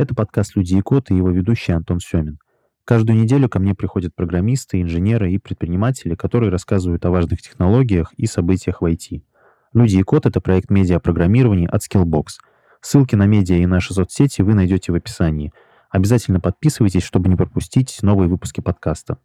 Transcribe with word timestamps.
Это 0.00 0.14
подкаст 0.14 0.56
«Люди 0.56 0.76
и 0.76 0.80
код» 0.80 1.10
и 1.10 1.14
его 1.14 1.28
ведущий 1.28 1.72
Антон 1.72 2.00
Семин. 2.00 2.38
Каждую 2.86 3.18
неделю 3.18 3.50
ко 3.50 3.58
мне 3.58 3.74
приходят 3.74 4.14
программисты, 4.14 4.80
инженеры 4.80 5.30
и 5.30 5.36
предприниматели, 5.36 6.14
которые 6.14 6.48
рассказывают 6.48 7.04
о 7.04 7.10
важных 7.10 7.42
технологиях 7.42 8.14
и 8.14 8.24
событиях 8.24 8.80
в 8.80 8.86
IT. 8.86 9.22
«Люди 9.74 9.98
и 9.98 10.02
код»— 10.02 10.24
это 10.24 10.40
проект 10.40 10.70
медиапрограммирования 10.70 11.68
от 11.68 11.82
Skillbox. 11.82 12.38
Ссылки 12.80 13.14
на 13.14 13.26
медиа 13.26 13.56
и 13.56 13.66
наши 13.66 13.92
соцсети 13.92 14.40
вы 14.40 14.54
найдете 14.54 14.90
в 14.90 14.94
описании. 14.94 15.52
Обязательно 15.90 16.40
подписывайтесь, 16.40 17.02
чтобы 17.02 17.28
не 17.28 17.36
пропустить 17.36 17.98
новые 18.00 18.30
выпуски 18.30 18.62
подкаста. 18.62 19.18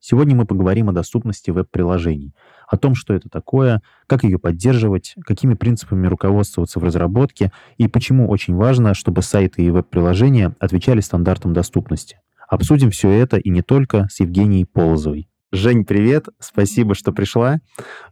Сегодня 0.00 0.36
мы 0.36 0.46
поговорим 0.46 0.88
о 0.88 0.92
доступности 0.92 1.50
веб-приложений, 1.50 2.32
о 2.68 2.76
том, 2.76 2.94
что 2.94 3.14
это 3.14 3.28
такое, 3.28 3.82
как 4.06 4.22
ее 4.22 4.38
поддерживать, 4.38 5.14
какими 5.24 5.54
принципами 5.54 6.06
руководствоваться 6.06 6.78
в 6.78 6.84
разработке 6.84 7.50
и 7.78 7.88
почему 7.88 8.28
очень 8.28 8.54
важно, 8.54 8.94
чтобы 8.94 9.22
сайты 9.22 9.62
и 9.62 9.70
веб-приложения 9.70 10.54
отвечали 10.60 11.00
стандартам 11.00 11.52
доступности. 11.52 12.20
Обсудим 12.48 12.90
все 12.90 13.10
это 13.10 13.36
и 13.36 13.50
не 13.50 13.62
только 13.62 14.06
с 14.10 14.20
Евгенией 14.20 14.66
Полозовой. 14.66 15.28
Жень, 15.50 15.84
привет, 15.84 16.28
спасибо, 16.38 16.94
что 16.94 17.10
пришла. 17.10 17.58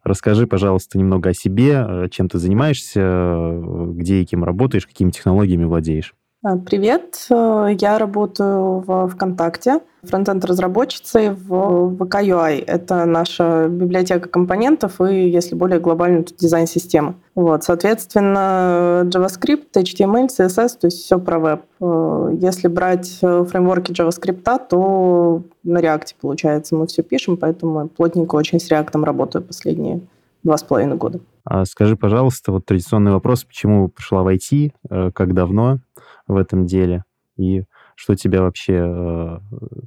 Расскажи, 0.02 0.46
пожалуйста, 0.46 0.98
немного 0.98 1.30
о 1.30 1.34
себе, 1.34 1.84
э, 1.86 2.08
чем 2.10 2.30
ты 2.30 2.38
занимаешься, 2.38 3.00
э, 3.00 3.92
где 3.92 4.22
и 4.22 4.24
кем 4.24 4.42
работаешь, 4.42 4.86
какими 4.86 5.10
технологиями 5.10 5.64
владеешь. 5.64 6.14
А, 6.42 6.56
привет, 6.58 7.26
э, 7.30 7.70
я 7.80 7.98
работаю 7.98 8.80
в 8.80 9.08
ВКонтакте, 9.08 9.80
фронтенд-разработчицей 10.02 11.30
в 11.30 11.94
UI. 11.94 12.62
Это 12.64 13.06
наша 13.06 13.68
библиотека 13.68 14.28
компонентов 14.28 15.00
и, 15.00 15.28
если 15.28 15.54
более 15.54 15.80
глобально, 15.80 16.24
дизайн 16.38 16.66
системы. 16.66 17.14
Вот, 17.34 17.64
соответственно, 17.64 19.02
JavaScript, 19.06 19.72
HTML, 19.74 20.28
CSS, 20.28 20.78
то 20.78 20.86
есть 20.86 21.04
все 21.04 21.18
про 21.18 21.38
веб. 21.38 21.62
Э, 21.80 22.30
если 22.38 22.68
брать 22.68 23.18
э, 23.22 23.44
фреймворки 23.44 23.92
JavaScript, 23.92 24.68
то 24.68 25.42
на 25.64 25.78
React, 25.78 26.16
получается, 26.20 26.76
мы 26.76 26.86
все 26.86 27.02
пишем, 27.02 27.38
поэтому 27.38 27.88
плотненько 27.88 28.34
очень 28.34 28.60
с 28.60 28.70
React 28.70 29.02
работаю 29.04 29.42
последние 29.42 30.02
два 30.44 30.58
с 30.58 30.62
половиной 30.62 30.96
года. 30.96 31.18
А 31.44 31.64
скажи, 31.64 31.96
пожалуйста, 31.96 32.52
вот 32.52 32.66
традиционный 32.66 33.12
вопрос, 33.12 33.42
почему 33.44 33.88
пришла 33.88 34.22
в 34.22 34.28
IT, 34.28 35.12
как 35.12 35.32
давно? 35.32 35.78
В 36.26 36.36
этом 36.36 36.66
деле? 36.66 37.04
И 37.36 37.64
что 37.94 38.14
тебя 38.14 38.42
вообще 38.42 38.74
э, 38.74 39.38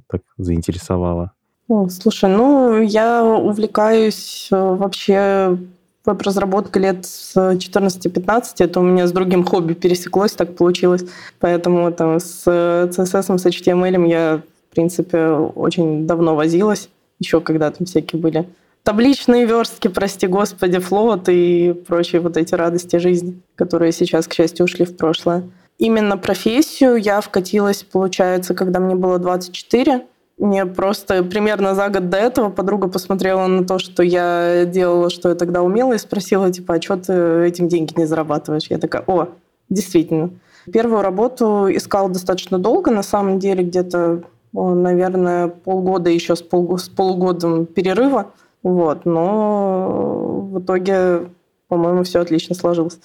так 0.08 0.22
заинтересовало? 0.36 1.32
О, 1.68 1.88
слушай, 1.88 2.28
ну, 2.28 2.80
я 2.80 3.24
увлекаюсь 3.24 4.48
э, 4.50 4.56
вообще 4.56 5.58
веб-разработкой 6.04 6.82
лет 6.82 7.06
с 7.06 7.36
14-15. 7.36 8.42
Это 8.58 8.80
у 8.80 8.82
меня 8.82 9.06
с 9.06 9.12
другим 9.12 9.44
хобби 9.44 9.74
пересеклось, 9.74 10.32
так 10.32 10.56
получилось. 10.56 11.04
Поэтому 11.38 11.92
там 11.92 12.18
с 12.18 12.46
CSS, 12.46 13.38
с 13.38 13.46
HTML 13.46 14.08
я, 14.08 14.42
в 14.70 14.74
принципе, 14.74 15.26
очень 15.28 16.06
давно 16.06 16.34
возилась. 16.34 16.88
Еще 17.18 17.40
когда 17.40 17.70
там 17.70 17.86
всякие 17.86 18.20
были 18.20 18.48
табличные 18.82 19.46
верстки, 19.46 19.88
прости 19.88 20.26
господи, 20.26 20.78
флот 20.78 21.28
и 21.28 21.74
прочие 21.86 22.20
вот 22.20 22.36
эти 22.36 22.54
радости 22.54 22.96
жизни, 22.96 23.40
которые 23.54 23.92
сейчас, 23.92 24.26
к 24.26 24.34
счастью, 24.34 24.64
ушли 24.64 24.84
в 24.84 24.96
прошлое. 24.96 25.44
Именно 25.80 26.18
профессию 26.18 26.96
я 26.96 27.22
вкатилась, 27.22 27.84
получается, 27.84 28.54
когда 28.54 28.80
мне 28.80 28.94
было 28.94 29.18
24. 29.18 30.06
Мне 30.36 30.66
просто 30.66 31.24
примерно 31.24 31.74
за 31.74 31.88
год 31.88 32.10
до 32.10 32.18
этого 32.18 32.50
подруга 32.50 32.88
посмотрела 32.88 33.46
на 33.46 33.64
то, 33.64 33.78
что 33.78 34.02
я 34.02 34.66
делала, 34.66 35.08
что 35.08 35.30
я 35.30 35.34
тогда 35.34 35.62
умела, 35.62 35.94
и 35.94 35.98
спросила, 35.98 36.52
типа, 36.52 36.74
а 36.74 36.82
что 36.82 36.98
ты 36.98 37.14
этим 37.46 37.68
деньги 37.68 37.94
не 37.96 38.04
зарабатываешь? 38.04 38.66
Я 38.68 38.76
такая, 38.76 39.04
о, 39.06 39.28
действительно. 39.70 40.32
Первую 40.70 41.00
работу 41.00 41.66
искала 41.70 42.10
достаточно 42.10 42.58
долго, 42.58 42.90
на 42.90 43.02
самом 43.02 43.38
деле, 43.38 43.64
где-то, 43.64 44.24
наверное, 44.52 45.48
полгода 45.48 46.10
еще 46.10 46.36
с, 46.36 46.42
пол, 46.42 46.76
с 46.76 46.90
полугодом 46.90 47.64
перерыва. 47.64 48.32
Вот, 48.62 49.06
но 49.06 50.46
в 50.52 50.60
итоге, 50.60 51.30
по-моему, 51.68 52.02
все 52.02 52.20
отлично 52.20 52.54
сложилось. 52.54 52.98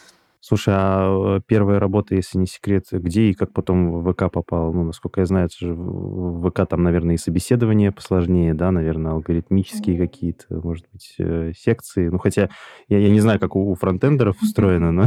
Слушай, 0.48 0.76
а 0.78 1.38
э, 1.38 1.42
первая 1.48 1.80
работа, 1.80 2.14
если 2.14 2.38
не 2.38 2.46
секрет, 2.46 2.86
где 2.92 3.30
и 3.30 3.34
как 3.34 3.52
потом 3.52 4.04
в 4.04 4.14
ВК 4.14 4.32
попал? 4.32 4.72
Ну, 4.74 4.84
насколько 4.84 5.22
я 5.22 5.26
знаю, 5.26 5.48
это 5.48 5.56
же 5.58 5.74
в 5.74 6.48
ВК 6.48 6.70
там, 6.70 6.84
наверное, 6.84 7.16
и 7.16 7.18
собеседование 7.18 7.92
посложнее, 7.92 8.54
да, 8.54 8.70
наверное, 8.70 9.14
алгоритмические 9.14 9.98
какие-то, 9.98 10.46
может 10.50 10.86
быть, 10.94 11.16
э, 11.18 11.52
секции. 11.58 12.10
Ну, 12.10 12.20
хотя 12.20 12.50
я, 12.90 13.00
я 13.00 13.10
не 13.10 13.22
знаю, 13.22 13.40
как 13.40 13.56
у 13.56 13.74
фронтендеров 13.74 14.40
устроено, 14.40 14.92
но... 14.92 15.06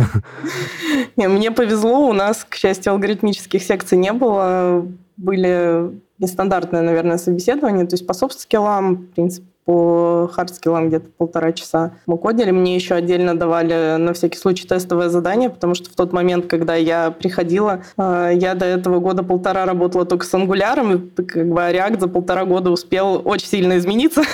Мне 1.16 1.52
повезло, 1.52 2.08
у 2.08 2.12
нас, 2.12 2.44
к 2.44 2.56
счастью, 2.56 2.94
алгоритмических 2.94 3.62
секций 3.62 3.96
не 3.96 4.12
было. 4.12 4.84
Были 5.16 6.00
нестандартное, 6.18 6.82
наверное, 6.82 7.16
собеседование, 7.16 7.86
то 7.86 7.94
есть 7.94 8.08
по 8.08 8.12
софт-скиллам, 8.12 8.96
в 8.96 9.06
принципе, 9.10 9.46
по 9.68 10.30
хардскиллам 10.32 10.88
где-то 10.88 11.10
полтора 11.10 11.52
часа. 11.52 11.92
Мы 12.06 12.16
кодили, 12.16 12.52
мне 12.52 12.74
еще 12.74 12.94
отдельно 12.94 13.38
давали 13.38 13.96
на 13.98 14.14
всякий 14.14 14.38
случай 14.38 14.66
тестовое 14.66 15.10
задание, 15.10 15.50
потому 15.50 15.74
что 15.74 15.90
в 15.90 15.94
тот 15.94 16.14
момент, 16.14 16.46
когда 16.46 16.74
я 16.74 17.10
приходила, 17.10 17.82
э, 17.98 18.30
я 18.32 18.54
до 18.54 18.64
этого 18.64 18.98
года 18.98 19.22
полтора 19.22 19.66
работала 19.66 20.06
только 20.06 20.24
с 20.24 20.32
Angular 20.32 20.76
ом, 20.76 20.94
и 20.94 21.22
как 21.22 21.46
бы 21.50 21.60
React 21.60 22.00
за 22.00 22.08
полтора 22.08 22.46
года 22.46 22.70
успел 22.70 23.20
очень 23.22 23.46
сильно 23.46 23.76
измениться. 23.76 24.22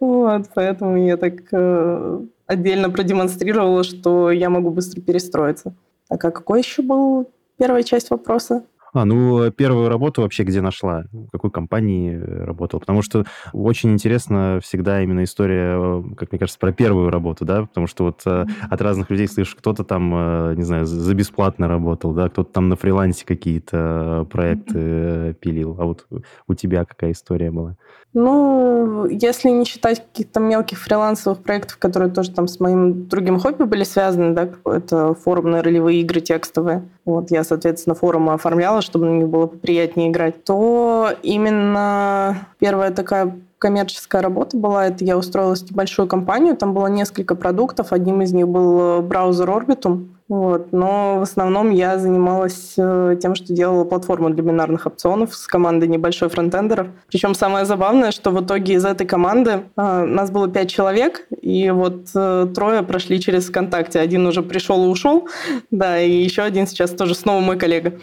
Вот, 0.00 0.50
поэтому 0.54 0.98
я 0.98 1.16
так 1.16 1.34
э, 1.50 2.20
отдельно 2.46 2.90
продемонстрировала, 2.90 3.84
что 3.84 4.30
я 4.30 4.50
могу 4.50 4.68
быстро 4.68 5.00
перестроиться. 5.00 5.72
А 6.10 6.18
какой 6.18 6.60
еще 6.60 6.82
был 6.82 7.30
первая 7.56 7.82
часть 7.82 8.10
вопроса? 8.10 8.64
А, 8.94 9.04
ну, 9.04 9.50
первую 9.50 9.88
работу 9.88 10.22
вообще 10.22 10.44
где 10.44 10.60
нашла? 10.60 11.04
В 11.12 11.28
какой 11.30 11.50
компании 11.50 12.16
э, 12.16 12.44
работала? 12.44 12.78
Потому 12.78 13.02
что 13.02 13.24
очень 13.52 13.90
интересно 13.92 14.60
всегда 14.62 15.02
именно 15.02 15.24
история, 15.24 15.76
э, 15.76 16.14
как 16.16 16.30
мне 16.30 16.38
кажется, 16.38 16.60
про 16.60 16.72
первую 16.72 17.10
работу, 17.10 17.44
да, 17.44 17.62
потому 17.62 17.88
что 17.88 18.04
вот 18.04 18.22
mm-hmm. 18.24 18.48
от 18.70 18.80
разных 18.80 19.10
людей 19.10 19.26
слышишь, 19.26 19.56
кто-то 19.56 19.82
там, 19.82 20.54
не 20.54 20.62
знаю, 20.62 20.86
за 20.86 21.14
бесплатно 21.14 21.66
работал, 21.66 22.12
да, 22.12 22.28
кто-то 22.28 22.52
там 22.52 22.68
на 22.68 22.76
фрилансе 22.76 23.26
какие-то 23.26 24.28
проекты 24.30 24.78
mm-hmm. 24.78 25.34
пилил. 25.34 25.76
А 25.80 25.84
вот 25.86 26.06
у 26.46 26.54
тебя 26.54 26.84
какая 26.84 27.10
история 27.10 27.50
была? 27.50 27.76
Ну, 28.14 29.06
если 29.06 29.50
не 29.50 29.64
считать 29.64 29.98
каких-то 29.98 30.38
мелких 30.38 30.78
фрилансовых 30.78 31.42
проектов, 31.42 31.78
которые 31.78 32.12
тоже 32.12 32.30
там 32.30 32.46
с 32.46 32.60
моим 32.60 33.08
другим 33.08 33.40
хобби 33.40 33.64
были 33.64 33.82
связаны, 33.82 34.34
да, 34.34 34.48
это 34.64 35.14
форумные 35.14 35.62
ролевые 35.62 36.00
игры 36.00 36.20
текстовые. 36.20 36.88
Вот 37.04 37.32
я, 37.32 37.42
соответственно, 37.42 37.96
форумы 37.96 38.32
оформляла, 38.32 38.82
чтобы 38.82 39.06
на 39.06 39.18
них 39.18 39.28
было 39.28 39.46
приятнее 39.46 40.10
играть. 40.10 40.44
То 40.44 41.10
именно 41.24 42.46
первая 42.60 42.92
такая 42.92 43.36
коммерческая 43.58 44.22
работа 44.22 44.56
была. 44.56 44.86
Это 44.86 45.04
я 45.04 45.18
устроилась 45.18 45.62
в 45.62 45.70
небольшую 45.70 46.06
компанию. 46.06 46.56
Там 46.56 46.72
было 46.72 46.86
несколько 46.86 47.34
продуктов. 47.34 47.92
Одним 47.92 48.22
из 48.22 48.32
них 48.32 48.46
был 48.46 49.02
браузер 49.02 49.50
Orbitum. 49.50 50.13
Вот. 50.28 50.72
Но 50.72 51.18
в 51.18 51.22
основном 51.22 51.70
я 51.70 51.98
занималась 51.98 52.74
э, 52.78 53.16
тем, 53.20 53.34
что 53.34 53.52
делала 53.52 53.84
платформу 53.84 54.30
для 54.30 54.42
бинарных 54.42 54.86
опционов 54.86 55.34
с 55.34 55.46
командой 55.46 55.86
небольшой 55.86 56.30
фронтендеров. 56.30 56.88
Причем 57.08 57.34
самое 57.34 57.66
забавное, 57.66 58.10
что 58.10 58.30
в 58.30 58.42
итоге 58.42 58.74
из 58.74 58.84
этой 58.86 59.06
команды 59.06 59.64
а, 59.76 60.04
нас 60.06 60.30
было 60.30 60.48
пять 60.48 60.70
человек, 60.70 61.26
и 61.42 61.70
вот 61.70 62.08
э, 62.14 62.46
трое 62.54 62.82
прошли 62.82 63.20
через 63.20 63.48
ВКонтакте. 63.48 64.00
Один 64.00 64.26
уже 64.26 64.42
пришел 64.42 64.84
и 64.86 64.88
ушел, 64.88 65.28
да, 65.70 66.00
и 66.00 66.10
еще 66.10 66.42
один 66.42 66.66
сейчас 66.66 66.92
тоже 66.92 67.14
снова 67.14 67.40
мой 67.40 67.58
коллега. 67.58 67.98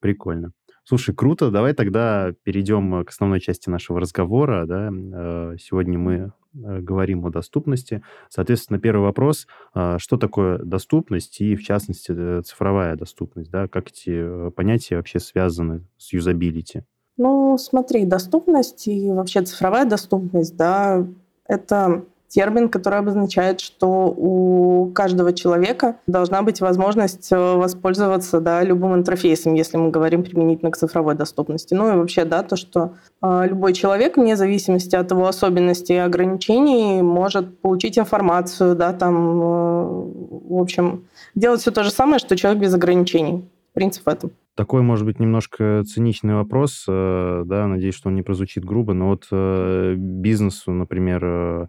Прикольно. 0.00 0.52
Слушай, 0.84 1.16
круто. 1.16 1.50
Давай 1.50 1.74
тогда 1.74 2.32
перейдем 2.44 3.04
к 3.04 3.10
основной 3.10 3.40
части 3.40 3.68
нашего 3.68 3.98
разговора. 3.98 4.66
Да? 4.66 5.56
Сегодня 5.58 5.98
мы 5.98 6.32
говорим 6.56 7.24
о 7.26 7.30
доступности. 7.30 8.02
Соответственно, 8.28 8.78
первый 8.78 9.02
вопрос, 9.02 9.46
а, 9.74 9.98
что 9.98 10.16
такое 10.16 10.58
доступность 10.58 11.40
и, 11.40 11.56
в 11.56 11.62
частности, 11.62 12.12
э, 12.16 12.42
цифровая 12.42 12.96
доступность? 12.96 13.50
Да? 13.50 13.68
Как 13.68 13.88
эти 13.88 14.50
понятия 14.50 14.96
вообще 14.96 15.20
связаны 15.20 15.84
с 15.96 16.12
юзабилити? 16.12 16.82
Ну, 17.16 17.56
смотри, 17.58 18.04
доступность 18.04 18.88
и 18.88 19.10
вообще 19.10 19.42
цифровая 19.42 19.86
доступность, 19.86 20.56
да, 20.56 21.06
это 21.46 22.04
термин, 22.28 22.68
который 22.68 22.98
обозначает, 22.98 23.60
что 23.60 24.06
у 24.08 24.90
каждого 24.94 25.32
человека 25.32 25.96
должна 26.06 26.42
быть 26.42 26.60
возможность 26.60 27.30
э, 27.30 27.36
воспользоваться 27.36 28.40
да, 28.40 28.62
любым 28.62 28.94
интерфейсом, 28.94 29.54
если 29.54 29.76
мы 29.76 29.90
говорим 29.90 30.24
применительно 30.24 30.70
к 30.70 30.76
цифровой 30.76 31.14
доступности. 31.14 31.74
Ну 31.74 31.92
и 31.92 31.96
вообще, 31.96 32.24
да, 32.24 32.42
то, 32.42 32.56
что 32.56 32.94
э, 33.22 33.46
любой 33.48 33.72
человек, 33.72 34.16
вне 34.16 34.36
зависимости 34.36 34.96
от 34.96 35.10
его 35.10 35.26
особенностей 35.26 35.94
и 35.94 35.98
ограничений, 35.98 37.02
может 37.02 37.60
получить 37.60 37.98
информацию, 37.98 38.74
да, 38.74 38.92
там, 38.92 39.14
э, 39.14 39.84
в 40.48 40.60
общем, 40.60 41.04
делать 41.34 41.60
все 41.60 41.70
то 41.70 41.84
же 41.84 41.90
самое, 41.90 42.18
что 42.18 42.36
человек 42.36 42.62
без 42.62 42.74
ограничений. 42.74 43.48
Принцип 43.72 44.06
в 44.06 44.08
этом. 44.08 44.30
Такой, 44.54 44.80
может 44.80 45.04
быть, 45.04 45.20
немножко 45.20 45.82
циничный 45.86 46.34
вопрос, 46.34 46.84
да, 46.86 47.66
надеюсь, 47.66 47.94
что 47.94 48.08
он 48.08 48.14
не 48.14 48.22
прозвучит 48.22 48.64
грубо, 48.64 48.94
но 48.94 49.08
вот 49.08 49.26
бизнесу, 49.98 50.72
например, 50.72 51.22
А 51.22 51.68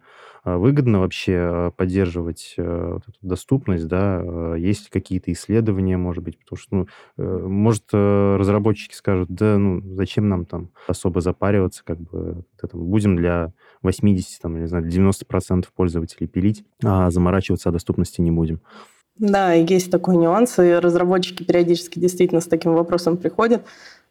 выгодно 0.56 1.00
вообще 1.02 1.34
э, 1.34 1.72
поддерживать 1.76 2.54
э, 2.58 2.92
вот 2.94 3.04
эту 3.08 3.18
доступность, 3.22 3.88
да? 3.88 4.22
Э, 4.24 4.56
есть 4.58 4.90
какие-то 4.90 5.32
исследования, 5.34 5.98
может 5.98 6.24
быть? 6.24 6.40
Потому 6.40 6.58
что, 6.58 6.76
ну, 7.18 7.50
может, 7.50 7.84
разработчики 7.92 8.94
скажут, 8.94 9.30
да, 9.30 9.58
ну, 9.58 9.82
зачем 9.96 10.30
нам 10.30 10.46
там 10.46 10.70
особо 10.88 11.20
запариваться, 11.20 11.84
как 11.84 12.00
бы, 12.00 12.46
там, 12.62 12.70
будем 12.74 13.18
для 13.18 13.52
80, 13.82 14.42
там, 14.42 14.60
не 14.60 14.68
знаю, 14.68 14.86
90% 14.86 15.66
пользователей 15.76 16.28
пилить, 16.28 16.64
а 16.84 17.12
заморачиваться 17.12 17.70
о 17.70 17.72
доступности 17.74 18.22
не 18.22 18.32
будем. 18.32 18.62
Да, 19.20 19.54
есть 19.54 19.90
такой 19.90 20.16
нюанс, 20.16 20.60
и 20.60 20.74
разработчики 20.74 21.44
периодически 21.44 21.98
действительно 21.98 22.40
с 22.40 22.46
таким 22.46 22.74
вопросом 22.74 23.18
приходят. 23.18 23.64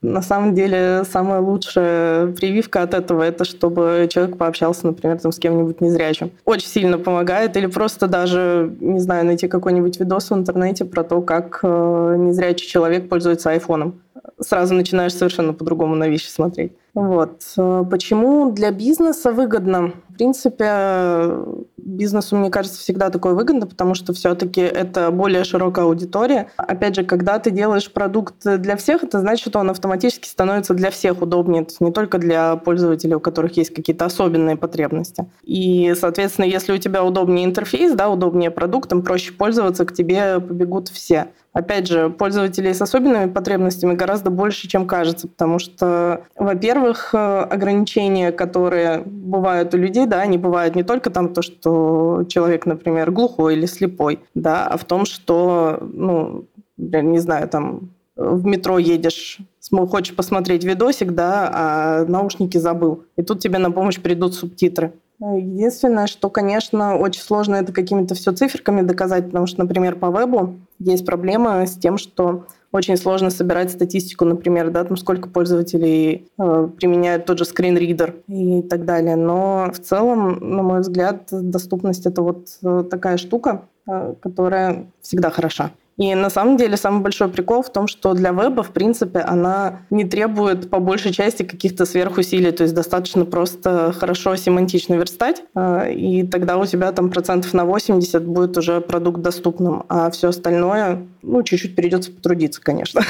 На 0.03 0.23
самом 0.23 0.55
деле, 0.55 1.05
самая 1.11 1.41
лучшая 1.41 2.29
прививка 2.29 2.83
от 2.83 2.95
этого– 2.95 3.23
это 3.25 3.45
чтобы 3.45 4.09
человек 4.11 4.37
пообщался, 4.37 4.87
например, 4.87 5.19
там, 5.19 5.33
с 5.33 5.39
кем-нибудь 5.39 5.81
незрячим. 5.81 6.31
Очень 6.45 6.69
сильно 6.69 6.99
помогает. 6.99 7.57
Или 7.57 7.67
просто 7.67 8.07
даже, 8.07 8.75
не 8.81 9.01
знаю, 9.01 9.25
найти 9.25 9.49
какой-нибудь 9.49 9.99
видос 9.99 10.31
в 10.31 10.35
интернете 10.35 10.85
про 10.85 11.03
то, 11.03 11.23
как 11.23 11.61
э, 11.63 12.17
незрячий 12.19 12.69
человек 12.69 13.09
пользуется 13.09 13.51
айфоном. 13.51 14.01
Сразу 14.39 14.75
начинаешь 14.75 15.15
совершенно 15.15 15.55
по-другому 15.55 15.95
на 15.95 16.09
вещи 16.09 16.29
смотреть. 16.29 16.73
Вот. 16.97 17.43
Э, 17.59 17.85
почему 17.91 18.51
для 18.53 18.71
бизнеса 18.71 19.31
выгодно? 19.31 19.93
В 20.09 20.15
принципе, 20.17 21.31
бизнесу, 21.77 22.37
мне 22.37 22.51
кажется, 22.51 22.81
всегда 22.81 23.11
такое 23.11 23.35
выгодно, 23.35 23.67
потому 23.67 23.95
что 23.95 24.15
все-таки 24.15 24.63
это 24.63 25.11
более 25.11 25.45
широкая 25.45 25.85
аудитория. 25.85 26.49
Опять 26.57 26.97
же, 26.97 27.05
когда 27.05 27.39
ты 27.39 27.51
делаешь 27.51 27.93
продукт 27.93 28.37
для 28.43 28.77
всех, 28.77 29.05
это 29.05 29.21
значит, 29.21 29.47
что 29.47 29.59
он 29.59 29.69
автоматически 29.69 30.27
становится 30.27 30.73
для 30.73 30.91
всех 30.91 31.21
удобнее. 31.21 31.65
То 31.65 31.71
есть 31.73 31.81
не 31.83 31.93
только 31.93 32.17
для 32.17 32.57
пользователей, 32.57 33.17
у 33.17 33.21
которых 33.21 33.59
есть 33.59 33.75
какие-то 33.75 34.07
особенные 34.07 34.57
потребности. 34.57 35.27
И, 35.43 35.95
соответственно, 36.01 36.47
если 36.47 36.73
у 36.73 36.79
тебя 36.79 37.05
удобнее 37.05 37.45
интерфейс, 37.45 37.93
да, 37.93 38.09
удобнее 38.09 38.51
продукт, 38.51 38.91
им 38.93 39.03
проще 39.03 39.35
пользоваться, 39.35 39.85
к 39.85 39.93
тебе 39.93 40.41
побегут 40.41 40.89
все. 40.89 41.29
Опять 41.57 41.89
же, 41.89 42.11
пользователей 42.11 42.75
с 42.75 42.83
особенными 42.83 43.31
потребностями 43.31 43.95
гораздо 43.95 44.29
больше, 44.29 44.69
чем 44.69 44.87
кажется, 44.87 45.27
потому 45.27 45.59
что, 45.59 46.27
во-первых, 46.37 46.86
ограничения, 47.13 48.33
которые 48.33 49.03
бывают 49.05 49.75
у 49.75 49.79
людей, 49.79 50.07
да, 50.07 50.21
они 50.21 50.39
бывают 50.39 50.77
не 50.77 50.83
только 50.83 51.11
там 51.11 51.33
то, 51.33 51.43
что 51.43 52.25
человек, 52.29 52.67
например, 52.67 53.11
глухой 53.11 53.55
или 53.55 53.67
слепой, 53.67 54.21
да, 54.35 54.67
а 54.67 54.77
в 54.77 54.85
том, 54.85 55.05
что, 55.07 55.79
ну, 55.81 56.45
не 56.77 57.19
знаю, 57.19 57.49
там 57.49 57.91
в 58.17 58.47
метро 58.47 58.79
едешь, 58.79 59.39
хочешь 59.71 60.17
посмотреть 60.17 60.65
видосик, 60.65 61.13
да, 61.13 61.51
а 61.53 62.05
наушники 62.07 62.57
забыл. 62.59 63.05
И 63.17 63.23
тут 63.23 63.41
тебе 63.41 63.59
на 63.59 63.71
помощь 63.71 64.01
придут 64.01 64.35
субтитры. 64.35 64.93
Единственное, 65.19 66.07
что, 66.07 66.29
конечно, 66.29 66.97
очень 66.97 67.23
сложно 67.23 67.57
это 67.57 67.73
какими-то 67.73 68.15
все 68.15 68.33
циферками 68.33 68.83
доказать, 68.83 69.27
потому 69.27 69.47
что, 69.47 69.61
например, 69.61 69.97
по 69.97 70.11
вебу 70.11 70.57
есть 70.79 71.07
проблема 71.07 71.67
с 71.67 71.75
тем, 71.75 71.97
что 71.97 72.45
очень 72.77 72.97
сложно 72.97 73.31
собирать 73.31 73.71
статистику, 73.71 74.25
например, 74.25 74.71
да, 74.71 74.85
там 74.85 74.97
сколько 74.97 75.29
пользователей 75.29 76.29
э, 76.39 76.69
применяют 76.77 77.27
тот 77.27 77.39
же 77.39 77.45
скринридер 77.45 78.15
и 78.29 78.63
так 78.63 78.85
далее. 78.85 79.17
Но 79.17 79.71
в 79.73 79.79
целом, 79.79 80.39
на 80.41 80.63
мой 80.63 80.81
взгляд, 80.81 81.29
доступность 81.31 82.07
это 82.07 82.23
вот 82.23 82.49
э, 82.63 82.85
такая 82.91 83.17
штука, 83.17 83.63
э, 83.89 84.15
которая 84.21 84.87
всегда 85.01 85.31
хороша. 85.31 85.73
И 85.97 86.15
на 86.15 86.29
самом 86.29 86.59
деле 86.59 86.77
самый 86.77 87.01
большой 87.03 87.29
прикол 87.29 87.63
в 87.63 87.73
том, 87.73 87.87
что 87.87 88.13
для 88.13 88.31
веба, 88.31 88.63
в 88.63 88.73
принципе, 88.73 89.21
она 89.21 89.87
не 89.89 90.05
требует 90.05 90.69
по 90.69 90.79
большей 90.79 91.13
части 91.13 91.43
каких-то 91.43 91.87
сверхусилий. 91.87 92.53
То 92.53 92.65
есть 92.65 92.75
достаточно 92.75 93.25
просто 93.25 93.93
хорошо 93.93 94.37
семантично 94.37 94.95
верстать, 94.95 95.43
а, 95.55 95.89
и 95.89 96.23
тогда 96.25 96.59
у 96.59 96.67
тебя 96.67 96.93
там 96.93 97.11
процентов 97.11 97.55
на 97.55 97.65
80 97.65 98.27
будет 98.27 98.59
уже 98.59 98.81
продукт 98.81 99.21
доступным. 99.21 99.85
А 99.89 100.11
все 100.11 100.29
остальное, 100.29 101.07
ну, 101.23 101.43
чуть-чуть 101.43 101.75
придется 101.75 102.13
потрудиться, 102.13 102.61
конечно. 102.61 103.01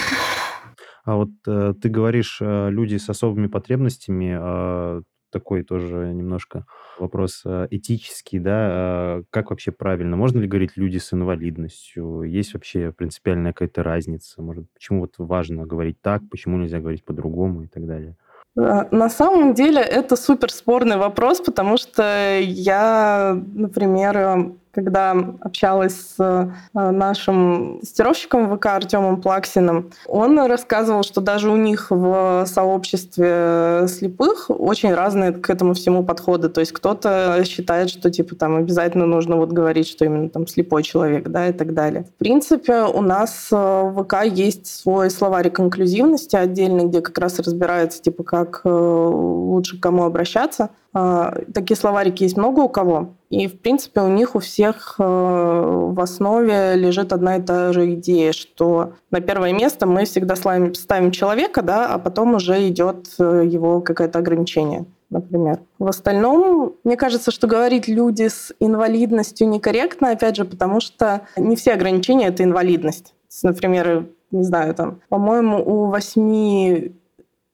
А 1.04 1.14
вот 1.14 1.30
э, 1.46 1.72
ты 1.80 1.88
говоришь, 1.88 2.38
э, 2.40 2.68
люди 2.68 2.96
с 2.96 3.08
особыми 3.08 3.46
потребностями, 3.46 4.36
э, 4.36 5.02
такой 5.30 5.62
тоже 5.62 6.12
немножко 6.12 6.64
вопрос 6.98 7.42
э, 7.44 7.68
этический, 7.70 8.38
да, 8.38 8.52
а, 8.54 9.22
как 9.30 9.50
вообще 9.50 9.72
правильно? 9.72 10.16
Можно 10.16 10.40
ли 10.40 10.48
говорить 10.48 10.76
люди 10.76 10.98
с 10.98 11.12
инвалидностью? 11.12 12.22
Есть 12.22 12.54
вообще 12.54 12.92
принципиальная 12.92 13.52
какая-то 13.52 13.82
разница? 13.82 14.42
Может, 14.42 14.66
почему 14.72 15.00
вот 15.00 15.14
важно 15.18 15.66
говорить 15.66 16.00
так, 16.00 16.22
почему 16.30 16.58
нельзя 16.58 16.80
говорить 16.80 17.04
по-другому 17.04 17.64
и 17.64 17.66
так 17.66 17.86
далее? 17.86 18.16
А, 18.58 18.88
на 18.90 19.08
самом 19.08 19.54
деле 19.54 19.80
это 19.80 20.16
супер 20.16 20.50
спорный 20.50 20.96
вопрос, 20.96 21.40
потому 21.40 21.76
что 21.76 22.38
я, 22.40 23.40
например, 23.54 24.54
когда 24.76 25.16
общалась 25.40 25.94
с 25.94 26.14
э, 26.18 26.50
нашим 26.74 27.78
тестировщиком 27.80 28.54
ВК 28.54 28.66
Артемом 28.66 29.22
Плаксиным, 29.22 29.90
он 30.06 30.38
рассказывал, 30.38 31.02
что 31.02 31.22
даже 31.22 31.50
у 31.50 31.56
них 31.56 31.86
в 31.90 32.44
сообществе 32.46 33.86
слепых 33.88 34.50
очень 34.50 34.92
разные 34.92 35.32
к 35.32 35.48
этому 35.48 35.72
всему 35.72 36.04
подходы. 36.04 36.50
То 36.50 36.60
есть 36.60 36.72
кто-то 36.72 37.42
считает, 37.46 37.88
что 37.88 38.10
типа 38.10 38.36
там 38.36 38.56
обязательно 38.56 39.06
нужно 39.06 39.36
вот 39.36 39.50
говорить, 39.50 39.88
что 39.88 40.04
именно 40.04 40.28
там 40.28 40.46
слепой 40.46 40.82
человек, 40.82 41.28
да, 41.28 41.48
и 41.48 41.52
так 41.52 41.72
далее. 41.72 42.04
В 42.04 42.18
принципе, 42.18 42.82
у 42.82 43.00
нас 43.00 43.48
э, 43.50 43.56
в 43.56 44.04
ВК 44.04 44.24
есть 44.24 44.66
свой 44.66 45.10
словарик 45.10 45.58
инклюзивности 45.58 46.36
отдельный, 46.36 46.84
где 46.84 47.00
как 47.00 47.16
раз 47.16 47.38
разбирается, 47.38 48.02
типа, 48.02 48.24
как 48.24 48.60
э, 48.64 48.68
лучше 48.68 49.78
к 49.78 49.82
кому 49.82 50.04
обращаться. 50.04 50.68
А, 50.98 51.34
такие 51.52 51.76
словарики 51.76 52.22
есть 52.22 52.38
много 52.38 52.60
у 52.60 52.68
кого. 52.70 53.15
И, 53.28 53.48
в 53.48 53.58
принципе, 53.60 54.02
у 54.02 54.08
них 54.08 54.36
у 54.36 54.38
всех 54.38 54.96
э, 54.98 55.02
в 55.02 56.00
основе 56.00 56.74
лежит 56.76 57.12
одна 57.12 57.36
и 57.36 57.42
та 57.42 57.72
же 57.72 57.94
идея, 57.94 58.32
что 58.32 58.92
на 59.10 59.20
первое 59.20 59.52
место 59.52 59.86
мы 59.86 60.04
всегда 60.04 60.36
ставим 60.36 61.10
человека, 61.10 61.62
да, 61.62 61.88
а 61.88 61.98
потом 61.98 62.34
уже 62.34 62.68
идет 62.68 63.08
э, 63.18 63.42
его 63.46 63.80
какое-то 63.80 64.18
ограничение 64.18 64.86
например. 65.10 65.60
В 65.78 65.86
остальном, 65.86 66.74
мне 66.82 66.96
кажется, 66.96 67.30
что 67.30 67.46
говорить 67.46 67.86
люди 67.86 68.28
с 68.28 68.52
инвалидностью 68.58 69.48
некорректно, 69.48 70.10
опять 70.10 70.36
же, 70.36 70.44
потому 70.44 70.80
что 70.80 71.22
не 71.36 71.54
все 71.54 71.74
ограничения— 71.74 72.26
это 72.28 72.42
инвалидность. 72.42 73.14
Например, 73.42 74.06
не 74.30 74.42
знаю, 74.42 74.74
там, 74.74 75.00
по-моему, 75.08 75.62
у 75.64 75.86
восьми 75.86 76.92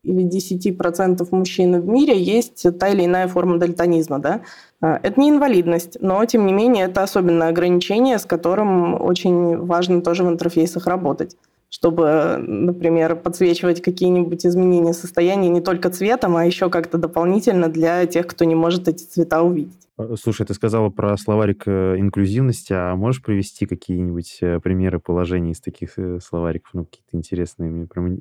или 0.05 0.25
10% 0.29 1.27
мужчин 1.31 1.81
в 1.81 1.89
мире 1.89 2.21
есть 2.21 2.67
та 2.79 2.89
или 2.89 3.05
иная 3.05 3.29
форма 3.29 3.59
дальтонизма. 3.59 4.19
Да? 4.19 4.41
А, 4.81 4.99
это 5.03 5.21
не 5.21 5.31
инвалидность, 5.31 5.99
но, 6.01 6.25
тем 6.25 6.47
не 6.47 6.53
менее, 6.53 6.87
это 6.87 7.03
особенное 7.03 7.49
ограничение, 7.49 8.19
с 8.19 8.25
которым 8.25 9.01
очень 9.01 9.57
важно 9.57 10.03
тоже 10.03 10.25
в 10.25 10.29
интерфейсах 10.29 10.87
работать 10.87 11.37
чтобы, 11.75 12.37
например, 12.37 13.17
подсвечивать 13.17 13.81
какие-нибудь 13.81 14.45
изменения 14.45 14.93
состояния 14.93 15.49
не 15.49 15.63
только 15.63 15.89
цветом, 15.89 16.37
а 16.37 16.45
еще 16.45 16.69
как-то 16.69 16.99
дополнительно 16.99 17.69
для 17.71 18.05
тех, 18.05 18.27
кто 18.27 18.45
не 18.45 18.55
может 18.55 18.89
эти 18.89 19.05
цвета 19.05 19.41
увидеть. 19.41 19.89
А, 19.97 20.15
слушай, 20.21 20.45
ты 20.45 20.53
сказала 20.53 20.91
про 20.91 21.17
словарик 21.17 21.63
э, 21.65 21.97
инклюзивности, 21.97 22.75
а 22.75 22.95
можешь 22.95 23.23
привести 23.23 23.65
какие-нибудь 23.65 24.39
э, 24.43 24.61
примеры 24.61 25.01
положений 25.01 25.53
из 25.53 25.61
таких 25.63 25.99
э, 25.99 26.21
словариков, 26.21 26.75
ну, 26.75 26.85
какие-то 26.85 27.17
интересные? 27.17 27.71
Мне 27.71 27.87
прям 27.87 28.19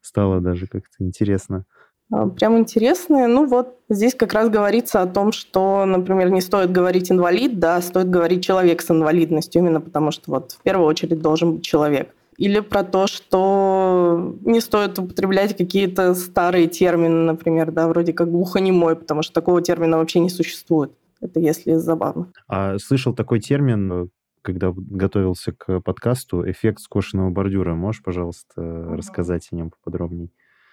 стало 0.00 0.40
даже 0.40 0.66
как-то 0.66 1.04
интересно. 1.04 1.64
А, 2.12 2.26
прям 2.28 2.58
интересные. 2.58 3.26
Ну 3.26 3.46
вот 3.46 3.78
здесь 3.88 4.14
как 4.14 4.32
раз 4.32 4.48
говорится 4.48 5.00
о 5.00 5.06
том, 5.06 5.32
что, 5.32 5.84
например, 5.84 6.30
не 6.30 6.40
стоит 6.40 6.72
говорить 6.72 7.10
инвалид, 7.10 7.58
да, 7.58 7.76
а 7.76 7.82
стоит 7.82 8.10
говорить 8.10 8.44
человек 8.44 8.82
с 8.82 8.90
инвалидностью, 8.90 9.62
именно 9.62 9.80
потому 9.80 10.10
что 10.10 10.30
вот 10.30 10.52
в 10.52 10.62
первую 10.62 10.86
очередь 10.88 11.20
должен 11.20 11.54
быть 11.54 11.64
человек. 11.64 12.14
Или 12.36 12.60
про 12.60 12.82
то, 12.82 13.06
что 13.06 14.34
не 14.42 14.60
стоит 14.60 14.98
употреблять 14.98 15.56
какие-то 15.56 16.14
старые 16.14 16.68
термины, 16.68 17.24
например, 17.26 17.70
да, 17.70 17.86
вроде 17.86 18.14
как 18.14 18.30
глухонемой, 18.30 18.96
потому 18.96 19.22
что 19.22 19.34
такого 19.34 19.60
термина 19.60 19.98
вообще 19.98 20.20
не 20.20 20.30
существует. 20.30 20.90
Это 21.20 21.38
если 21.38 21.74
забавно. 21.74 22.32
А 22.48 22.78
слышал 22.78 23.14
такой 23.14 23.40
термин, 23.40 24.08
когда 24.42 24.72
готовился 24.74 25.52
к 25.52 25.80
подкасту, 25.80 26.48
эффект 26.50 26.80
скошенного 26.80 27.30
бордюра. 27.30 27.74
Можешь, 27.74 28.02
пожалуйста, 28.02 28.60
uh-huh. 28.60 28.96
рассказать 28.96 29.48
о 29.52 29.56
нем 29.56 29.70
поподробнее? 29.70 30.30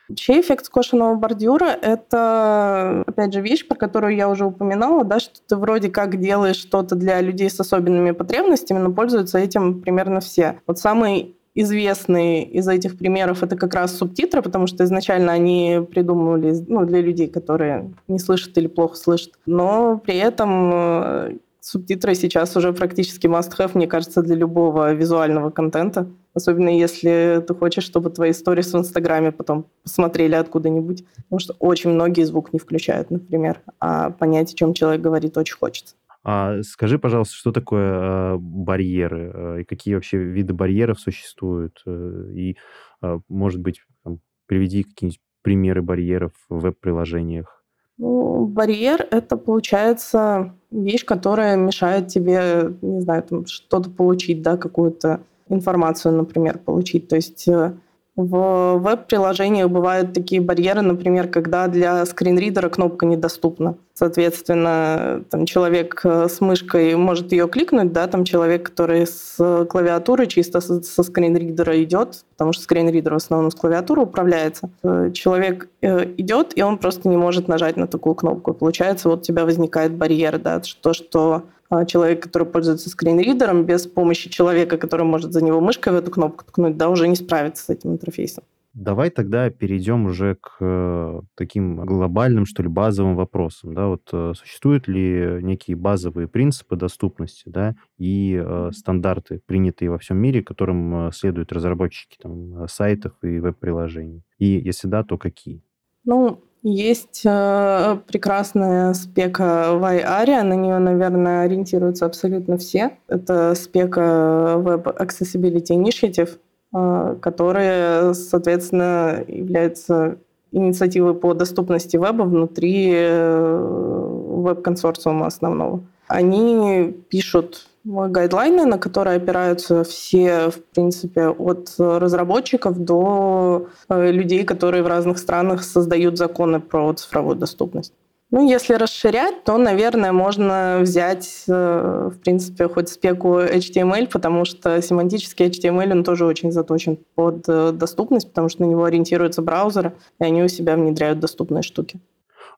Вообще 0.10 0.40
эффект 0.40 0.66
скошенного 0.66 1.16
бордюра– 1.16 1.66
это, 1.82 3.04
опять 3.06 3.34
же, 3.34 3.42
вещь, 3.42 3.68
про 3.68 3.76
которую 3.76 4.16
я 4.16 4.30
уже 4.30 4.46
упоминала, 4.46 5.04
да, 5.04 5.20
что 5.20 5.42
ты 5.46 5.58
вроде 5.58 5.90
как 5.90 6.18
делаешь 6.18 6.56
что-то 6.56 6.96
для 6.96 7.20
людей 7.20 7.50
с 7.50 7.60
особенными 7.60 8.12
потребностями, 8.12 8.80
но 8.80 8.94
пользуются 8.94 9.38
этим 9.38 9.82
примерно 9.82 10.22
все. 10.22 10.62
Вот 10.66 10.80
самый 10.80 11.36
известный 11.56 12.44
из 12.44 12.68
этих 12.68 12.98
примеров 12.98 13.42
это 13.42 13.58
как 13.58 13.74
раз 13.74 13.98
субтитры, 13.98 14.42
потому 14.44 14.68
что 14.68 14.84
изначально 14.84 15.34
они 15.34 15.80
придумывали 15.92 16.54
ну, 16.68 16.86
для 16.86 17.02
людей, 17.02 17.28
которые 17.28 17.94
не 18.08 18.20
слышат 18.20 18.56
или 18.58 18.68
плохо 18.68 18.96
слышат. 18.96 19.34
Но 19.48 19.98
при 19.98 20.18
этом 20.18 20.72
э, 20.74 21.38
Субтитры 21.70 22.16
сейчас 22.16 22.56
уже 22.56 22.72
практически 22.72 23.28
must-have, 23.28 23.72
мне 23.74 23.88
кажется, 23.88 24.22
для 24.22 24.36
любого 24.36 24.94
визуального 24.94 25.50
контента. 25.50 26.08
Особенно 26.34 26.70
если 26.70 27.44
ты 27.46 27.54
хочешь, 27.54 27.84
чтобы 27.84 28.10
твои 28.10 28.32
сторис 28.32 28.72
в 28.72 28.78
Инстаграме 28.78 29.34
потом 29.34 29.66
посмотрели 29.84 30.36
откуда-нибудь. 30.36 31.04
Потому 31.24 31.40
что 31.40 31.56
очень 31.60 31.90
многие 31.90 32.24
звук 32.24 32.54
не 32.54 32.60
включают, 32.60 33.12
например. 33.12 33.60
А 33.82 34.12
понять, 34.12 34.54
о 34.54 34.56
чем 34.56 34.74
человек 34.74 35.02
говорит, 35.02 35.38
очень 35.38 35.58
хочется. 35.58 35.96
А 36.24 36.64
скажи, 36.64 36.98
пожалуйста, 36.98 37.36
что 37.36 37.52
такое 37.52 38.36
э, 38.36 38.38
барьеры 38.40 39.32
э, 39.34 39.62
и 39.62 39.64
какие 39.66 39.96
вообще 39.96 40.20
виды 40.20 40.54
барьеров 40.54 41.02
существуют? 41.02 41.82
Э, 41.86 42.30
и, 42.34 42.56
э, 43.02 43.20
может 43.28 43.60
быть, 43.60 43.82
там, 44.06 44.22
приведи 44.46 44.84
какие-нибудь 44.84 45.20
примеры 45.42 45.82
барьеров 45.82 46.32
в 46.48 46.62
веб-приложениях. 46.62 47.57
Ну, 47.98 48.46
барьер— 48.46 49.08
это, 49.12 49.38
получается, 49.38 50.54
вещь, 50.70 51.04
которая 51.04 51.56
мешает 51.56 52.08
тебе, 52.08 52.74
не 52.82 53.02
знаю, 53.02 53.24
там, 53.24 53.46
что-то 53.48 53.90
получить, 53.90 54.42
да, 54.42 54.58
какую-то 54.58 55.22
информацию, 55.50 56.14
например, 56.14 56.60
получить. 56.60 57.08
То 57.08 57.16
есть 57.16 57.48
э, 57.48 57.74
в 58.18 58.80
веб-приложениях 58.80 59.70
бывают 59.70 60.12
такие 60.12 60.42
барьеры, 60.42 60.82
например, 60.82 61.28
когда 61.28 61.68
для 61.68 62.04
скринридера 62.08 62.68
кнопка 62.68 63.06
недоступна. 63.06 63.78
Соответственно, 63.94 65.24
там 65.30 65.46
человек 65.46 66.02
э, 66.04 66.28
с 66.28 66.42
мышкой 66.42 66.96
может 66.96 67.32
ее 67.32 67.48
кликнуть, 67.48 67.94
да, 67.94 68.08
там 68.08 68.26
человек, 68.26 68.70
который 68.70 69.06
с 69.06 69.66
клавиатуры 69.70 70.26
чисто 70.26 70.62
со 70.62 71.04
скринридера 71.04 71.82
идет, 71.84 72.26
потому 72.32 72.54
что 72.54 72.64
скринридер 72.64 73.14
в 73.14 73.18
основном 73.18 73.52
с 73.52 73.56
клавиатуры 73.56 74.02
управляется. 74.02 74.72
Э, 74.84 75.12
человек 75.14 75.70
э, 75.82 76.06
идет, 76.18 76.58
и 76.58 76.64
он 76.64 76.80
просто 76.80 77.10
не 77.10 77.18
может 77.18 77.48
нажать 77.48 77.78
на 77.78 77.86
такую 77.86 78.16
кнопку. 78.16 78.54
Получается, 78.54 79.10
вот 79.10 79.20
у 79.20 79.24
тебя 79.24 79.46
возникает 79.46 79.94
барьер, 79.94 80.40
да, 80.40 80.60
то, 80.82 80.94
что 80.94 81.44
человек, 81.88 82.24
который 82.24 82.48
пользуется 82.48 82.90
скринридером, 82.90 83.66
без 83.66 83.88
помощи 83.88 84.30
человека, 84.30 84.78
который 84.78 85.06
может 85.06 85.34
за 85.34 85.44
него 85.44 85.62
мышкой 85.62 85.94
в 85.94 85.96
эту 85.98 86.12
кнопку 86.12 86.46
ткнуть, 86.46 86.78
да, 86.78 86.90
уже 86.90 87.08
не 87.08 87.16
справится 87.16 87.66
с 87.66 87.70
этим 87.70 87.92
интерфейсом. 87.92 88.44
Давай 88.78 89.10
тогда 89.10 89.50
перейдем 89.50 90.06
уже 90.06 90.36
к 90.36 90.58
э, 90.60 91.22
таким 91.34 91.78
глобальным, 91.78 92.46
что 92.46 92.62
ли, 92.62 92.70
базовым 92.70 93.16
вопросам. 93.16 93.74
Да? 93.74 93.88
Вот 93.88 94.08
э, 94.14 94.34
существуют 94.36 94.88
ли 94.88 95.40
некие 95.42 95.76
базовые 95.76 96.28
принципы 96.28 96.76
доступности 96.76 97.50
да, 97.50 97.76
и 97.98 98.40
э, 98.40 98.70
стандарты, 98.76 99.42
принятые 99.48 99.90
во 99.90 99.98
всем 99.98 100.18
мире, 100.18 100.44
которым 100.44 101.08
э, 101.08 101.12
следуют 101.12 101.52
разработчики 101.52 102.18
там, 102.22 102.68
сайтов 102.68 103.14
и 103.24 103.40
веб-приложений? 103.40 104.22
И 104.38 104.46
если 104.46 104.88
да, 104.88 105.04
то 105.04 105.18
какие? 105.18 105.64
Ну, 106.06 106.44
есть 106.64 107.22
э, 107.26 107.98
прекрасная 108.08 108.94
спека 108.94 109.70
YARIA, 109.72 110.44
на 110.44 110.54
нее, 110.54 110.80
наверное, 110.80 111.44
ориентируются 111.44 112.06
абсолютно 112.06 112.58
все. 112.58 112.98
Это 113.08 113.54
спека 113.56 114.56
Web 114.58 114.98
Accessibility 114.98 115.72
Initiative, 115.72 116.38
э, 116.74 117.16
которая, 117.22 118.14
соответственно, 118.14 119.24
является 119.28 120.18
инициативой 120.52 121.14
по 121.14 121.34
доступности 121.34 121.98
веба 121.98 122.24
внутри 122.24 122.92
э, 122.94 124.08
веб-консорциума 124.38 125.28
основного. 125.28 125.84
Они 126.08 126.96
пишут 127.10 127.68
гайдлайны, 127.88 128.66
на 128.66 128.78
которые 128.78 129.18
опираются 129.18 129.84
все, 129.84 130.50
в 130.50 130.64
принципе, 130.74 131.30
от 131.30 131.74
разработчиков 131.78 132.78
до 132.78 133.70
э, 133.90 134.12
людей, 134.12 134.44
которые 134.44 134.84
в 134.84 134.88
разных 134.88 135.18
странах 135.18 135.64
создают 135.64 136.18
законы 136.18 136.60
про 136.60 136.94
цифровую 136.94 137.36
доступность. 137.38 137.94
Ну, 138.30 138.46
если 138.46 138.74
расширять, 138.74 139.46
то, 139.46 139.58
наверное, 139.58 140.12
можно 140.12 140.80
взять, 140.82 141.46
э, 141.48 142.10
в 142.14 142.20
принципе, 142.20 142.68
хоть 142.68 142.90
спеку 142.90 143.40
HTML, 143.40 144.10
потому 144.10 144.44
что 144.44 144.82
семантический 144.82 145.48
HTML, 145.48 145.92
он 145.94 146.04
тоже 146.04 146.26
очень 146.26 146.52
заточен 146.52 146.98
под 147.16 147.46
э, 147.48 147.72
доступность, 147.72 148.28
потому 148.28 148.50
что 148.50 148.64
на 148.64 148.66
него 148.66 148.84
ориентируются 148.84 149.42
браузеры, 149.42 149.94
и 150.20 150.26
они 150.26 150.44
у 150.44 150.50
себя 150.50 150.76
внедряют 150.76 151.20
доступные 151.20 151.64
штуки. 151.64 152.02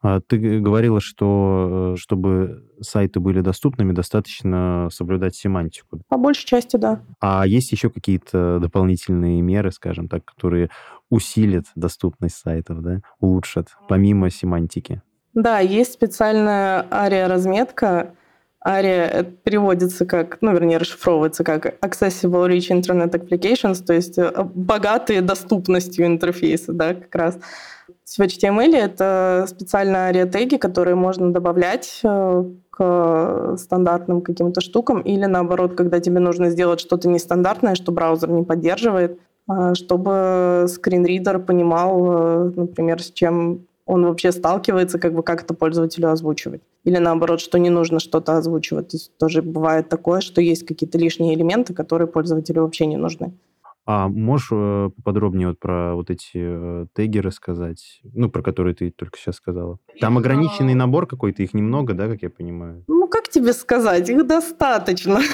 А 0.02 0.22
ты 0.22 0.60
говорила, 0.60 1.02
что 1.02 1.94
э, 1.96 2.00
чтобы 2.00 2.64
сайты 2.80 3.20
были 3.20 3.42
доступными, 3.42 3.92
достаточно 3.92 4.88
соблюдать 4.92 5.36
семантику. 5.36 6.00
По 6.08 6.18
большей 6.18 6.46
части, 6.46 6.78
да. 6.78 7.02
А 7.20 7.46
есть 7.46 7.72
еще 7.74 7.90
какие-то 7.90 8.60
дополнительные 8.62 9.42
меры, 9.42 9.72
скажем 9.72 10.08
так, 10.08 10.24
которые 10.24 10.70
усилят 11.10 11.66
доступность 11.76 12.38
сайтов, 12.38 12.82
да, 12.82 13.02
улучшат, 13.20 13.70
помимо 13.90 14.30
семантики? 14.30 15.02
Да, 15.34 15.60
есть 15.60 15.94
специальная 15.94 16.86
ария-разметка. 16.92 18.14
Ария 18.66 19.24
переводится 19.24 20.06
как, 20.06 20.38
ну, 20.42 20.52
вернее, 20.52 20.78
расшифровывается 20.78 21.44
как 21.44 21.78
Accessible 21.84 22.50
Rich 22.50 22.82
Internet 22.82 23.12
Applications, 23.12 23.84
то 23.84 23.94
есть 23.94 24.18
э, 24.18 24.32
богатые 24.54 25.22
доступностью 25.22 26.06
интерфейса, 26.06 26.74
да, 26.74 26.94
как 26.94 27.14
раз. 27.16 27.40
В 28.18 28.22
HTML 28.22 28.76
это 28.76 29.46
специальные 29.48 30.08
ариатеги, 30.08 30.56
которые 30.56 30.96
можно 30.96 31.32
добавлять 31.32 32.00
э, 32.04 32.44
к 32.72 33.56
стандартным 33.58 34.22
каким-то 34.22 34.62
штукам, 34.62 35.02
или 35.02 35.26
наоборот, 35.26 35.76
когда 35.76 36.00
тебе 36.00 36.20
нужно 36.20 36.50
сделать 36.50 36.80
что-то 36.80 37.08
нестандартное, 37.08 37.76
что 37.76 37.92
браузер 37.92 38.32
не 38.32 38.44
поддерживает, 38.44 39.20
а, 39.48 39.76
чтобы 39.76 40.66
скринридер 40.68 41.40
понимал, 41.40 42.06
э, 42.08 42.52
например, 42.56 43.02
с 43.02 43.12
чем 43.12 43.68
он 43.86 44.06
вообще 44.06 44.32
сталкивается, 44.32 45.00
как 45.00 45.14
бы 45.14 45.24
как 45.24 45.42
это 45.42 45.56
пользователю 45.56 46.12
озвучивать. 46.12 46.62
Или 46.84 46.98
наоборот, 46.98 47.42
что 47.42 47.58
не 47.58 47.72
нужно 47.72 48.00
что-то 48.00 48.38
озвучивать. 48.38 48.90
То 48.90 48.98
есть 48.98 49.18
тоже 49.18 49.42
бывает 49.42 49.90
такое, 49.90 50.22
что 50.22 50.42
есть 50.42 50.66
какие-то 50.66 51.00
лишние 51.00 51.34
элементы, 51.34 51.74
которые 51.74 52.08
пользователю 52.08 52.62
вообще 52.62 52.86
не 52.86 52.98
нужны. 52.98 53.34
А 53.92 54.08
можешь 54.08 54.50
э, 54.52 54.92
поподробнее 54.98 55.48
вот 55.48 55.60
про 55.60 55.96
вот 55.96 56.12
эти 56.12 56.34
э, 56.36 56.86
теги 56.94 57.18
рассказать, 57.18 58.02
ну, 58.04 58.30
про 58.30 58.44
которые 58.44 58.76
ты 58.76 58.92
только 58.92 59.18
сейчас 59.18 59.38
сказала? 59.38 59.80
Там 60.00 60.20
ограниченный 60.20 60.76
набор 60.76 61.08
какой-то, 61.08 61.42
их 61.42 61.56
немного, 61.56 61.96
да, 61.96 62.08
как 62.08 62.22
я 62.22 62.30
понимаю? 62.30 62.84
Ну, 62.88 63.08
как 63.08 63.30
тебе 63.30 63.52
сказать, 63.52 64.08
их 64.08 64.28
достаточно. 64.28 65.20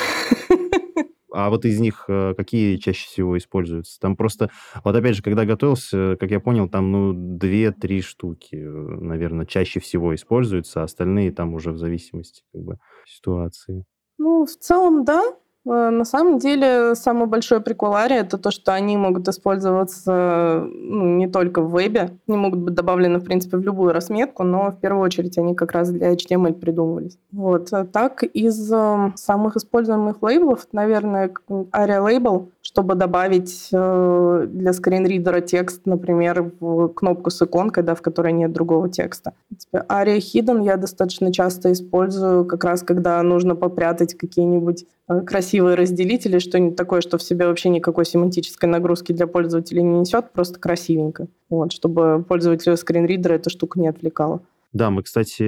А 1.37 1.49
вот 1.49 1.65
из 1.65 1.81
них 1.81 2.05
э, 2.07 2.33
какие 2.37 2.77
чаще 2.77 3.07
всего 3.07 3.37
используются? 3.37 3.99
Там 3.99 4.15
просто, 4.15 4.49
вот 4.85 4.95
опять 4.95 5.17
же, 5.17 5.21
когда 5.21 5.43
готовился, 5.43 6.15
как 6.17 6.31
я 6.31 6.39
понял, 6.39 6.69
там, 6.69 6.93
ну, 6.93 7.11
две-три 7.13 8.01
штуки, 8.01 8.55
наверное, 8.55 9.45
чаще 9.45 9.81
всего 9.81 10.15
используются, 10.15 10.79
а 10.79 10.85
остальные 10.85 11.33
там 11.33 11.53
уже 11.53 11.73
в 11.73 11.77
зависимости, 11.77 12.43
как 12.53 12.61
бы, 12.61 12.77
ситуации. 13.05 13.83
Ну, 14.17 14.45
в 14.45 14.55
целом, 14.55 15.03
да. 15.03 15.25
Э, 15.65 15.89
на 15.89 16.05
самом 16.05 16.37
деле, 16.37 16.95
самый 16.95 17.27
большой 17.27 17.59
прикол 17.61 17.95
Ари 17.95 18.15
это 18.15 18.37
то, 18.37 18.51
что 18.51 18.73
они 18.73 18.97
могут 18.97 19.27
использоваться 19.27 20.65
ну, 20.67 21.17
не 21.17 21.27
только 21.27 21.61
в 21.61 21.71
вебе, 21.71 22.11
они 22.27 22.37
могут 22.37 22.59
быть 22.59 22.73
добавлены, 22.73 23.19
в 23.19 23.25
принципе, 23.25 23.57
в 23.57 23.61
любую 23.61 23.93
разметку, 23.93 24.43
но 24.43 24.71
в 24.71 24.79
первую 24.79 25.03
очередь 25.03 25.37
они 25.37 25.55
как 25.55 25.71
раз 25.71 25.89
для 25.89 26.13
HTML 26.13 26.53
придумывались. 26.53 27.17
Вот. 27.31 27.73
А 27.73 27.85
так, 27.85 28.23
из 28.23 28.71
э, 28.71 29.11
самых 29.15 29.55
используемых 29.55 30.21
лейблов, 30.21 30.67
наверное, 30.71 31.31
Aria 31.49 31.99
Label, 31.99 32.47
чтобы 32.65 32.95
добавить 32.95 33.69
э, 33.71 34.47
для 34.49 34.73
скринридера 34.73 35.41
текст, 35.41 35.85
например, 35.85 36.51
в 36.59 36.87
кнопку 36.89 37.29
с 37.29 37.41
иконкой, 37.41 37.83
да, 37.83 37.93
в 37.93 38.01
которой 38.01 38.33
нет 38.33 38.51
другого 38.51 38.89
текста. 38.89 39.33
Aria 39.71 40.17
Hidden 40.17 40.65
я 40.65 40.75
достаточно 40.77 41.31
часто 41.31 41.71
использую, 41.71 42.45
как 42.45 42.63
раз 42.63 42.81
когда 42.81 43.21
нужно 43.21 43.55
попрятать 43.55 44.15
какие-нибудь 44.15 44.85
красивые 45.25 45.45
красивые 45.45 45.75
разделители, 45.75 46.39
что-нибудь 46.39 46.75
такое, 46.75 47.01
что 47.01 47.19
в 47.19 47.23
себе 47.23 47.45
вообще 47.45 47.69
никакой 47.69 48.05
семантической 48.05 48.67
нагрузки 48.67 49.11
для 49.11 49.27
пользователя 49.27 49.81
не 49.81 49.99
несет, 49.99 50.31
просто 50.31 50.59
красивенько. 50.59 51.27
Вот, 51.49 51.71
чтобы 51.71 52.25
пользователя 52.27 52.75
скринридера 52.75 53.35
эта 53.35 53.51
штука 53.51 53.79
не 53.79 53.87
отвлекала. 53.87 54.41
Да, 54.75 54.89
мы, 54.89 55.03
кстати, 55.03 55.41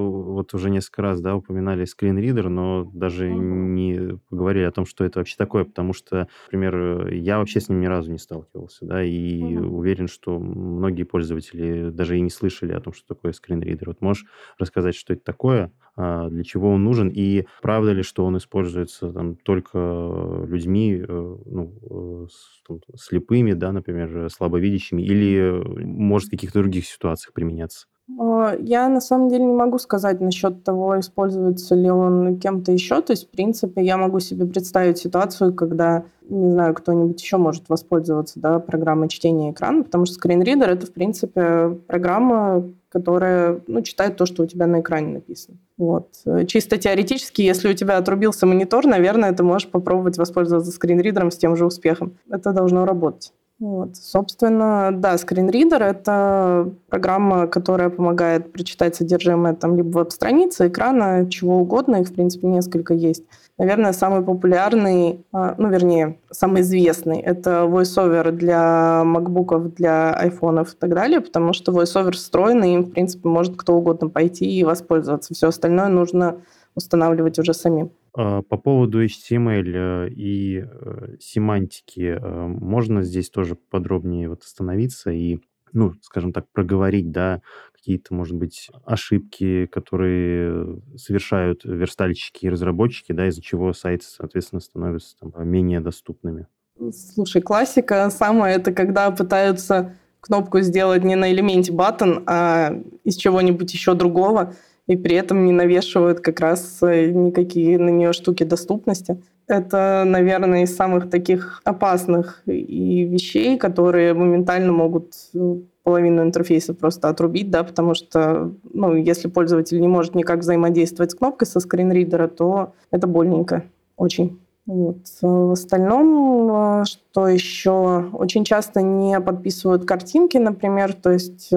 вот 0.00 0.54
уже 0.54 0.70
несколько 0.70 1.02
раз 1.02 1.20
да, 1.20 1.36
упоминали 1.36 1.84
скринридер, 1.84 2.48
но 2.48 2.90
даже 2.94 3.28
не 3.28 4.18
поговорили 4.30 4.64
о 4.64 4.70
том, 4.70 4.86
что 4.86 5.04
это 5.04 5.18
вообще 5.18 5.36
такое, 5.36 5.64
потому 5.64 5.92
что, 5.92 6.28
например, 6.46 7.12
я 7.12 7.40
вообще 7.40 7.60
с 7.60 7.68
ним 7.68 7.80
ни 7.80 7.86
разу 7.86 8.10
не 8.10 8.16
сталкивался, 8.16 8.86
да, 8.86 9.04
и 9.04 9.42
mm-hmm. 9.42 9.66
уверен, 9.66 10.08
что 10.08 10.38
многие 10.38 11.02
пользователи 11.02 11.90
даже 11.90 12.16
и 12.16 12.22
не 12.22 12.30
слышали 12.30 12.72
о 12.72 12.80
том, 12.80 12.94
что 12.94 13.06
такое 13.06 13.32
скринридер. 13.32 13.88
Вот 13.88 14.00
можешь 14.00 14.24
рассказать, 14.58 14.94
что 14.94 15.12
это 15.12 15.24
такое, 15.24 15.72
а, 15.94 16.30
для 16.30 16.42
чего 16.42 16.70
он 16.70 16.82
нужен, 16.82 17.10
и 17.10 17.44
правда 17.60 17.92
ли, 17.92 18.02
что 18.02 18.24
он 18.24 18.38
используется 18.38 19.12
там, 19.12 19.36
только 19.36 20.46
людьми, 20.48 21.04
э, 21.06 21.36
ну, 21.44 22.26
э, 22.26 22.26
там, 22.66 22.80
слепыми, 22.96 23.52
да, 23.52 23.72
например, 23.72 24.30
слабовидящими, 24.30 25.02
или 25.02 25.62
может 25.84 26.28
в 26.28 26.30
каких-то 26.30 26.60
других 26.60 26.86
ситуациях 26.86 27.34
применяться? 27.34 27.86
А, 28.18 28.56
я 28.58 28.88
на 28.88 29.00
самом 29.00 29.28
деле 29.28 29.44
не 29.44 29.52
могу 29.52 29.78
сказать 29.78 30.20
насчет 30.20 30.64
того, 30.64 30.98
используется 30.98 31.74
ли 31.74 31.90
он 31.90 32.38
кем-то 32.38 32.72
еще. 32.72 33.00
То 33.02 33.12
есть, 33.12 33.28
в 33.28 33.30
принципе, 33.30 33.82
я 33.82 33.96
могу 33.96 34.20
себе 34.20 34.46
представить 34.46 34.98
ситуацию, 34.98 35.54
когда, 35.54 36.04
не 36.28 36.50
знаю, 36.50 36.74
кто-нибудь 36.74 37.20
еще 37.20 37.36
может 37.36 37.68
воспользоваться 37.68 38.40
да, 38.40 38.58
программой 38.58 39.08
чтения 39.08 39.52
экрана, 39.52 39.84
потому 39.84 40.06
что 40.06 40.14
скринридер— 40.14 40.68
это, 40.70 40.86
в 40.86 40.92
принципе, 40.92 41.78
программа, 41.86 42.64
которая 42.88 43.60
ну, 43.66 43.82
читает 43.82 44.16
то, 44.16 44.26
что 44.26 44.42
у 44.42 44.46
тебя 44.46 44.66
на 44.66 44.80
экране 44.80 45.14
написано. 45.14 45.58
Вот. 45.78 46.08
Чисто 46.46 46.76
теоретически, 46.76 47.42
если 47.42 47.70
у 47.70 47.74
тебя 47.74 47.96
отрубился 47.96 48.46
монитор, 48.46 48.86
наверное, 48.86 49.32
ты 49.32 49.42
можешь 49.42 49.68
попробовать 49.68 50.18
воспользоваться 50.18 50.72
скринридером 50.72 51.30
с 51.30 51.36
тем 51.36 51.56
же 51.56 51.64
успехом. 51.64 52.18
Это 52.28 52.52
должно 52.52 52.84
работать. 52.84 53.32
Вот. 53.60 53.94
Собственно, 53.96 54.90
да, 54.90 55.18
скринридер— 55.18 55.82
это 55.84 56.72
программа, 56.88 57.46
которая 57.46 57.90
помогает 57.90 58.52
прочитать 58.52 58.96
содержимое 58.96 59.54
там 59.54 59.76
либо 59.76 59.98
веб-страницы, 59.98 60.68
экрана, 60.68 61.28
чего 61.28 61.58
угодно. 61.58 61.96
Их, 61.96 62.08
в 62.08 62.14
принципе, 62.14 62.46
несколько 62.46 62.94
есть. 62.94 63.22
Наверное, 63.58 63.92
самый 63.92 64.22
популярный, 64.22 65.26
а, 65.32 65.54
ну, 65.58 65.68
вернее, 65.68 66.18
самый 66.30 66.62
известный— 66.62 67.20
это 67.20 67.64
VoiceOver 67.64 68.30
для 68.30 69.04
макбуков, 69.04 69.74
для 69.74 70.14
айфонов 70.14 70.72
и 70.72 70.76
так 70.78 70.94
далее, 70.94 71.20
потому 71.20 71.52
что 71.52 71.70
VoiceOver 71.70 72.12
встроенный, 72.12 72.72
им, 72.72 72.84
в 72.84 72.92
принципе, 72.92 73.28
может 73.28 73.58
кто 73.58 73.74
угодно 73.74 74.08
пойти 74.08 74.46
и 74.46 74.64
воспользоваться. 74.64 75.34
Все 75.34 75.48
остальное 75.48 75.88
нужно 75.88 76.40
устанавливать 76.74 77.38
уже 77.38 77.52
самим. 77.52 77.90
А, 78.12 78.42
по 78.42 78.56
поводу 78.56 79.04
HTML 79.04 80.08
э, 80.08 80.10
и 80.10 80.64
э, 80.64 81.16
семантики, 81.20 82.18
э, 82.20 82.46
можно 82.46 83.02
здесь 83.02 83.30
тоже 83.30 83.54
подробнее 83.54 84.28
вот 84.28 84.42
остановиться 84.42 85.10
и, 85.10 85.38
ну, 85.72 85.92
скажем 86.02 86.32
так, 86.32 86.46
проговорить, 86.50 87.12
да, 87.12 87.40
какие-то, 87.72 88.12
может 88.12 88.36
быть, 88.36 88.68
ошибки, 88.84 89.66
которые 89.66 90.82
совершают 90.96 91.64
верстальщики 91.64 92.46
и 92.46 92.48
разработчики, 92.50 93.12
да, 93.12 93.28
из-за 93.28 93.42
чего 93.42 93.72
сайты, 93.72 94.04
соответственно, 94.06 94.60
становятся 94.60 95.16
там, 95.18 95.32
менее 95.48 95.80
доступными. 95.80 96.46
Слушай, 96.92 97.42
классика 97.42 98.10
самая 98.10 98.56
это 98.56 98.72
когда 98.72 99.10
пытаются 99.10 99.96
кнопку 100.20 100.60
сделать 100.60 101.04
не 101.04 101.14
на 101.14 101.32
элементе 101.32 101.72
button, 101.72 102.24
а 102.26 102.74
из 103.04 103.16
чего-нибудь 103.16 103.72
еще 103.72 103.94
другого 103.94 104.54
и 104.90 104.96
при 104.96 105.14
этом 105.14 105.44
не 105.44 105.52
навешивают 105.52 106.18
как 106.18 106.40
раз 106.40 106.78
э, 106.82 107.10
никакие 107.12 107.78
на 107.78 107.90
нее 107.90 108.12
штуки 108.12 108.42
доступности. 108.42 109.22
Это, 109.46 110.02
наверное, 110.04 110.64
из 110.64 110.74
самых 110.74 111.08
таких 111.08 111.62
опасных 111.62 112.42
и 112.46 113.04
вещей, 113.04 113.56
которые 113.56 114.14
моментально 114.14 114.72
могут 114.72 115.14
э, 115.32 115.58
половину 115.84 116.24
интерфейса 116.24 116.74
просто 116.74 117.08
отрубить, 117.08 117.52
да, 117.52 117.62
потому 117.62 117.94
что, 117.94 118.50
ну, 118.72 118.96
если 118.96 119.28
пользователь 119.28 119.80
не 119.80 119.86
может 119.86 120.16
никак 120.16 120.40
взаимодействовать 120.40 121.12
с 121.12 121.14
кнопкой 121.14 121.46
со 121.46 121.60
скринридера, 121.60 122.26
то 122.26 122.72
это 122.90 123.06
больненько 123.06 123.62
очень. 123.96 124.40
Вот. 124.66 125.06
В 125.22 125.52
остальном, 125.52 126.80
э, 126.80 126.84
что 126.84 127.28
еще? 127.28 128.06
Очень 128.12 128.44
часто 128.44 128.82
не 128.82 129.20
подписывают 129.20 129.84
картинки, 129.84 130.36
например, 130.36 130.94
то 130.94 131.12
есть 131.12 131.52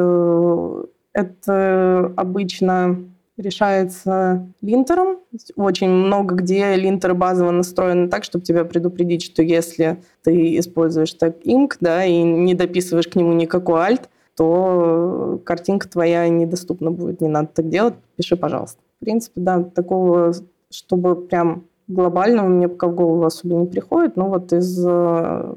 это 1.16 2.14
обычно 2.16 2.98
решается 3.44 4.48
линтером. 4.62 5.20
Очень 5.56 5.90
много 5.90 6.36
где 6.36 6.76
линтеры 6.76 7.14
базово 7.14 7.52
настроены 7.52 8.08
так, 8.10 8.24
чтобы 8.24 8.44
тебя 8.44 8.66
предупредить, 8.66 9.24
что 9.24 9.44
если 9.44 10.02
ты 10.24 10.58
используешь 10.58 11.14
так 11.14 11.38
инк, 11.44 11.78
да, 11.80 12.06
и 12.06 12.24
не 12.24 12.56
дописываешь 12.56 13.08
к 13.08 13.16
нему 13.16 13.34
никакой 13.34 13.82
альт, 13.82 14.10
то 14.36 15.40
картинка 15.46 15.88
твоя 15.88 16.28
недоступна 16.28 16.92
будет. 16.92 17.22
Не 17.22 17.30
надо 17.30 17.50
так 17.54 17.70
делать, 17.70 17.96
пиши, 18.16 18.36
пожалуйста. 18.36 18.80
В 19.00 19.06
принципе, 19.06 19.42
да, 19.42 19.64
такого, 19.64 20.34
чтобы 20.72 21.16
прям 21.16 21.66
глобального 21.88 22.48
мне 22.48 22.68
пока 22.68 22.88
в 22.88 22.96
голову 22.96 23.24
особо 23.24 23.56
не 23.56 23.68
приходит, 23.68 24.16
но 24.16 24.30
вот 24.30 24.54
из 24.54 24.84
э, 24.86 25.56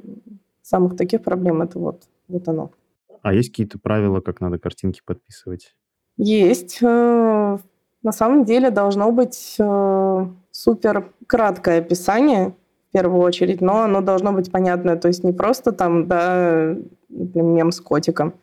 самых 0.62 0.96
таких 0.96 1.22
проблем 1.22 1.62
это 1.62 1.78
вот, 1.78 2.02
вот 2.28 2.48
оно. 2.48 2.70
А 3.22 3.32
есть 3.32 3.50
какие-то 3.50 3.78
правила, 3.78 4.20
как 4.20 4.40
надо 4.40 4.58
картинки 4.58 5.00
подписывать? 5.04 5.74
Есть. 6.16 6.78
Э, 6.82 7.58
на 8.06 8.12
самом 8.12 8.44
деле 8.44 8.70
должно 8.70 9.10
быть 9.10 9.56
э, 9.58 10.26
супер 10.52 11.10
краткое 11.26 11.80
описание, 11.80 12.54
в 12.88 12.92
первую 12.92 13.20
очередь, 13.20 13.60
но 13.60 13.80
оно 13.80 14.00
должно 14.00 14.32
быть 14.32 14.50
понятное. 14.52 14.94
То 14.96 15.08
есть 15.08 15.24
не 15.24 15.32
просто 15.32 15.72
там, 15.72 16.06
да, 16.06 16.76
например, 17.08 17.50
мем 17.50 17.72
с 17.72 17.80
котиком, 17.80 18.34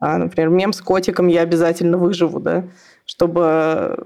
а, 0.00 0.18
например, 0.18 0.48
мем 0.48 0.72
с 0.72 0.82
котиком 0.82 1.28
я 1.28 1.42
обязательно 1.42 1.98
выживу, 1.98 2.40
да, 2.40 2.64
чтобы 3.04 3.96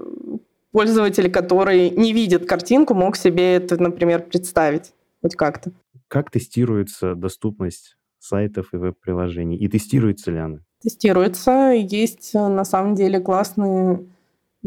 пользователь, 0.71 1.31
который 1.31 1.89
не 1.89 2.13
видит 2.13 2.47
картинку, 2.47 2.93
мог 2.93 3.17
себе 3.17 3.55
это, 3.55 3.81
например, 3.81 4.21
представить 4.21 4.93
хоть 5.23 5.35
как-то. 5.35 5.71
Как 6.07 6.29
тестируется 6.29 7.15
доступность 7.15 7.97
сайтов 8.19 8.71
и 8.71 8.77
веб-приложений? 8.77 9.57
И 9.57 9.67
тестируется 9.67 10.29
ли 10.29 10.37
она? 10.37 10.59
Тестируется. 10.83 11.71
Есть 11.75 12.35
э, 12.35 12.47
на 12.47 12.63
самом 12.63 12.93
деле 12.93 13.19
классные 13.19 14.05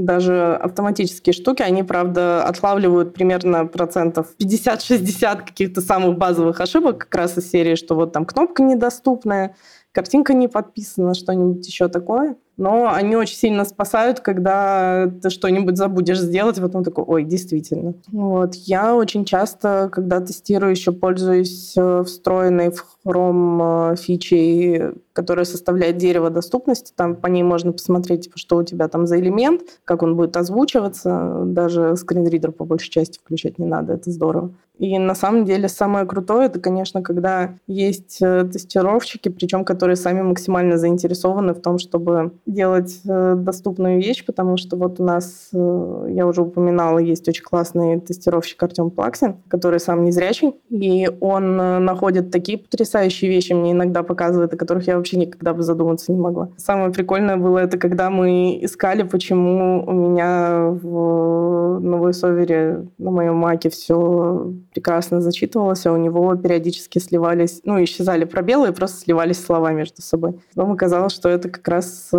даже 0.05 0.55
автоматические 0.55 1.33
штуки, 1.33 1.63
они, 1.63 1.83
правда, 1.83 2.45
отлавливают 2.45 3.15
примерно 3.15 3.67
процентов 3.67 4.29
50-60 4.41 5.47
каких-то 5.47 5.81
самых 5.81 6.19
базовых 6.19 6.61
ошибок 6.61 6.99
как 6.99 7.15
раз 7.15 7.39
из 7.39 7.51
серии, 7.51 7.75
что 7.75 7.95
вот 7.95 8.13
там 8.13 8.25
кнопка 8.25 8.63
недоступная, 8.63 9.57
картинка 9.93 10.35
не 10.35 10.49
подписана, 10.49 11.15
что-нибудь 11.15 11.67
еще 11.67 11.89
такое 11.89 12.37
но 12.61 12.93
они 12.93 13.17
очень 13.17 13.37
сильно 13.37 13.65
спасают, 13.65 14.21
когда 14.21 15.11
ты 15.23 15.31
что-нибудь 15.31 15.79
забудешь 15.79 16.21
сделать, 16.21 16.59
и 16.59 16.61
потом 16.61 16.85
такой, 16.85 17.05
ой, 17.05 17.25
действительно. 17.25 17.95
Вот. 18.13 18.55
Я 18.55 18.95
очень 18.95 19.25
часто, 19.25 19.89
когда 19.91 20.21
тестирую, 20.21 20.73
еще 20.73 20.93
пользуюсь 20.93 21.73
э, 21.75 22.05
встроенной 22.05 22.71
в 22.71 22.85
Chrome 23.03 23.95
э, 23.95 23.97
фичей, 23.97 24.93
которая 25.13 25.45
составляет 25.45 25.97
дерево 25.97 26.31
доступности. 26.31 26.93
Там 26.95 27.17
по 27.17 27.27
ней 27.27 27.43
можно 27.43 27.73
посмотреть, 27.73 28.25
типа, 28.25 28.39
что 28.39 28.57
у 28.57 28.63
тебя 28.63 28.89
там 28.89 29.07
за 29.07 29.19
элемент, 29.19 29.63
как 29.85 30.03
он 30.03 30.17
будет 30.17 30.37
озвучиваться. 30.37 31.43
Даже 31.45 31.97
скринридер 31.97 32.53
по 32.53 32.65
большей 32.65 32.91
части 32.91 33.19
включать 33.19 33.59
не 33.59 33.67
надо, 33.67 33.95
это 33.95 34.11
здорово. 34.11 34.53
И 34.81 34.99
на 34.99 35.15
самом 35.15 35.45
деле 35.45 35.69
самое 35.69 36.07
крутое, 36.07 36.47
это, 36.47 36.59
конечно, 36.59 37.03
когда 37.03 37.53
есть 37.67 38.17
э, 38.23 38.49
тестировщики, 38.51 39.29
причем 39.29 39.63
которые 39.63 39.95
сами 39.95 40.23
максимально 40.23 40.79
заинтересованы 40.79 41.53
в 41.53 41.61
том, 41.61 41.77
чтобы 41.77 42.33
делать 42.47 42.99
э, 43.07 43.35
доступную 43.37 43.99
вещь, 43.99 44.25
потому 44.25 44.57
что 44.57 44.79
вот 44.79 44.99
у 44.99 45.05
нас, 45.05 45.51
э, 45.53 46.07
я 46.15 46.27
уже 46.27 46.41
упоминала, 46.41 46.99
есть 46.99 47.29
очень 47.29 47.45
классный 47.45 48.01
тестировщик 48.01 48.63
Артем 48.63 48.91
Плаксин, 48.91 49.37
который 49.49 49.81
сам 49.81 50.03
незрячий, 50.03 50.55
и 50.71 51.11
он 51.21 51.57
находит 51.57 52.31
такие 52.31 52.57
потрясающие 52.57 53.31
вещи, 53.31 53.53
мне 53.53 53.73
иногда 53.73 54.03
показывает, 54.03 54.55
о 54.55 54.57
которых 54.57 54.87
я 54.87 54.99
вообще 55.01 55.19
никогда 55.19 55.53
бы 55.53 55.63
задуматься 55.63 56.13
не 56.13 56.19
могла. 56.19 56.51
Самое 56.57 56.93
прикольное 56.93 57.37
было 57.37 57.59
это, 57.59 57.79
когда 57.79 58.11
мы 58.11 58.59
искали, 58.63 59.03
почему 59.03 59.85
у 59.87 59.93
меня 59.93 60.69
в, 60.71 61.81
на 61.81 61.95
VoiceOver, 61.97 62.89
на 62.99 63.11
моем 63.11 63.37
маке 63.37 63.69
все 63.71 64.53
прекрасно 64.73 65.21
зачитывалось, 65.21 65.87
а 65.87 65.93
у 65.93 65.97
него 65.97 66.35
периодически 66.37 66.99
сливались, 66.99 67.61
ну, 67.65 67.83
исчезали 67.83 68.25
пробелы 68.25 68.69
и 68.69 68.73
просто 68.73 68.99
сливались 68.99 69.45
слова 69.45 69.73
между 69.73 70.03
собой. 70.03 70.41
Потом 70.55 70.73
оказалось, 70.73 71.13
что 71.13 71.29
это 71.29 71.49
как 71.49 71.67
раз 71.69 72.11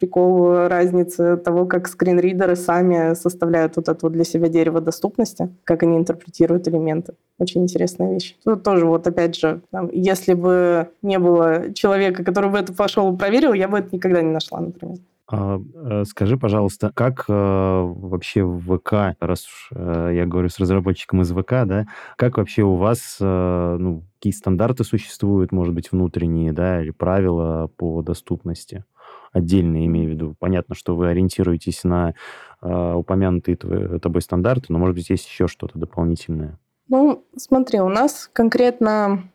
прикол 0.00 0.66
разницы 0.66 1.36
того, 1.36 1.66
как 1.66 1.86
скринридеры 1.86 2.56
сами 2.56 3.14
составляют 3.14 3.76
вот 3.76 3.88
это 3.88 3.98
вот 4.02 4.12
для 4.12 4.24
себя 4.24 4.48
дерево 4.48 4.80
доступности, 4.80 5.50
как 5.64 5.82
они 5.82 5.98
интерпретируют 5.98 6.66
элементы. 6.66 7.14
Очень 7.38 7.62
интересная 7.62 8.14
вещь. 8.14 8.36
Тут 8.44 8.62
тоже 8.62 8.86
вот 8.86 9.06
опять 9.06 9.36
же, 9.36 9.60
там, 9.70 9.90
если 9.92 10.34
бы 10.34 10.88
не 11.02 11.18
было 11.18 11.72
человека, 11.74 12.24
который 12.24 12.50
в 12.50 12.54
это 12.54 12.72
пошел 12.72 13.14
и 13.14 13.18
проверил, 13.18 13.52
я 13.52 13.68
бы 13.68 13.78
это 13.78 13.94
никогда 13.94 14.22
не 14.22 14.32
нашла, 14.32 14.60
например. 14.60 14.96
А, 15.32 15.60
э, 15.74 16.04
скажи, 16.06 16.36
пожалуйста, 16.36 16.90
как 16.92 17.26
э, 17.28 17.32
вообще 17.32 18.42
в 18.42 18.78
ВК, 18.78 19.16
раз 19.20 19.46
уж 19.46 19.70
э, 19.72 20.12
я 20.16 20.26
говорю 20.26 20.48
с 20.48 20.58
разработчиком 20.58 21.22
из 21.22 21.30
ВК, 21.30 21.50
да, 21.66 21.86
как 22.16 22.36
вообще 22.36 22.62
у 22.62 22.74
вас, 22.74 23.18
э, 23.20 23.76
ну, 23.78 24.02
какие 24.18 24.32
стандарты 24.32 24.82
существуют, 24.82 25.52
может 25.52 25.72
быть, 25.72 25.92
внутренние, 25.92 26.52
да, 26.52 26.82
или 26.82 26.90
правила 26.90 27.70
по 27.76 28.02
доступности? 28.02 28.84
Отдельные, 29.32 29.86
имею 29.86 30.08
в 30.08 30.10
виду. 30.10 30.34
Понятно, 30.38 30.74
что 30.74 30.96
вы 30.96 31.08
ориентируетесь 31.08 31.84
на 31.84 32.14
э, 32.62 32.92
упомянутые 32.94 33.56
тобой 33.56 34.22
стандарты, 34.22 34.66
но, 34.68 34.78
может 34.78 34.96
быть, 34.96 35.10
есть 35.10 35.26
еще 35.26 35.46
что-то 35.46 35.78
дополнительное. 35.78 36.58
Ну, 36.88 37.24
смотри, 37.36 37.80
у 37.80 37.88
нас 37.88 38.28
конкретно 38.32 39.30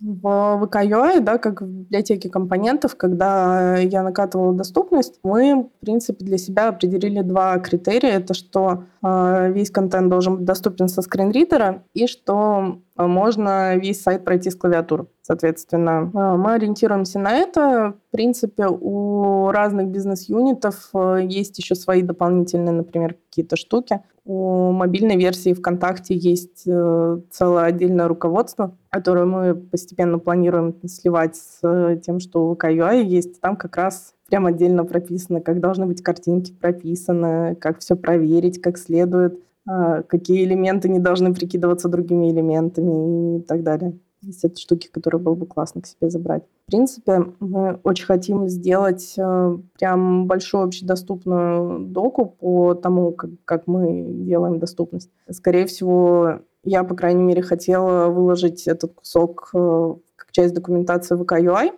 в 0.00 0.60
VK 0.62 1.20
да, 1.20 1.38
как 1.38 1.60
в 1.60 1.66
библиотеке 1.66 2.30
компонентов, 2.30 2.96
когда 2.96 3.76
я 3.76 4.02
накатывала 4.02 4.54
доступность, 4.54 5.18
мы, 5.22 5.68
в 5.76 5.80
принципе, 5.80 6.24
для 6.24 6.38
себя 6.38 6.68
определили 6.68 7.20
два 7.20 7.58
критерия. 7.58 8.12
Это 8.12 8.34
что 8.34 8.84
э, 9.02 9.52
весь 9.52 9.70
контент 9.70 10.08
должен 10.08 10.36
быть 10.36 10.44
доступен 10.44 10.88
со 10.88 11.02
скринридера 11.02 11.84
и 11.92 12.06
что 12.06 12.80
можно 12.96 13.76
весь 13.76 14.02
сайт 14.02 14.24
пройти 14.24 14.50
с 14.50 14.56
клавиатуры. 14.56 15.06
Соответственно, 15.22 16.10
а, 16.12 16.36
мы 16.36 16.54
ориентируемся 16.54 17.18
на 17.18 17.36
это. 17.36 17.94
В 18.08 18.12
принципе, 18.12 18.66
у 18.68 19.50
разных 19.50 19.88
бизнес-юнитов 19.88 20.90
а, 20.92 21.16
есть 21.16 21.58
еще 21.58 21.74
свои 21.74 22.02
дополнительные, 22.02 22.72
например, 22.72 23.16
какие-то 23.28 23.56
штуки. 23.56 24.00
У 24.32 24.70
мобильной 24.70 25.16
версии 25.16 25.54
ВКонтакте 25.54 26.14
есть 26.14 26.62
э, 26.64 27.20
целое 27.30 27.64
отдельное 27.64 28.06
руководство, 28.06 28.76
которое 28.90 29.24
мы 29.24 29.54
постепенно 29.56 30.20
планируем 30.20 30.76
сливать 30.86 31.34
с 31.34 32.00
тем, 32.04 32.20
что 32.20 32.48
у 32.48 32.54
ВК 32.54 32.66
есть. 32.68 33.40
Там 33.40 33.56
как 33.56 33.76
раз 33.76 34.14
прям 34.28 34.46
отдельно 34.46 34.84
прописано, 34.84 35.40
как 35.40 35.58
должны 35.58 35.86
быть 35.86 36.02
картинки 36.02 36.52
прописаны, 36.52 37.56
как 37.56 37.80
все 37.80 37.96
проверить, 37.96 38.60
как 38.60 38.78
следует– 38.78 39.40
а, 39.66 40.02
какие 40.02 40.44
элементы 40.44 40.88
не 40.88 40.98
должны 40.98 41.34
прикидываться 41.34 41.88
другими 41.88 42.30
элементами 42.30 43.38
и 43.38 43.42
так 43.42 43.62
далее. 43.62 43.98
Есть 44.22 44.44
это 44.44 44.58
штуки, 44.58 44.88
которые 44.88 45.20
было 45.20 45.34
бы 45.34 45.46
классно 45.46 45.80
к 45.80 45.86
себе 45.86 46.10
забрать. 46.10 46.44
В 46.66 46.70
принципе, 46.70 47.24
мы 47.40 47.80
очень 47.84 48.04
хотим 48.04 48.48
сделать 48.48 49.14
э, 49.16 49.58
прям 49.78 50.26
большую 50.26 50.64
общедоступную 50.64 51.86
доку 51.86 52.26
по 52.26 52.74
тому, 52.74 53.12
как, 53.12 53.30
как 53.44 53.66
мы 53.66 54.04
делаем 54.04 54.58
доступность. 54.58 55.10
Скорее 55.30 55.66
всего, 55.66 56.40
я, 56.64 56.84
по 56.84 56.94
крайней 56.94 57.22
мере, 57.22 57.42
хотела 57.42 58.08
выложить 58.08 58.68
этот 58.68 58.94
кусок 58.94 59.50
э, 59.54 59.94
как 60.16 60.32
часть 60.32 60.54
документации 60.54 61.14
в 61.14 61.22
UI, 61.22 61.72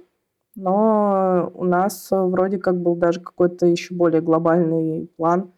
но 0.55 1.51
у 1.55 1.65
нас 1.65 2.09
вроде 2.11 2.59
как 2.59 2.81
был 2.81 2.97
даже 2.97 3.21
какой-то 3.21 3.67
еще 3.67 3.95
более 3.95 4.21
глобальный 4.21 5.09
план 5.17 5.53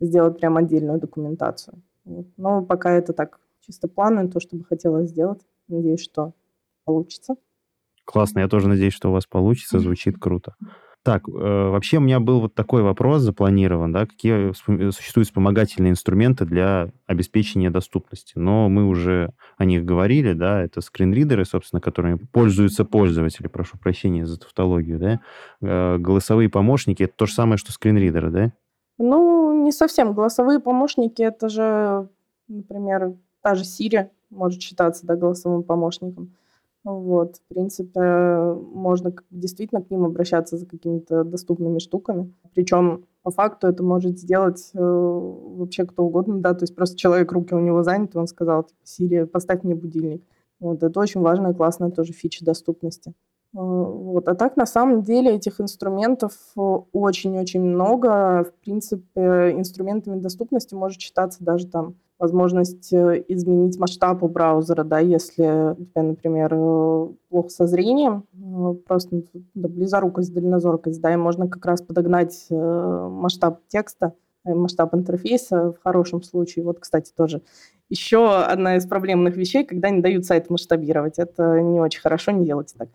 сделать 0.00 0.38
прям 0.38 0.56
отдельную 0.56 0.98
документацию. 0.98 1.82
Вот. 2.04 2.26
Но 2.36 2.62
пока 2.62 2.92
это 2.92 3.12
так 3.12 3.38
чисто 3.60 3.86
планы, 3.88 4.28
то, 4.28 4.40
что 4.40 4.56
бы 4.56 4.64
хотела 4.64 5.06
сделать. 5.06 5.40
Надеюсь, 5.70 6.02
что 6.02 6.32
получится. 6.84 7.36
Классно, 8.04 8.40
я 8.40 8.48
тоже 8.48 8.68
надеюсь, 8.68 8.92
что 8.92 9.10
у 9.10 9.12
вас 9.12 9.26
получится, 9.26 9.78
звучит 9.78 10.18
круто. 10.18 10.54
Так, 11.02 11.26
э, 11.28 11.32
вообще 11.32 11.96
у 11.96 12.00
меня 12.00 12.20
был 12.20 12.40
вот 12.40 12.54
такой 12.54 12.82
вопрос 12.82 13.22
запланирован, 13.22 13.90
да, 13.90 14.04
какие 14.04 14.52
существуют 14.90 15.28
вспомогательные 15.28 15.92
инструменты 15.92 16.44
для 16.44 16.90
обеспечения 17.06 17.70
доступности. 17.70 18.34
Но 18.36 18.68
мы 18.68 18.86
уже 18.86 19.32
о 19.56 19.64
них 19.64 19.84
говорили, 19.86 20.34
да, 20.34 20.60
это 20.62 20.82
скринридеры, 20.82 21.46
собственно, 21.46 21.80
которыми 21.80 22.16
пользуются 22.16 22.84
пользователи, 22.84 23.46
прошу 23.46 23.78
прощения 23.78 24.26
за 24.26 24.40
тавтологию, 24.40 24.98
да. 24.98 25.20
Э, 25.62 25.96
голосовые 25.96 26.50
помощники— 26.50 27.02
это 27.04 27.14
то 27.16 27.26
же 27.26 27.32
самое, 27.32 27.56
что 27.56 27.72
скринридеры, 27.72 28.30
да? 28.30 28.52
Ну, 28.98 29.64
не 29.64 29.72
совсем. 29.72 30.12
Голосовые 30.12 30.60
помощники— 30.60 31.22
это 31.22 31.48
же, 31.48 32.10
например, 32.46 33.14
та 33.42 33.54
же 33.54 33.64
Siri 33.64 34.10
может 34.30 34.60
считаться, 34.62 35.06
да, 35.06 35.16
голосовым 35.16 35.62
помощником. 35.62 36.34
Вот, 36.82 37.36
в 37.36 37.54
принципе, 37.54 38.54
можно 38.72 39.12
действительно 39.30 39.82
к 39.82 39.90
ним 39.90 40.04
обращаться 40.04 40.56
за 40.56 40.64
какими-то 40.64 41.24
доступными 41.24 41.78
штуками. 41.78 42.32
Причем 42.54 43.04
по 43.22 43.30
факту 43.30 43.66
это 43.66 43.82
может 43.82 44.18
сделать 44.18 44.70
э, 44.72 44.78
вообще 44.78 45.84
кто 45.84 46.04
угодно, 46.04 46.38
да, 46.40 46.54
то 46.54 46.62
есть 46.62 46.74
просто 46.74 46.96
человек, 46.96 47.32
руки 47.32 47.54
у 47.54 47.60
него 47.60 47.82
заняты, 47.82 48.18
он 48.18 48.26
сказал, 48.26 48.62
типа, 48.64 48.80
Сирия, 48.82 49.26
поставь 49.26 49.62
мне 49.62 49.74
будильник. 49.74 50.24
Вот, 50.58 50.82
это 50.82 50.98
очень 51.00 51.20
важная, 51.20 51.52
классная 51.52 51.90
тоже 51.90 52.14
фича 52.14 52.46
доступности. 52.46 53.10
Э, 53.10 53.58
вот. 53.58 54.26
А 54.28 54.34
так, 54.34 54.56
на 54.56 54.66
самом 54.66 55.02
деле, 55.02 55.34
этих 55.34 55.60
инструментов 55.60 56.32
очень-очень 56.54 57.62
много. 57.62 58.44
В 58.44 58.52
принципе, 58.64 59.52
инструментами 59.54 60.18
доступности 60.18 60.74
может 60.74 61.00
считаться 61.00 61.44
даже 61.44 61.66
там 61.66 61.96
возможность 62.20 62.92
э, 62.92 63.24
изменить 63.28 63.78
масштаб 63.78 64.22
у 64.22 64.28
браузера, 64.28 64.84
да, 64.84 65.00
если 65.00 65.72
у 65.72 65.84
тебя, 65.86 66.02
например, 66.02 66.52
э, 66.52 67.08
плохо 67.30 67.48
со 67.48 67.66
зрением, 67.66 68.24
э, 68.34 68.74
просто 68.86 69.22
да, 69.54 69.68
близорукость, 69.68 70.32
дальнозоркость, 70.34 71.00
да, 71.00 71.14
и 71.14 71.16
можно 71.16 71.48
как 71.48 71.64
раз 71.64 71.80
подогнать 71.80 72.46
масштаб 72.50 73.60
текста, 73.68 74.12
масштаб 74.44 74.94
интерфейса 74.94 75.72
в 75.72 75.82
хорошем 75.82 76.22
случае. 76.22 76.66
Вот, 76.66 76.78
кстати, 76.78 77.10
тоже 77.16 77.42
еще 77.88 78.30
одна 78.30 78.76
из 78.76 78.86
проблемных 78.86 79.36
вещей, 79.36 79.64
когда 79.64 79.90
не 79.90 80.00
дают 80.00 80.24
сайт 80.26 80.50
масштабировать. 80.50 81.18
Это 81.18 81.60
не 81.60 81.80
очень 81.80 82.00
хорошо, 82.00 82.30
не 82.32 82.44
делать 82.44 82.74
так 82.78 82.88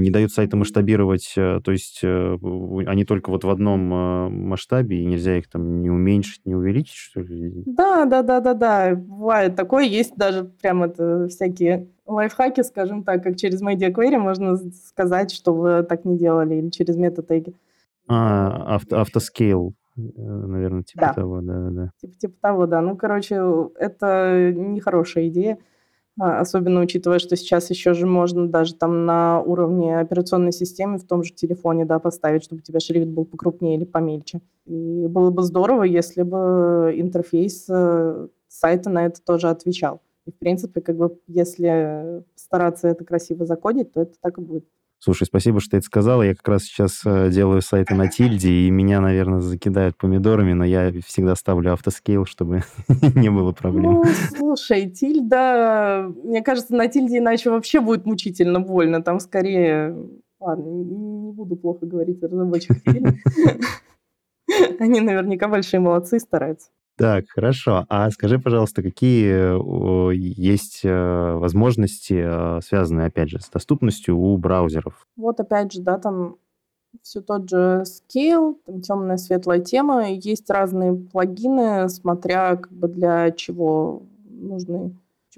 не 0.00 0.10
дают 0.10 0.32
сайты 0.32 0.56
масштабировать, 0.56 1.34
э, 1.36 1.60
то 1.62 1.70
есть 1.70 2.00
э, 2.02 2.38
они 2.86 3.04
только 3.04 3.30
вот 3.30 3.44
в 3.44 3.50
одном 3.50 3.92
э, 3.92 4.28
масштабе, 4.30 5.02
и 5.02 5.04
нельзя 5.04 5.36
их 5.36 5.48
там 5.50 5.82
не 5.82 5.90
уменьшить, 5.90 6.46
не 6.46 6.54
увеличить, 6.54 6.96
что 6.96 7.20
ли? 7.20 7.62
Да, 7.66 8.06
да, 8.06 8.22
да, 8.22 8.40
да, 8.40 8.54
да, 8.54 8.94
бывает 8.94 9.56
такое, 9.56 9.84
есть 9.84 10.16
даже 10.16 10.44
прям 10.44 10.84
это 10.84 11.28
всякие 11.28 11.88
лайфхаки, 12.06 12.62
скажем 12.62 13.02
так, 13.04 13.22
как 13.22 13.36
через 13.36 13.62
Media 13.62 13.92
Query 13.92 14.18
можно 14.18 14.56
сказать, 14.56 15.30
что 15.32 15.52
вы 15.52 15.82
так 15.82 16.04
не 16.04 16.16
делали, 16.16 16.54
или 16.54 16.70
через 16.70 16.96
метатеги. 16.96 17.54
А, 18.08 18.76
авто, 18.76 19.00
автоскейл, 19.00 19.74
наверное, 19.96 20.82
типа 20.82 21.06
да. 21.06 21.12
того, 21.14 21.40
да, 21.40 21.70
да. 21.70 21.90
Типа, 22.00 22.14
типа 22.14 22.34
того, 22.40 22.66
да. 22.66 22.80
Ну, 22.80 22.96
короче, 22.96 23.36
это 23.78 24.52
нехорошая 24.54 25.28
идея. 25.28 25.58
А, 26.18 26.40
особенно 26.40 26.80
учитывая, 26.80 27.18
что 27.18 27.34
сейчас 27.34 27.70
еще 27.70 27.92
же 27.92 28.06
можно 28.06 28.48
даже 28.48 28.74
там 28.74 29.04
на 29.04 29.40
уровне 29.40 29.98
операционной 29.98 30.52
системы 30.52 30.98
в 30.98 31.06
том 31.06 31.24
же 31.24 31.32
телефоне 31.32 31.84
да, 31.84 31.98
поставить, 31.98 32.44
чтобы 32.44 32.60
у 32.60 32.62
тебя 32.62 32.78
шрифт 32.78 33.08
был 33.08 33.24
покрупнее 33.24 33.76
или 33.76 33.84
помельче. 33.84 34.40
И 34.66 35.06
было 35.08 35.30
бы 35.30 35.42
здорово, 35.42 35.82
если 35.82 36.22
бы 36.22 36.94
интерфейс 36.96 37.66
э, 37.68 38.28
сайта 38.46 38.90
на 38.90 39.06
это 39.06 39.20
тоже 39.22 39.48
отвечал. 39.48 40.02
И, 40.26 40.30
в 40.30 40.38
принципе, 40.38 40.80
как 40.80 40.96
бы, 40.96 41.18
если 41.26 42.24
стараться 42.36 42.88
это 42.88 43.04
красиво 43.04 43.44
закодить, 43.44 43.92
то 43.92 44.02
это 44.02 44.14
так 44.20 44.38
и 44.38 44.40
будет. 44.40 44.64
Слушай, 45.04 45.26
спасибо, 45.26 45.60
что 45.60 45.72
ты 45.72 45.76
это 45.76 45.84
сказала. 45.84 46.22
Я 46.22 46.34
как 46.34 46.48
раз 46.48 46.62
сейчас 46.62 47.02
э, 47.04 47.28
делаю 47.30 47.60
сайты 47.60 47.94
на 47.94 48.08
тильде, 48.08 48.48
и 48.48 48.70
меня, 48.70 49.02
наверное, 49.02 49.40
закидают 49.40 49.98
помидорами, 49.98 50.54
но 50.54 50.64
я 50.64 50.90
всегда 51.04 51.36
ставлю 51.36 51.74
автоскейл, 51.74 52.24
чтобы 52.24 52.62
не 53.14 53.30
было 53.30 53.52
проблем. 53.52 53.96
Ну, 53.96 54.04
слушай, 54.34 54.88
тильда... 54.88 56.10
Мне 56.24 56.40
кажется, 56.40 56.74
на 56.74 56.88
тильде 56.88 57.18
иначе 57.18 57.50
вообще 57.50 57.80
будет 57.80 58.06
мучительно 58.06 58.60
больно. 58.60 59.02
Там 59.02 59.20
скорее... 59.20 59.94
Ладно, 60.40 60.70
не 60.70 61.32
буду 61.32 61.56
плохо 61.56 61.84
говорить 61.84 62.22
о 62.22 62.28
разработчиках 62.28 62.78
Они 64.80 65.02
наверняка 65.02 65.48
большие 65.48 65.80
молодцы 65.80 66.18
стараются. 66.18 66.70
Так, 66.96 67.24
хорошо. 67.28 67.86
А 67.88 68.10
скажи, 68.10 68.38
пожалуйста, 68.38 68.82
какие 68.82 70.14
есть 70.14 70.82
э, 70.84 71.34
возможности, 71.34 72.22
э, 72.24 72.60
связанные, 72.62 73.08
опять 73.08 73.30
же, 73.30 73.40
с 73.40 73.48
доступностью 73.48 74.16
у 74.16 74.36
браузеров? 74.36 75.04
Вот 75.16 75.40
опять 75.40 75.72
же, 75.72 75.82
да, 75.82 75.98
там 75.98 76.36
все 77.02 77.20
тот 77.20 77.50
же 77.50 77.82
Scale, 77.82 78.54
там 78.64 78.80
темная, 78.80 79.16
светлая 79.16 79.58
тема. 79.58 80.08
Есть 80.08 80.48
разные 80.48 80.94
плагины, 80.94 81.88
смотря 81.88 82.56
как 82.56 82.72
бы 82.72 82.86
для 82.86 83.32
чего 83.32 84.02
нужны. 84.28 84.96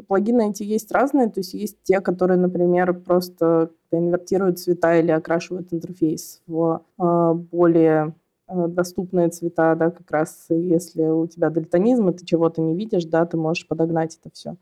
Плагины 0.09 0.51
эти 0.51 0.62
есть 0.62 0.92
разные, 0.92 1.31
то 1.31 1.40
есть 1.40 1.55
есть 1.55 1.79
те, 1.83 2.03
которые, 2.03 2.38
например, 2.38 2.92
просто 2.92 3.71
инвертируют 3.90 4.59
цвета 4.59 4.95
или 4.99 5.11
окрашивают 5.11 5.73
интерфейс 5.73 6.42
в 6.47 6.83
э, 6.99 7.33
более 7.33 8.09
Э, 8.09 8.12
доступные 8.48 9.28
цвета, 9.28 9.74
да, 9.74 9.90
как 9.90 10.11
раз 10.11 10.46
если 10.50 11.02
у 11.04 11.26
тебя 11.26 11.50
дальтонизм, 11.50 12.09
и 12.09 12.12
ты 12.16 12.24
чего-то 12.24 12.61
не 12.62 12.76
видишь, 12.76 13.04
да, 13.04 13.26
ты 13.26 13.37
можешь 13.37 13.66
подогнать 13.66 14.16
это 14.20 14.30
все. 14.35 14.56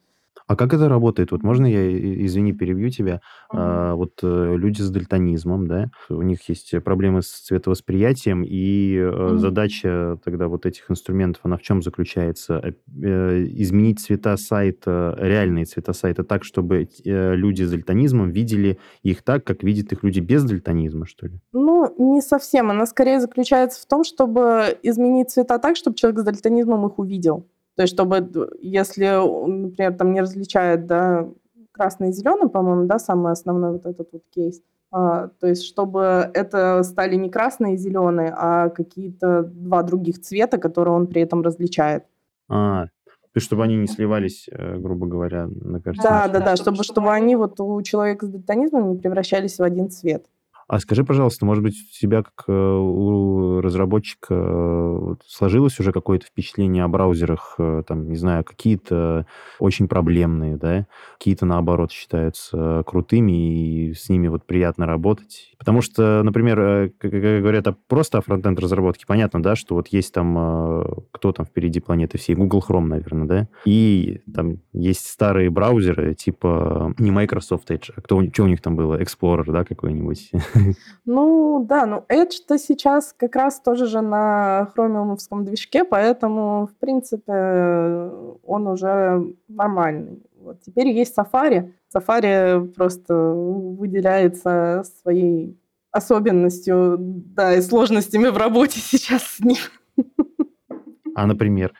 А 0.46 0.56
как 0.56 0.74
это 0.74 0.88
работает? 0.88 1.32
Вот 1.32 1.42
можно 1.42 1.66
я, 1.66 2.24
извини, 2.26 2.52
перебью 2.52 2.90
тебя? 2.90 3.20
Мгм. 3.52 3.62
А, 3.62 3.94
вот 3.94 4.20
э, 4.22 4.54
люди 4.56 4.82
с 4.82 4.90
дальтонизмом, 4.90 5.66
да, 5.66 5.90
у 6.10 6.22
них 6.22 6.48
есть 6.48 6.74
проблемы 6.84 7.22
с 7.22 7.28
цветовосприятием, 7.28 8.42
и 8.44 8.96
э, 8.96 9.10
Мгм. 9.10 9.38
задача 9.38 10.18
тогда 10.24 10.48
вот 10.48 10.66
этих 10.66 10.90
инструментов, 10.90 11.40
она 11.44 11.56
в 11.56 11.62
чем 11.62 11.82
заключается? 11.82 12.60
Э, 12.62 12.72
э, 13.02 13.44
изменить 13.48 14.00
цвета 14.00 14.36
сайта, 14.36 15.16
реальные 15.18 15.64
цвета 15.64 15.92
сайта 15.92 16.24
так, 16.24 16.44
чтобы 16.44 16.88
э, 17.04 17.34
люди 17.34 17.62
с 17.62 17.70
дальтонизмом 17.70 18.30
видели 18.30 18.78
их 19.02 19.22
так, 19.22 19.44
как 19.44 19.62
видят 19.62 19.92
их 19.92 20.02
люди 20.02 20.20
без 20.20 20.44
дальтонизма, 20.44 21.06
что 21.06 21.26
ли? 21.26 21.40
Ну, 21.52 21.94
не 21.98 22.20
совсем. 22.20 22.70
Она 22.70 22.86
скорее 22.86 23.20
заключается 23.20 23.80
в 23.80 23.86
том, 23.86 24.04
чтобы 24.04 24.76
изменить 24.82 25.30
цвета 25.30 25.58
так, 25.58 25.76
чтобы 25.76 25.96
человек 25.96 26.20
с 26.20 26.24
дальтонизмом 26.24 26.86
их 26.86 26.98
увидел. 26.98 27.46
То 27.76 27.82
есть, 27.82 27.94
чтобы, 27.94 28.50
если, 28.60 29.06
например, 29.46 29.94
там 29.94 30.12
не 30.12 30.20
различает, 30.20 30.86
да, 30.86 31.28
красный 31.72 32.10
и 32.10 32.12
зеленый, 32.12 32.48
по-моему, 32.48 32.86
да, 32.86 32.98
самый 32.98 33.32
основной 33.32 33.72
вот 33.72 33.86
этот 33.86 34.08
вот 34.12 34.22
кейс, 34.32 34.60
а, 34.92 35.28
то 35.40 35.48
есть, 35.48 35.64
чтобы 35.64 36.30
это 36.34 36.84
стали 36.84 37.16
не 37.16 37.28
красные 37.28 37.74
и 37.74 37.78
зеленые, 37.78 38.32
а 38.36 38.68
какие-то 38.68 39.42
два 39.42 39.82
других 39.82 40.20
цвета, 40.20 40.56
которые 40.58 40.94
он 40.94 41.08
при 41.08 41.22
этом 41.22 41.42
различает. 41.42 42.04
А, 42.48 42.86
то 43.34 43.38
есть, 43.38 43.46
чтобы 43.46 43.64
они 43.64 43.74
не 43.74 43.88
сливались, 43.88 44.48
э, 44.48 44.76
грубо 44.76 45.08
говоря, 45.08 45.48
на 45.48 45.80
картинке. 45.80 46.08
Да, 46.08 46.28
да, 46.28 46.38
да, 46.38 46.54
чтобы, 46.54 46.84
чтобы 46.84 47.10
они 47.12 47.34
вот 47.34 47.58
у 47.58 47.82
человека 47.82 48.26
с 48.26 48.28
дальтонизмом 48.28 48.92
не 48.92 48.98
превращались 48.98 49.58
в 49.58 49.64
один 49.64 49.90
цвет. 49.90 50.26
А 50.66 50.78
скажи, 50.78 51.04
пожалуйста, 51.04 51.44
может 51.44 51.62
быть, 51.62 51.74
у 51.74 52.00
тебя 52.00 52.22
как 52.22 52.44
э, 52.48 52.52
у 52.52 53.60
разработчика 53.60 54.34
э, 54.34 55.14
сложилось 55.26 55.78
уже 55.78 55.92
какое-то 55.92 56.26
впечатление 56.26 56.84
о 56.84 56.88
браузерах, 56.88 57.56
э, 57.58 57.82
там, 57.86 58.08
не 58.08 58.16
знаю, 58.16 58.44
какие-то 58.44 59.26
очень 59.58 59.88
проблемные, 59.88 60.56
да, 60.56 60.86
какие-то, 61.18 61.46
наоборот, 61.46 61.92
считаются 61.92 62.82
крутыми, 62.86 63.88
и 63.88 63.94
с 63.94 64.08
ними 64.08 64.28
вот 64.28 64.46
приятно 64.46 64.86
работать. 64.86 65.54
Потому 65.58 65.82
что, 65.82 66.22
например, 66.22 66.92
как 66.98 67.10
говорят 67.10 67.66
просто 67.86 68.18
о 68.18 68.20
фронтенд 68.20 68.58
разработке, 68.58 69.04
понятно, 69.06 69.42
да, 69.42 69.56
что 69.56 69.74
вот 69.74 69.88
есть 69.88 70.12
там, 70.12 70.84
кто 71.10 71.32
там 71.32 71.46
впереди 71.46 71.80
планеты 71.80 72.18
всей, 72.18 72.34
Google 72.34 72.64
Chrome, 72.66 72.86
наверное, 72.86 73.26
да, 73.26 73.48
и 73.64 74.20
там 74.34 74.58
есть 74.72 75.06
старые 75.06 75.50
браузеры, 75.50 76.14
типа 76.14 76.94
не 76.98 77.10
Microsoft 77.10 77.70
Edge, 77.70 77.92
а 77.96 78.00
кто, 78.00 78.22
что 78.32 78.44
у 78.44 78.46
них 78.46 78.60
там 78.60 78.76
было, 78.76 79.00
Explorer, 79.00 79.50
да, 79.50 79.64
какой-нибудь, 79.64 80.30
Ну 81.04 81.64
да, 81.68 81.86
ну 81.86 82.04
Edge-то 82.08 82.58
сейчас 82.58 83.14
как 83.16 83.36
раз 83.36 83.60
тоже 83.60 83.86
же 83.86 84.00
на 84.00 84.70
хромиумовском 84.74 85.44
движке, 85.44 85.84
поэтому, 85.84 86.66
в 86.66 86.74
принципе, 86.78 88.10
он 88.42 88.66
уже 88.66 89.34
нормальный. 89.48 90.22
Вот. 90.40 90.60
Теперь 90.60 90.88
есть 90.88 91.16
Safari. 91.16 91.72
Safari 91.94 92.66
просто 92.68 93.14
выделяется 93.14 94.84
своей 95.02 95.58
особенностью, 95.90 96.96
да, 96.98 97.54
и 97.54 97.62
сложностями 97.62 98.28
в 98.28 98.36
работе 98.36 98.80
сейчас 98.82 99.22
с 99.22 99.40
ним. 99.40 99.58
А, 101.14 101.26
например? 101.26 101.72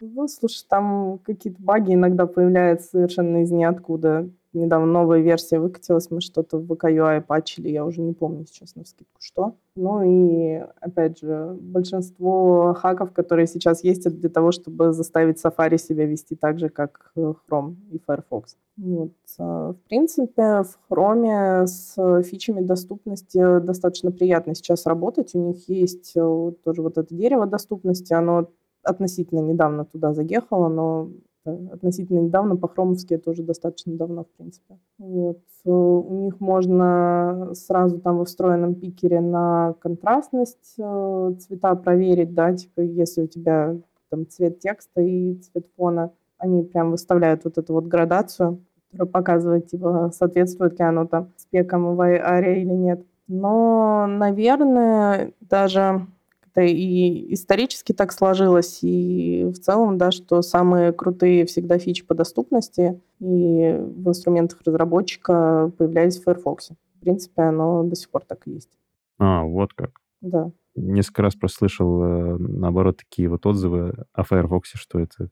Ну, 0.00 0.28
слушай, 0.28 0.64
там 0.68 1.18
какие-то 1.18 1.62
баги 1.62 1.94
иногда 1.94 2.26
появляются 2.26 2.88
совершенно 2.90 3.42
из 3.42 3.50
ниоткуда 3.50 4.28
недавно 4.54 4.86
новая 4.86 5.20
версия 5.20 5.58
выкатилась, 5.58 6.10
мы 6.10 6.20
что-то 6.20 6.58
в 6.58 6.70
VKUI 6.70 7.20
патчили, 7.22 7.68
я 7.68 7.84
уже 7.84 8.00
не 8.00 8.12
помню 8.12 8.46
сейчас 8.46 8.74
на 8.74 8.84
скидку 8.84 9.20
что. 9.20 9.54
Ну 9.76 10.02
и, 10.02 10.64
опять 10.80 11.18
же, 11.18 11.56
большинство 11.60 12.74
хаков, 12.74 13.12
которые 13.12 13.46
сейчас 13.46 13.82
есть, 13.82 14.06
это 14.06 14.16
для 14.16 14.30
того, 14.30 14.52
чтобы 14.52 14.92
заставить 14.92 15.44
Safari 15.44 15.78
себя 15.78 16.06
вести 16.06 16.36
так 16.36 16.58
же, 16.58 16.68
как 16.68 17.10
э, 17.16 17.34
Chrome 17.50 17.74
и 17.90 17.98
Firefox. 17.98 18.56
Вот. 18.76 19.12
А, 19.38 19.72
в 19.72 19.88
принципе, 19.88 20.62
в 20.62 20.78
Chrome 20.88 21.66
с 21.66 22.22
фичами 22.22 22.60
доступности 22.60 23.60
достаточно 23.60 24.12
приятно 24.12 24.54
сейчас 24.54 24.86
работать. 24.86 25.34
У 25.34 25.38
них 25.38 25.68
есть 25.68 26.12
э, 26.16 26.52
тоже 26.64 26.82
вот 26.82 26.98
это 26.98 27.14
дерево 27.14 27.46
доступности, 27.46 28.12
оно 28.12 28.48
относительно 28.84 29.40
недавно 29.40 29.84
туда 29.84 30.12
заехало, 30.12 30.68
но 30.68 31.10
относительно 31.46 32.20
недавно, 32.20 32.56
по 32.56 32.68
хромовски 32.68 33.14
это 33.14 33.30
уже 33.30 33.42
достаточно 33.42 33.94
давно, 33.94 34.24
в 34.24 34.28
принципе. 34.36 34.78
Вот. 34.98 35.40
У 35.64 36.14
них 36.24 36.40
можно 36.40 37.50
сразу 37.54 37.98
там 37.98 38.18
во 38.18 38.24
встроенном 38.24 38.74
пикере 38.74 39.20
на 39.20 39.74
контрастность 39.80 40.74
э, 40.78 41.34
цвета 41.40 41.74
проверить, 41.74 42.34
да, 42.34 42.54
типа 42.54 42.80
если 42.80 43.22
у 43.22 43.26
тебя 43.26 43.76
там 44.10 44.28
цвет 44.28 44.60
текста 44.60 45.00
и 45.00 45.34
цвет 45.36 45.66
фона, 45.76 46.12
они 46.38 46.62
прям 46.62 46.90
выставляют 46.90 47.44
вот 47.44 47.58
эту 47.58 47.72
вот 47.72 47.86
градацию, 47.86 48.62
которая 48.90 49.10
показывает, 49.10 49.66
типа, 49.68 50.10
соответствует 50.12 50.78
ли 50.78 50.84
оно 50.84 51.06
там 51.06 51.32
спекам 51.36 51.96
в 51.96 52.00
аре 52.00 52.62
или 52.62 52.72
нет. 52.72 53.04
Но, 53.26 54.06
наверное, 54.06 55.32
даже 55.40 56.06
это 56.54 56.62
и 56.62 57.34
исторически 57.34 57.92
так 57.92 58.12
сложилось, 58.12 58.78
и 58.82 59.44
в 59.44 59.58
целом, 59.58 59.98
да, 59.98 60.12
что 60.12 60.40
самые 60.42 60.92
крутые 60.92 61.46
всегда 61.46 61.78
фичи 61.78 62.04
по 62.04 62.14
доступности 62.14 63.00
и 63.18 63.76
в 63.78 64.08
инструментах 64.08 64.60
разработчика 64.64 65.72
появлялись 65.76 66.18
в 66.18 66.24
Firefox. 66.24 66.70
В 66.70 67.00
принципе, 67.00 67.42
оно 67.42 67.82
до 67.82 67.96
сих 67.96 68.10
пор 68.10 68.24
так 68.24 68.46
и 68.46 68.52
есть. 68.52 68.70
А, 69.18 69.42
вот 69.42 69.72
как. 69.74 70.00
Да. 70.20 70.50
Несколько 70.76 71.22
раз 71.22 71.34
прослышал, 71.34 72.02
э, 72.02 72.36
наоборот, 72.38 72.98
такие 72.98 73.28
вот 73.28 73.46
отзывы 73.46 74.06
о 74.12 74.24
Firefox, 74.24 74.70
что 74.74 75.00
это 75.00 75.28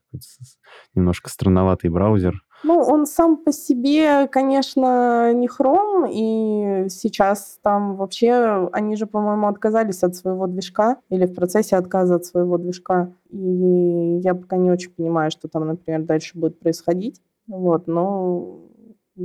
немножко 0.94 1.30
странноватый 1.30 1.90
браузер, 1.90 2.42
ну, 2.64 2.78
он 2.80 3.06
сам 3.06 3.36
по 3.36 3.52
себе, 3.52 4.28
конечно, 4.28 5.32
не 5.32 5.48
хром, 5.48 6.06
и 6.08 6.86
сейчас 6.88 7.58
там 7.62 7.96
вообще, 7.96 8.68
они 8.72 8.96
же, 8.96 9.06
по-моему, 9.06 9.48
отказались 9.48 10.02
от 10.02 10.14
своего 10.14 10.46
движка 10.46 10.98
или 11.08 11.26
в 11.26 11.34
процессе 11.34 11.76
отказа 11.76 12.16
от 12.16 12.24
своего 12.24 12.58
движка. 12.58 13.12
И 13.30 14.20
я 14.22 14.34
пока 14.34 14.56
не 14.56 14.70
очень 14.70 14.90
понимаю, 14.90 15.30
что 15.30 15.48
там, 15.48 15.66
например, 15.66 16.02
дальше 16.02 16.38
будет 16.38 16.58
происходить. 16.58 17.20
Вот, 17.46 17.86
но 17.86 18.60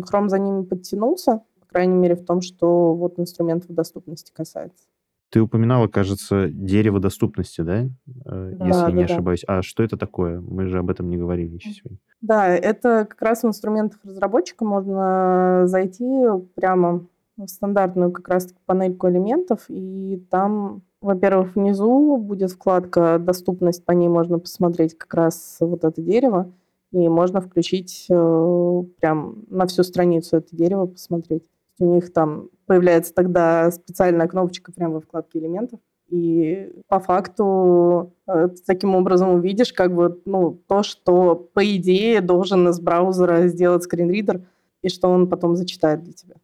хром 0.06 0.30
за 0.30 0.40
ними 0.40 0.64
подтянулся, 0.64 1.42
по 1.60 1.68
крайней 1.68 1.96
мере, 1.96 2.16
в 2.16 2.26
том, 2.26 2.42
что 2.42 2.94
вот 2.94 3.20
инструментов 3.20 3.72
доступности 3.72 4.32
касается. 4.34 4.86
Ты 5.30 5.42
упоминала, 5.42 5.88
кажется, 5.88 6.48
дерево 6.48 7.00
доступности, 7.00 7.62
да? 7.62 7.86
Э, 8.26 8.54
да 8.56 8.66
Если 8.66 8.82
да, 8.82 8.92
не 8.92 9.06
да. 9.06 9.14
ошибаюсь. 9.14 9.44
А 9.48 9.62
что 9.62 9.84
это 9.84 9.98
такое? 9.98 10.40
Мы 10.40 10.68
же 10.68 10.80
об 10.80 10.90
этом 10.90 11.10
не 11.10 11.18
говорили 11.18 11.56
еще 11.56 11.72
сегодня. 11.72 11.98
Да, 12.22 12.48
это 12.48 13.06
как 13.10 13.22
раз 13.22 13.44
в 13.44 13.48
инструментах 13.48 14.00
разработчика 14.04 14.64
можно 14.64 15.64
зайти 15.66 16.06
прямо 16.56 17.06
в 17.38 17.48
стандартную 17.48 18.12
как 18.12 18.28
раз 18.30 18.54
панельку 18.66 19.10
элементов, 19.10 19.66
и 19.70 20.24
там, 20.30 20.82
во-первых, 21.02 21.56
внизу 21.56 22.18
будет 22.18 22.52
вкладка 22.52 23.20
«Доступность», 23.20 23.86
по 23.86 23.92
ней 23.92 24.08
можно 24.08 24.40
посмотреть 24.40 24.98
как 24.98 25.14
раз 25.14 25.58
вот 25.60 25.84
это 25.84 26.02
дерево, 26.02 26.52
и 26.92 27.08
можно 27.10 27.42
включить 27.42 28.08
э, 28.10 28.84
прям 29.00 29.44
на 29.50 29.68
всю 29.68 29.84
страницу 29.84 30.38
это 30.38 30.56
дерево 30.56 30.88
посмотреть. 30.88 31.44
У 31.80 31.96
них 31.96 32.12
там 32.14 32.50
появляется 32.66 33.14
тогда 33.14 33.72
специальная 33.72 34.28
кнопочка 34.28 34.72
прямо 34.72 34.96
во 34.96 35.02
вкладке 35.02 35.40
элементов, 35.40 35.80
и 36.10 36.72
по 36.88 37.00
факту 37.00 38.14
э, 38.28 38.50
таким 38.66 38.96
образом 38.96 39.30
увидишь 39.30 39.74
как 39.74 39.94
бы 39.94 40.22
ну, 40.26 40.60
то, 40.68 40.82
что 40.84 41.36
по 41.36 41.64
идее 41.76 42.22
должен 42.22 42.68
из 42.70 42.80
браузера 42.80 43.48
сделать 43.48 43.84
скринридер, 43.84 44.42
и 44.82 44.90
что 44.90 45.10
он 45.10 45.28
потом 45.28 45.56
зачитает 45.56 46.04
для 46.04 46.14
тебя. 46.14 46.36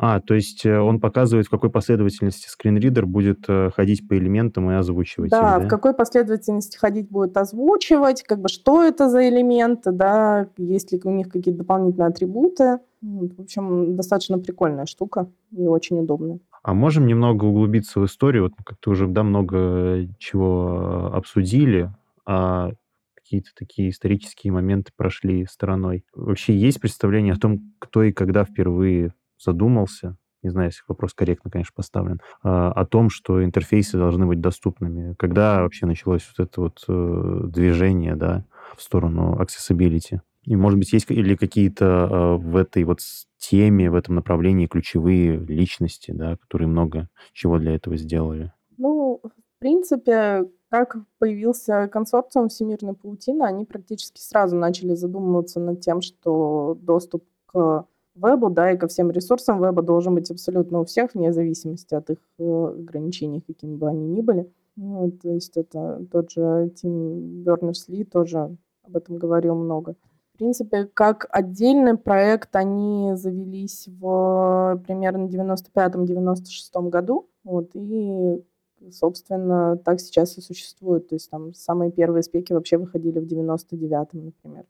А, 0.00 0.20
то 0.20 0.34
есть 0.34 0.64
э, 0.64 0.78
он 0.78 1.00
показывает, 1.00 1.48
в 1.48 1.50
какой 1.50 1.70
последовательности 1.70 2.48
скринридер 2.48 3.04
будет 3.04 3.44
э, 3.48 3.70
ходить 3.74 4.06
по 4.06 4.16
элементам 4.16 4.70
и 4.70 4.74
озвучивать 4.74 5.30
да, 5.30 5.56
их, 5.56 5.62
да, 5.62 5.66
в 5.66 5.68
какой 5.68 5.92
последовательности 5.92 6.76
ходить 6.76 7.08
будет 7.10 7.36
озвучивать, 7.36 8.22
как 8.22 8.40
бы 8.40 8.48
что 8.48 8.84
это 8.84 9.10
за 9.10 9.28
элементы, 9.28 9.90
да, 9.90 10.46
есть 10.56 10.92
ли 10.92 11.00
у 11.02 11.10
них 11.10 11.28
какие-то 11.28 11.58
дополнительные 11.58 12.10
атрибуты. 12.10 12.78
В 13.02 13.40
общем, 13.40 13.96
достаточно 13.96 14.38
прикольная 14.38 14.86
штука 14.86 15.28
и 15.50 15.66
очень 15.66 15.98
удобная. 15.98 16.38
А 16.62 16.74
можем 16.74 17.06
немного 17.06 17.46
углубиться 17.46 17.98
в 17.98 18.06
историю? 18.06 18.44
Вот 18.44 18.52
как-то 18.64 18.90
уже 18.90 19.08
да, 19.08 19.24
много 19.24 20.06
чего 20.18 21.10
обсудили, 21.12 21.90
а 22.24 22.70
какие-то 23.16 23.50
такие 23.56 23.90
исторические 23.90 24.52
моменты 24.52 24.92
прошли 24.96 25.44
стороной. 25.46 26.04
Вообще 26.14 26.56
есть 26.56 26.80
представление 26.80 27.34
о 27.34 27.38
том, 27.38 27.72
кто 27.80 28.04
и 28.04 28.12
когда 28.12 28.44
впервые 28.44 29.12
задумался, 29.38 30.16
не 30.42 30.50
знаю, 30.50 30.68
если 30.68 30.82
вопрос 30.86 31.14
корректно, 31.14 31.50
конечно, 31.50 31.72
поставлен, 31.74 32.20
а, 32.42 32.70
о 32.72 32.86
том, 32.86 33.10
что 33.10 33.44
интерфейсы 33.44 33.98
должны 33.98 34.26
быть 34.26 34.40
доступными. 34.40 35.14
Когда 35.18 35.62
вообще 35.62 35.86
началось 35.86 36.28
вот 36.36 36.46
это 36.46 36.60
вот 36.60 36.84
э, 36.88 37.40
движение, 37.48 38.14
да, 38.14 38.44
в 38.76 38.82
сторону 38.82 39.36
accessibility? 39.40 40.20
И, 40.44 40.56
может 40.56 40.78
быть, 40.78 40.92
есть 40.92 41.10
или 41.10 41.34
какие-то 41.34 41.84
э, 41.84 42.36
в 42.36 42.56
этой 42.56 42.84
вот 42.84 43.00
теме, 43.36 43.90
в 43.90 43.94
этом 43.94 44.14
направлении 44.14 44.66
ключевые 44.66 45.38
личности, 45.38 46.12
да, 46.12 46.36
которые 46.36 46.68
много 46.68 47.08
чего 47.32 47.58
для 47.58 47.74
этого 47.74 47.96
сделали? 47.96 48.52
Ну, 48.76 49.20
в 49.22 49.58
принципе, 49.58 50.44
как 50.70 50.96
появился 51.18 51.88
консорциум 51.88 52.48
Всемирной 52.48 52.94
паутины, 52.94 53.42
они 53.42 53.64
практически 53.64 54.20
сразу 54.20 54.56
начали 54.56 54.94
задумываться 54.94 55.60
над 55.60 55.80
тем, 55.80 56.00
что 56.00 56.78
доступ 56.80 57.24
к 57.46 57.86
вебу, 58.18 58.50
да, 58.50 58.72
и 58.72 58.76
ко 58.76 58.88
всем 58.88 59.10
ресурсам 59.10 59.62
веба 59.62 59.82
должен 59.82 60.14
быть 60.14 60.30
абсолютно 60.30 60.80
у 60.80 60.84
всех, 60.84 61.14
вне 61.14 61.32
зависимости 61.32 61.94
от 61.94 62.10
их 62.10 62.18
э, 62.38 62.74
ограничений, 62.78 63.40
какими 63.40 63.76
бы 63.76 63.88
они 63.88 64.06
ни 64.06 64.20
были. 64.20 64.50
Ну, 64.76 65.10
то 65.10 65.30
есть 65.30 65.56
это 65.56 66.06
тот 66.12 66.30
же 66.30 66.70
Тим 66.76 67.42
Бернерс-Ли 67.42 68.04
тоже 68.04 68.56
об 68.84 68.96
этом 68.96 69.18
говорил 69.18 69.56
много. 69.56 69.96
В 70.34 70.38
принципе, 70.38 70.84
как 70.86 71.26
отдельный 71.30 71.96
проект 71.96 72.54
они 72.54 73.10
завелись 73.14 73.88
в 73.88 74.80
примерно 74.86 75.26
95-96 75.26 76.88
году. 76.90 77.28
Вот, 77.42 77.70
и, 77.74 78.44
собственно, 78.92 79.76
так 79.78 79.98
сейчас 79.98 80.38
и 80.38 80.40
существуют. 80.40 81.08
То 81.08 81.16
есть 81.16 81.28
там 81.28 81.54
самые 81.54 81.90
первые 81.90 82.22
спеки 82.22 82.52
вообще 82.52 82.78
выходили 82.78 83.18
в 83.18 83.24
99-м, 83.24 84.26
например. 84.26 84.64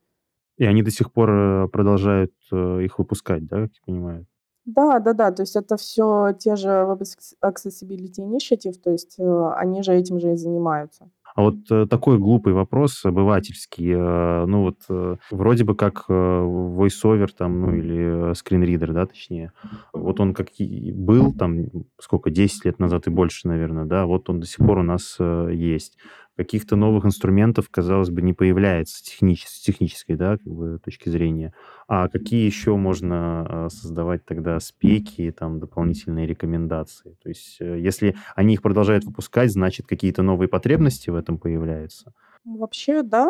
И 0.59 0.65
они 0.65 0.83
до 0.83 0.91
сих 0.91 1.13
пор 1.13 1.31
э, 1.31 1.69
продолжают 1.69 2.33
э, 2.53 2.83
их 2.83 2.99
выпускать, 2.99 3.47
да, 3.47 3.63
как 3.63 3.71
я 3.75 3.81
понимаю? 3.87 4.27
Да, 4.65 4.99
да, 4.99 5.13
да. 5.15 5.31
То 5.31 5.43
есть 5.43 5.57
это 5.57 5.77
все 5.77 6.33
те 6.39 6.57
же 6.57 6.69
Web 6.69 7.03
Accessibility 7.43 8.19
Initiative, 8.19 8.75
то 8.83 8.91
есть 8.91 9.19
э, 9.19 9.51
они 9.57 9.83
же 9.83 9.95
этим 9.95 10.19
же 10.19 10.33
и 10.33 10.37
занимаются. 10.37 11.09
А 11.35 11.43
вот 11.43 11.89
такой 11.89 12.19
глупый 12.19 12.53
вопрос 12.53 13.05
обывательский. 13.05 13.95
Ну 13.95 14.63
вот 14.63 15.21
вроде 15.31 15.63
бы 15.63 15.77
как 15.77 16.07
voiceover 16.09 17.29
там, 17.29 17.61
ну 17.61 17.75
или 17.75 18.35
скринридер, 18.35 18.93
да, 18.93 19.07
точнее. 19.07 19.53
Вот 19.93 20.19
он 20.19 20.35
как 20.35 20.49
и 20.59 20.91
был 20.91 21.33
там, 21.33 21.67
сколько, 22.01 22.31
10 22.31 22.65
лет 22.65 22.81
назад 22.81 23.07
и 23.07 23.11
больше, 23.11 23.47
наверное, 23.47 23.85
да, 23.85 24.07
вот 24.07 24.29
он 24.31 24.41
до 24.41 24.47
сих 24.47 24.67
пор 24.67 24.79
у 24.79 24.83
нас 24.83 25.17
есть 25.21 25.97
каких-то 26.39 26.77
новых 26.77 27.05
инструментов, 27.05 27.69
казалось 27.69 28.11
бы, 28.11 28.23
не 28.23 28.33
появляется 28.33 29.03
технич- 29.03 29.45
с 29.45 29.61
технической 29.61 30.15
да, 30.15 30.39
как 30.39 30.47
бы, 30.47 30.79
точки 30.79 31.09
зрения. 31.09 31.53
А 31.89 32.09
какие 32.09 32.47
еще 32.47 32.77
можно 32.77 33.17
а, 33.67 33.69
создавать 33.71 34.25
тогда 34.25 34.61
спеки, 34.61 35.33
там, 35.33 35.59
дополнительные 35.59 36.29
рекомендации? 36.29 37.17
То 37.25 37.29
есть 37.29 37.57
э, 37.61 37.81
если 37.81 38.15
они 38.37 38.55
их 38.55 38.63
продолжают 38.63 39.05
выпускать, 39.05 39.51
значит, 39.51 39.87
какие-то 39.89 40.23
новые 40.23 40.49
потребности 40.49 41.11
в 41.11 41.17
этом 41.17 41.39
появляются? 41.39 42.15
Вообще, 42.45 43.03
да. 43.03 43.27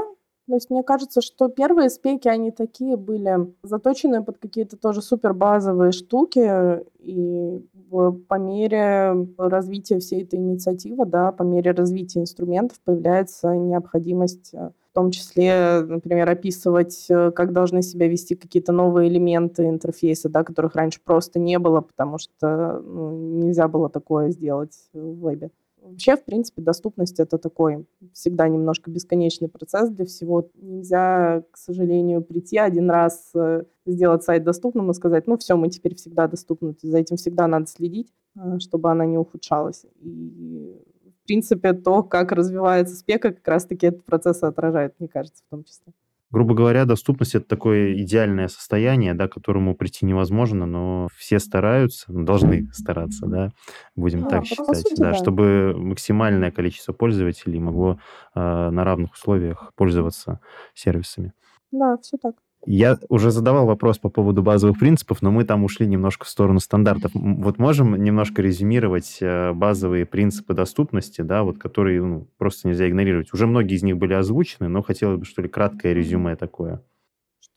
То 0.47 0.55
есть 0.55 0.69
мне 0.69 0.83
кажется, 0.83 1.23
что 1.23 1.49
первые 1.49 1.89
спеки, 1.89 2.29
они 2.29 2.51
такие 2.51 2.99
были 2.99 3.55
заточены 3.63 4.23
под 4.23 4.37
какие-то 4.37 4.77
тоже 4.77 5.01
супер 5.01 5.33
базовые 5.33 5.93
штуки, 5.93 6.83
и 6.99 7.67
по 7.91 8.35
мере 8.35 9.29
развития 9.37 9.99
всей 9.99 10.23
этой 10.23 10.39
инициативы, 10.39 11.07
да, 11.07 11.33
по 11.33 11.43
мере 11.43 11.73
развития 11.73 12.21
инструментов 12.21 12.79
появляется 12.85 13.55
необходимость 13.55 14.51
э, 14.55 14.71
в 14.91 14.95
том 14.95 15.11
числе, 15.11 15.81
например, 15.81 16.29
описывать, 16.29 17.07
э, 17.09 17.31
как 17.31 17.53
должны 17.53 17.83
себя 17.83 18.09
вести 18.09 18.35
какие-то 18.35 18.73
новые 18.73 19.09
элементы 19.09 19.67
интерфейса, 19.67 20.29
да, 20.29 20.45
которых 20.45 20.75
раньше 20.75 21.01
просто 21.05 21.39
не 21.39 21.59
было, 21.59 21.81
потому 21.81 22.19
что 22.19 22.81
ну, 22.85 23.11
нельзя 23.43 23.69
было 23.69 23.89
такое 23.89 24.31
сделать 24.31 24.77
в 24.93 25.21
вебе. 25.21 25.51
Вообще, 25.91 26.17
в 26.17 26.25
принципе, 26.25 26.63
доступность 26.63 27.21
это 27.21 27.39
такой 27.39 27.87
всегда 28.13 28.49
немножко 28.49 28.91
бесконечный 28.91 29.49
процесс 29.49 29.91
для 29.91 30.05
всего. 30.05 30.51
Нельзя, 30.55 31.43
к 31.51 31.57
сожалению, 31.57 32.23
прийти 32.23 32.59
один 32.59 32.91
раз, 32.91 33.31
э, 33.35 33.65
сделать 33.87 34.23
сайт 34.23 34.45
доступным 34.45 34.91
и 34.91 34.95
сказать, 34.95 35.27
ну 35.27 35.37
все, 35.39 35.57
мы 35.57 35.69
теперь 35.69 35.95
всегда 35.95 36.27
доступны. 36.27 36.75
За 36.83 36.99
этим 36.99 37.17
всегда 37.17 37.47
надо 37.47 37.67
следить, 37.67 38.13
э, 38.37 38.59
чтобы 38.59 38.91
она 38.91 39.07
не 39.07 39.19
ухудшалась. 39.19 39.87
И, 40.01 40.77
в 41.23 41.27
принципе, 41.27 41.73
то, 41.73 42.03
как 42.03 42.33
развивается 42.33 42.95
спека, 42.95 43.33
как 43.33 43.47
раз-таки 43.49 43.87
этот 43.87 44.05
процесс 44.05 44.43
отражает, 44.43 44.95
мне 44.99 45.09
кажется, 45.09 45.43
в 45.47 45.51
том 45.51 45.65
числе 45.65 45.93
грубо 46.31 46.55
говоря, 46.55 46.85
доступность 46.85 47.35
это 47.35 47.47
такое 47.47 47.95
идеальное 47.95 48.49
состояние, 48.49 49.15
да, 49.15 49.29
к 49.29 49.33
которому 49.35 49.75
прийти 49.75 50.05
невозможно, 50.07 50.67
но 50.67 51.09
все 51.17 51.39
стараются, 51.39 52.13
ну, 52.13 52.25
должны 52.25 52.69
стараться, 52.73 53.27
да, 53.27 53.51
будем 53.97 54.25
а, 54.27 54.29
так 54.29 54.45
считать, 54.45 54.89
сути, 54.89 55.01
да, 55.01 55.11
да, 55.11 55.15
чтобы 55.15 55.75
максимальное 55.77 56.51
количество 56.51 56.93
пользователей 56.93 57.59
могло 57.59 57.99
э, 58.35 58.71
на 58.71 58.85
равных 58.85 59.13
условиях 59.13 59.73
пользоваться 59.75 60.41
сервисами. 60.75 61.33
Да, 61.71 61.97
все 61.99 62.17
так. 62.19 62.35
Я 62.67 62.99
уже 63.09 63.31
задавал 63.31 63.67
вопрос 63.67 63.99
по 63.99 64.09
поводу 64.09 64.43
базовых 64.43 64.79
принципов, 64.79 65.23
но 65.23 65.31
мы 65.31 65.45
там 65.45 65.65
ушли 65.65 65.87
немножко 65.87 66.27
в 66.27 66.29
сторону 66.29 66.61
стандартов. 66.61 67.13
Вот 67.15 67.59
можем 67.59 67.97
немножко 68.03 68.43
резюмировать 68.43 69.19
э, 69.21 69.53
базовые 69.53 70.07
принципы 70.07 70.55
доступности, 70.55 71.23
да, 71.23 71.45
вот 71.45 71.59
которые 71.59 72.03
ну, 72.03 72.29
просто 72.37 72.69
нельзя 72.69 72.89
игнорировать. 72.89 73.33
Уже 73.33 73.47
многие 73.47 73.77
из 73.77 73.83
них 73.83 73.97
были 73.97 74.13
озвучены, 74.13 74.69
но 74.69 74.83
хотелось 74.83 75.19
бы, 75.19 75.25
что 75.25 75.41
ли, 75.41 75.49
краткое 75.49 75.95
резюме 75.95 76.37
такое. 76.37 76.83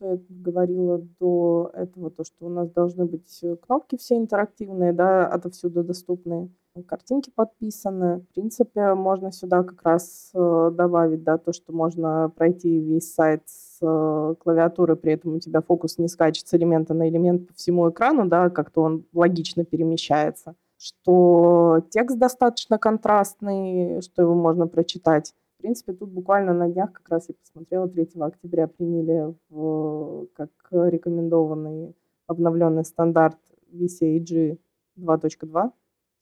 Что 0.01 0.13
я 0.13 0.19
говорила 0.29 0.97
до 1.19 1.69
этого, 1.75 2.09
то, 2.09 2.23
что 2.23 2.47
у 2.47 2.49
нас 2.49 2.71
должны 2.71 3.05
быть 3.05 3.39
э, 3.43 3.55
кнопки 3.55 3.97
все 3.97 4.17
интерактивные, 4.17 4.93
да, 4.93 5.27
отовсюду 5.27 5.83
доступные 5.83 6.49
картинки 6.87 7.29
подписаны. 7.29 8.21
В 8.21 8.33
принципе, 8.33 8.95
можно 8.95 9.31
сюда 9.31 9.61
как 9.61 9.83
раз 9.83 10.31
э, 10.33 10.71
добавить, 10.73 11.23
да, 11.23 11.37
то, 11.37 11.53
что 11.53 11.71
можно 11.71 12.31
пройти 12.35 12.79
весь 12.79 13.13
сайт 13.13 13.43
с 13.45 13.77
э, 13.83 14.35
клавиатуры, 14.39 14.95
при 14.95 15.13
этом 15.13 15.35
у 15.35 15.39
тебя 15.39 15.61
фокус 15.61 15.99
не 15.99 16.07
скачет 16.07 16.47
с 16.47 16.53
элемента 16.55 16.95
на 16.95 17.07
элемент 17.07 17.47
по 17.49 17.53
всему 17.53 17.87
экрану, 17.91 18.27
да, 18.27 18.49
как-то 18.49 18.81
он 18.81 19.05
логично 19.13 19.65
перемещается. 19.65 20.55
Что 20.79 21.85
текст 21.91 22.17
достаточно 22.17 22.79
контрастный, 22.79 24.01
что 24.01 24.23
его 24.23 24.33
можно 24.33 24.65
прочитать. 24.65 25.35
В 25.61 25.63
принципе, 25.63 25.93
тут 25.93 26.09
буквально 26.09 26.55
на 26.55 26.67
днях 26.67 26.91
как 26.91 27.07
раз 27.09 27.29
я 27.29 27.35
посмотрела, 27.35 27.87
3 27.87 28.07
октября 28.19 28.65
приняли 28.65 29.35
в, 29.49 30.25
как 30.33 30.49
рекомендованный 30.71 31.95
обновленный 32.25 32.83
стандарт 32.83 33.37
VCAG 33.71 34.57
2.2 34.97 35.71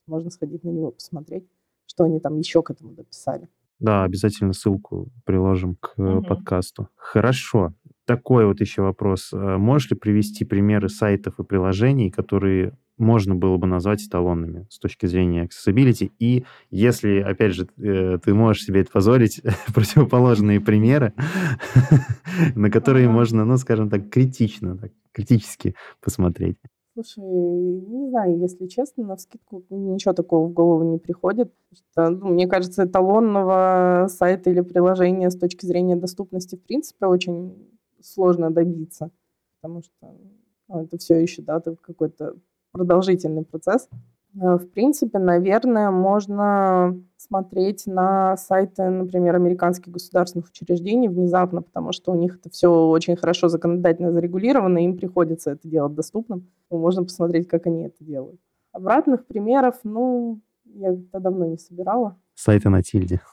можно 0.08 0.30
сходить 0.30 0.66
на 0.66 0.72
него 0.72 0.92
посмотреть, 0.92 1.48
что 1.86 2.04
они 2.04 2.20
там 2.20 2.38
еще 2.38 2.62
к 2.62 2.72
этому 2.72 2.92
дописали. 2.92 3.48
Да, 3.80 4.04
обязательно 4.04 4.52
ссылку 4.52 5.08
приложим 5.24 5.78
к 5.78 5.94
угу. 5.98 6.22
подкасту. 6.22 6.90
Хорошо. 6.98 7.74
Такой 8.04 8.46
вот 8.46 8.60
еще 8.60 8.82
вопрос. 8.82 9.32
Э, 9.32 9.56
можешь 9.56 9.92
ли 9.92 9.96
привести 9.96 10.44
примеры 10.44 10.90
сайтов 10.90 11.40
и 11.40 11.46
приложений, 11.46 12.12
которые 12.12 12.78
можно 13.00 13.36
было 13.36 13.58
бы 13.58 13.68
назвать 13.68 14.06
эталонными 14.06 14.68
с 14.70 14.80
точки 14.80 15.06
зрения 15.06 15.48
accessibility? 15.48 16.12
И 16.20 16.46
если, 16.70 17.20
опять 17.20 17.54
же, 17.54 17.68
э, 17.78 18.20
ты 18.24 18.34
можешь 18.34 18.64
себе 18.64 18.82
это 18.82 18.92
позволить, 18.92 19.42
противоположные 19.74 20.62
примеры, 20.62 21.14
на 22.56 22.70
которые 22.70 23.10
можно, 23.10 23.46
ну, 23.46 23.58
скажем 23.58 23.90
так, 23.90 24.10
критично, 24.10 24.78
так, 24.78 24.92
критически 25.12 25.76
посмотреть. 26.02 26.58
Слушай, 26.94 27.24
не 27.24 28.10
знаю, 28.10 28.40
если 28.40 28.68
честно, 28.68 29.06
на 29.06 29.16
вскидку 29.16 29.64
ничего 29.70 30.14
такого 30.14 30.48
в 30.48 30.54
голову 30.54 30.84
не 30.92 30.98
приходит. 30.98 31.54
Что, 31.74 32.10
ну, 32.10 32.30
мне 32.30 32.48
кажется, 32.48 32.84
эталонного 32.84 34.08
сайта 34.10 34.50
или 34.50 34.62
приложения 34.62 35.30
с 35.30 35.38
точки 35.38 35.66
зрения 35.66 35.96
доступности 35.96 36.56
в 36.56 36.64
принципе 36.64 37.06
очень 37.06 37.56
сложно 38.02 38.52
добиться, 38.52 39.12
потому 39.62 39.82
что 39.84 40.18
ну, 40.68 40.84
это 40.84 40.98
все 40.98 41.16
еще 41.16 41.42
да, 41.42 41.62
какой-то 41.62 42.36
продолжительный 42.72 43.44
процесс. 43.44 43.88
Э, 44.36 44.56
в 44.58 44.70
принципе, 44.72 45.20
наверное, 45.20 45.92
можно 45.92 47.02
смотреть 47.18 47.86
на 47.88 48.38
сайты, 48.38 48.90
например, 48.90 49.36
американских 49.36 49.92
государственных 49.92 50.50
учреждений 50.50 51.10
внезапно, 51.10 51.62
потому 51.62 51.92
что 51.92 52.12
у 52.12 52.16
них 52.16 52.38
это 52.38 52.50
все 52.50 52.70
очень 52.70 53.16
хорошо 53.16 53.48
законодательно 53.48 54.12
зарегулировано, 54.12 54.80
и 54.80 54.86
им 54.86 54.98
приходится 54.98 55.52
это 55.52 55.68
делать 55.68 55.96
доступным. 55.96 56.48
Можно 56.70 57.04
посмотреть, 57.04 57.48
как 57.48 57.66
они 57.68 57.86
это 57.86 58.04
делают. 58.04 58.40
Обратных 58.72 59.26
примеров, 59.26 59.80
ну, 59.84 60.42
я 60.66 60.94
это 60.94 61.20
давно 61.20 61.46
не 61.46 61.58
собирала. 61.58 62.18
Сайты 62.36 62.70
на 62.70 62.84
тильде. 62.84 63.22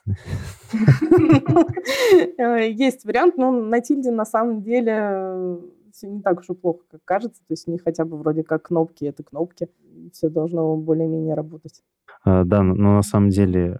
Э, 2.39 2.71
есть 2.71 3.05
вариант, 3.05 3.37
но 3.37 3.51
на 3.51 3.81
тильде 3.81 4.11
на 4.11 4.25
самом 4.25 4.63
деле 4.63 5.59
все 5.97 6.09
не 6.09 6.21
так 6.21 6.41
уж 6.41 6.51
и 6.51 6.55
плохо, 6.55 6.85
как 6.91 7.01
кажется. 7.05 7.41
То 7.41 7.53
есть 7.53 7.67
у 7.67 7.73
них 7.73 7.83
хотя 7.83 8.05
бы 8.05 8.19
вроде 8.19 8.43
как 8.43 8.65
кнопки— 8.65 9.05
это 9.07 9.23
кнопки. 9.23 9.69
Все 10.13 10.29
должно 10.29 10.77
более-менее 10.77 11.35
работать. 11.35 11.83
А, 12.23 12.45
да, 12.45 12.63
но 12.63 12.95
на 12.95 13.03
самом 13.03 13.31
деле, 13.31 13.79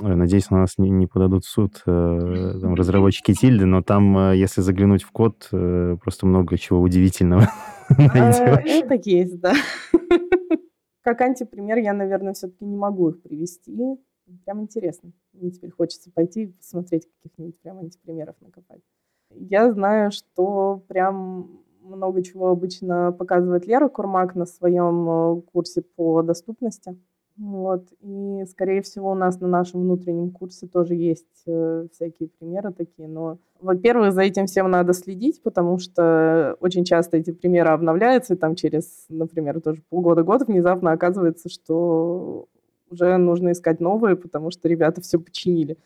надеюсь, 0.00 0.50
на 0.50 0.58
нас 0.58 0.76
не, 0.76 0.90
не 0.90 1.06
подадут 1.06 1.44
в 1.44 1.48
суд 1.48 1.82
э, 1.86 2.58
там, 2.60 2.74
разработчики 2.74 3.32
Тильды, 3.32 3.64
но 3.64 3.82
там, 3.82 4.18
э, 4.18 4.36
если 4.36 4.60
заглянуть 4.60 5.02
в 5.02 5.10
код, 5.12 5.48
э, 5.52 5.96
просто 6.02 6.26
много 6.26 6.58
чего 6.58 6.80
удивительного 6.80 7.48
а, 7.88 8.02
Это 8.02 9.00
есть, 9.02 9.40
да. 9.40 9.54
Как 11.02 11.20
антипример 11.20 11.78
я, 11.78 11.94
наверное, 11.94 12.34
все-таки 12.34 12.64
не 12.64 12.76
могу 12.76 13.10
их 13.10 13.22
привести. 13.22 13.96
Прям 14.44 14.62
интересно. 14.62 15.12
Мне 15.32 15.52
теперь 15.52 15.70
хочется 15.70 16.10
пойти 16.10 16.42
и 16.42 16.46
посмотреть 16.48 17.06
каких-нибудь 17.22 17.60
прям 17.60 17.78
антипримеров 17.78 18.34
накопать. 18.40 18.82
Я 19.30 19.72
знаю, 19.72 20.10
что 20.10 20.82
прям 20.88 21.62
много 21.82 22.22
чего 22.22 22.48
обычно 22.48 23.12
показывает 23.12 23.66
Лера 23.66 23.88
Курмак 23.88 24.34
на 24.34 24.46
своем 24.46 25.08
э, 25.08 25.40
курсе 25.52 25.82
по 25.82 26.22
доступности. 26.22 26.96
Вот. 27.36 27.86
И, 28.00 28.44
скорее 28.48 28.80
всего, 28.80 29.10
у 29.10 29.14
нас 29.14 29.40
на 29.40 29.48
нашем 29.48 29.82
внутреннем 29.82 30.30
курсе 30.30 30.66
тоже 30.66 30.94
есть 30.94 31.42
э, 31.46 31.86
всякие 31.92 32.30
примеры 32.30 32.72
такие. 32.72 33.08
Но, 33.08 33.38
во-первых, 33.60 34.12
за 34.12 34.22
этим 34.22 34.46
всем 34.46 34.70
надо 34.70 34.94
следить, 34.94 35.42
потому 35.42 35.78
что 35.78 36.56
очень 36.60 36.84
часто 36.84 37.18
эти 37.18 37.32
примеры 37.32 37.70
обновляются, 37.70 38.34
и 38.34 38.38
там 38.38 38.54
через, 38.54 39.04
например, 39.10 39.60
тоже 39.60 39.82
полгода-год 39.90 40.46
внезапно 40.46 40.92
оказывается, 40.92 41.50
что 41.50 42.48
уже 42.90 43.16
нужно 43.18 43.52
искать 43.52 43.80
новые, 43.80 44.16
потому 44.16 44.50
что 44.50 44.68
ребята 44.68 45.02
все 45.02 45.18
починили. 45.18 45.76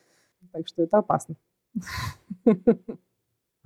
Так 0.52 0.68
что 0.68 0.82
это 0.82 0.98
опасно. 0.98 1.34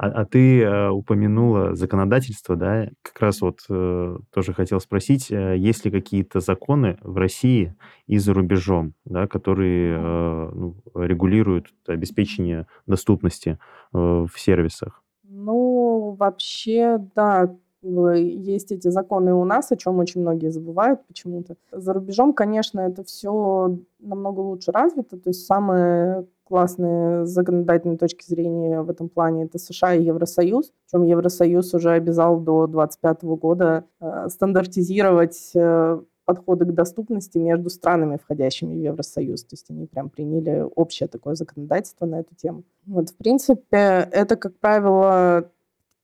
А, 0.05 0.09
а 0.09 0.25
ты 0.27 0.61
э, 0.61 0.91
упомянула 0.91 1.75
законодательство, 1.75 2.57
да? 2.57 2.91
Как 3.01 3.21
раз 3.21 3.41
вот 3.41 3.61
э, 3.71 4.19
тоже 4.31 4.53
хотел 4.53 4.79
спросить, 4.79 5.31
э, 5.31 5.57
есть 5.57 5.87
ли 5.87 5.91
какие-то 5.91 6.41
законы 6.41 6.99
в 7.01 7.17
России 7.17 7.75
и 8.07 8.19
за 8.19 8.35
рубежом, 8.35 8.93
да, 9.07 9.27
которые 9.27 9.97
э, 9.97 10.51
ну, 10.53 10.77
регулируют 10.95 11.69
обеспечение 11.87 12.67
доступности 12.87 13.59
э, 13.95 13.97
в 13.97 14.33
сервисах? 14.37 15.03
Ну, 15.23 16.15
вообще, 16.19 16.99
да, 17.15 17.57
есть 17.83 18.73
эти 18.73 18.89
законы 18.89 19.33
у 19.33 19.45
нас, 19.45 19.73
о 19.73 19.77
чем 19.77 19.99
очень 20.01 20.21
многие 20.21 20.51
забывают 20.51 21.07
почему-то. 21.07 21.57
За 21.73 21.95
рубежом, 21.95 22.35
конечно, 22.35 22.81
это 22.81 23.05
все 23.05 23.79
намного 24.01 24.41
лучше 24.41 24.71
развито. 24.71 25.17
То 25.19 25.31
есть 25.31 25.47
самые 25.47 26.27
классные 26.45 27.27
с 27.27 27.31
законодательной 27.31 27.97
точки 27.97 28.25
зрения 28.27 28.83
в 28.83 28.91
этом 28.91 29.09
плане 29.09 29.45
это 29.45 29.59
США 29.59 29.95
и 29.95 30.05
Евросоюз. 30.05 30.73
Причем 30.87 31.05
Евросоюз 31.05 31.75
уже 31.75 31.91
обязал 31.91 32.39
до 32.39 32.67
2025 32.67 33.25
года 33.39 33.85
э, 34.01 34.29
стандартизировать 34.29 35.53
э, 35.55 36.01
подходы 36.25 36.65
к 36.65 36.73
доступности 36.73 37.39
между 37.39 37.71
странами, 37.71 38.19
входящими 38.23 38.75
в 38.75 38.79
Евросоюз. 38.79 39.45
То 39.45 39.55
есть 39.55 39.71
они 39.71 39.87
прям 39.87 40.11
приняли 40.11 40.67
общее 40.75 41.09
такое 41.09 41.35
законодательство 41.35 42.07
на 42.07 42.21
эту 42.21 42.35
тему. 42.35 42.65
Вот, 42.87 43.11
в 43.11 43.17
принципе, 43.17 44.09
это, 44.11 44.37
как 44.37 44.59
правило, 44.59 45.51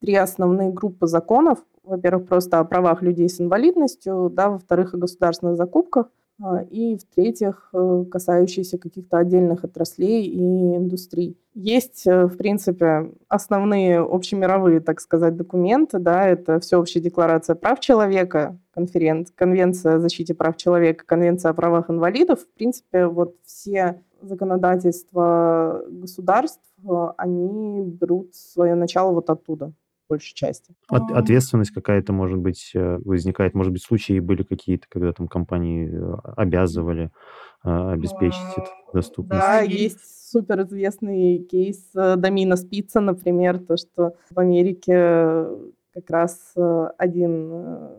три 0.00 0.14
основные 0.14 0.70
группы 0.70 1.06
законов. 1.06 1.58
Во-первых, 1.82 2.28
просто 2.28 2.58
о 2.58 2.64
правах 2.64 3.02
людей 3.02 3.28
с 3.28 3.40
инвалидностью, 3.40 4.30
да, 4.32 4.50
во-вторых, 4.50 4.94
о 4.94 4.98
государственных 4.98 5.56
закупках, 5.56 6.10
и, 6.70 6.96
в-третьих, 6.96 7.68
э, 7.72 8.04
касающиеся 8.10 8.78
каких-то 8.78 9.18
отдельных 9.18 9.64
отраслей 9.64 10.24
и 10.24 10.76
индустрий. 10.76 11.38
Есть, 11.54 12.06
э, 12.06 12.26
в 12.26 12.36
принципе, 12.36 13.12
основные 13.28 14.00
общемировые, 14.00 14.80
так 14.80 15.00
сказать, 15.00 15.36
документы, 15.36 15.98
да, 15.98 16.26
это 16.26 16.58
Всеобщая 16.60 17.00
декларация 17.00 17.56
прав 17.56 17.80
человека, 17.80 18.58
конферен... 18.72 19.26
Конвенция 19.34 19.96
о 19.96 19.98
защите 19.98 20.34
прав 20.34 20.56
человека, 20.56 21.04
Конвенция 21.06 21.50
о 21.50 21.54
правах 21.54 21.90
инвалидов. 21.90 22.40
В 22.40 22.54
принципе, 22.54 23.06
вот 23.06 23.36
все 23.44 24.02
законодательства 24.22 25.82
государств, 25.88 26.64
э, 26.84 27.08
они 27.18 27.82
берут 27.82 28.34
свое 28.34 28.74
начало 28.74 29.12
вот 29.12 29.28
оттуда 29.28 29.72
большей 30.10 30.34
части. 30.34 30.74
От, 30.88 31.10
ответственность 31.12 31.70
какая-то, 31.70 32.12
может 32.12 32.38
быть, 32.38 32.72
э, 32.74 32.98
возникает. 33.04 33.54
Может 33.54 33.72
быть, 33.72 33.82
случаи 33.82 34.18
были 34.18 34.42
какие-то, 34.42 34.86
когда 34.88 35.12
там 35.12 35.28
компании 35.28 35.88
э, 35.90 36.14
обязывали 36.36 37.10
а, 37.62 37.92
обеспечить 37.92 38.40
эту 38.56 38.68
доступность. 38.92 39.40
Да, 39.40 39.60
есть 39.60 40.30
суперизвестный 40.30 41.38
кейс 41.38 41.90
Домина 41.92 42.56
Спица, 42.56 43.00
например, 43.00 43.58
то, 43.58 43.76
что 43.76 44.14
в 44.30 44.38
Америке 44.38 45.46
как 45.92 46.08
раз 46.08 46.54
один, 46.98 47.90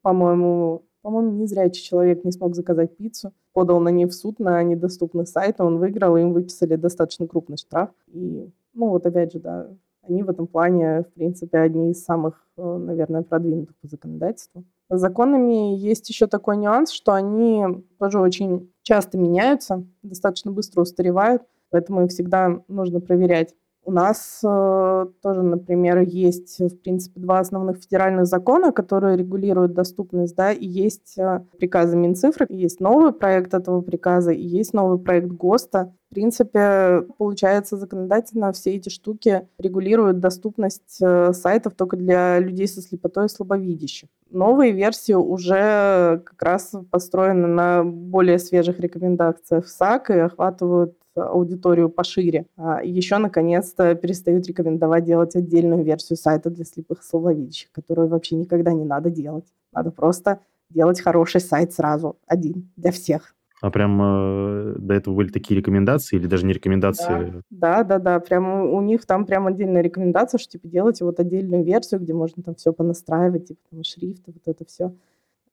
по-моему, 0.00 0.84
по-моему, 1.02 1.32
незрячий 1.32 1.82
человек 1.82 2.24
не 2.24 2.32
смог 2.32 2.54
заказать 2.54 2.96
пиццу, 2.96 3.32
подал 3.52 3.80
на 3.80 3.88
ней 3.88 4.06
в 4.06 4.12
суд 4.12 4.38
на 4.38 4.62
недоступный 4.62 5.26
сайт, 5.26 5.60
он 5.60 5.78
выиграл, 5.78 6.16
и 6.16 6.22
им 6.22 6.32
выписали 6.32 6.76
достаточно 6.76 7.26
крупный 7.26 7.56
штраф. 7.56 7.90
И, 8.08 8.48
ну 8.74 8.88
вот 8.88 9.06
опять 9.06 9.32
же, 9.32 9.38
да, 9.38 9.68
они 10.10 10.22
в 10.22 10.30
этом 10.30 10.46
плане, 10.46 11.02
в 11.02 11.14
принципе, 11.14 11.58
одни 11.58 11.92
из 11.92 12.04
самых, 12.04 12.46
э, 12.56 12.62
наверное, 12.62 13.22
продвинутых 13.22 13.76
по 13.80 13.88
законодательству. 13.88 14.64
С 14.90 14.98
законами 14.98 15.76
есть 15.76 16.08
еще 16.08 16.26
такой 16.26 16.56
нюанс, 16.56 16.90
что 16.90 17.12
они 17.12 17.64
тоже 17.98 18.18
очень 18.18 18.72
часто 18.82 19.18
меняются, 19.18 19.86
достаточно 20.02 20.50
быстро 20.50 20.82
устаревают, 20.82 21.42
поэтому 21.70 22.04
их 22.04 22.10
всегда 22.10 22.62
нужно 22.68 23.00
проверять. 23.00 23.54
У 23.90 23.92
нас 23.92 24.38
э, 24.44 25.06
тоже, 25.20 25.42
например, 25.42 25.98
есть, 25.98 26.60
в 26.60 26.76
принципе, 26.76 27.18
два 27.18 27.40
основных 27.40 27.78
федеральных 27.78 28.26
закона, 28.26 28.70
которые 28.70 29.16
регулируют 29.16 29.72
доступность, 29.74 30.36
да, 30.36 30.52
и 30.52 30.64
есть 30.64 31.18
э, 31.18 31.40
приказы 31.58 31.96
Минцифры, 31.96 32.46
есть 32.50 32.78
новый 32.78 33.10
проект 33.10 33.52
этого 33.52 33.80
приказа, 33.80 34.30
и 34.30 34.46
есть 34.46 34.74
новый 34.74 35.00
проект 35.00 35.26
ГОСТа. 35.26 35.92
В 36.08 36.14
принципе, 36.14 37.02
получается, 37.18 37.76
законодательно 37.76 38.52
все 38.52 38.76
эти 38.76 38.90
штуки 38.90 39.48
регулируют 39.58 40.20
доступность 40.20 40.98
э, 41.02 41.32
сайтов 41.32 41.74
только 41.74 41.96
для 41.96 42.38
людей 42.38 42.68
со 42.68 42.82
слепотой 42.82 43.26
и 43.26 43.28
слабовидящих. 43.28 44.08
Новые 44.30 44.70
версии 44.70 45.14
уже 45.14 46.22
как 46.24 46.40
раз 46.40 46.72
построены 46.92 47.48
на 47.48 47.82
более 47.82 48.38
свежих 48.38 48.78
рекомендациях 48.78 49.66
САК 49.66 50.10
и 50.10 50.18
охватывают 50.18 50.94
аудиторию 51.28 51.88
пошире. 51.88 52.46
А 52.56 52.82
еще, 52.82 53.18
наконец-то, 53.18 53.94
перестают 53.94 54.46
рекомендовать 54.46 55.04
делать 55.04 55.36
отдельную 55.36 55.84
версию 55.84 56.16
сайта 56.16 56.50
для 56.50 56.64
слепых 56.64 57.00
и 57.00 57.04
слабовидящих, 57.04 57.70
которую 57.72 58.08
вообще 58.08 58.36
никогда 58.36 58.72
не 58.72 58.84
надо 58.84 59.10
делать. 59.10 59.46
Надо 59.72 59.90
просто 59.90 60.40
делать 60.70 61.00
хороший 61.00 61.40
сайт 61.40 61.72
сразу, 61.72 62.16
один, 62.26 62.70
для 62.76 62.92
всех. 62.92 63.34
А 63.60 63.70
прям 63.70 64.00
э, 64.00 64.74
до 64.78 64.94
этого 64.94 65.14
были 65.14 65.28
такие 65.28 65.58
рекомендации 65.58 66.16
или 66.16 66.26
даже 66.26 66.46
не 66.46 66.54
рекомендации? 66.54 67.42
Да, 67.50 67.82
да, 67.82 67.84
да, 67.84 67.98
да. 67.98 68.20
Прям 68.20 68.72
у 68.72 68.80
них 68.80 69.04
там 69.04 69.26
прям 69.26 69.46
отдельная 69.46 69.82
рекомендация, 69.82 70.38
что 70.38 70.52
типа 70.52 70.66
делайте 70.66 71.04
вот 71.04 71.20
отдельную 71.20 71.62
версию, 71.62 72.00
где 72.00 72.14
можно 72.14 72.42
там 72.42 72.54
все 72.54 72.72
понастраивать, 72.72 73.48
типа 73.48 73.60
там 73.70 73.84
шрифты, 73.84 74.32
вот 74.32 74.42
это 74.46 74.64
все. 74.64 74.94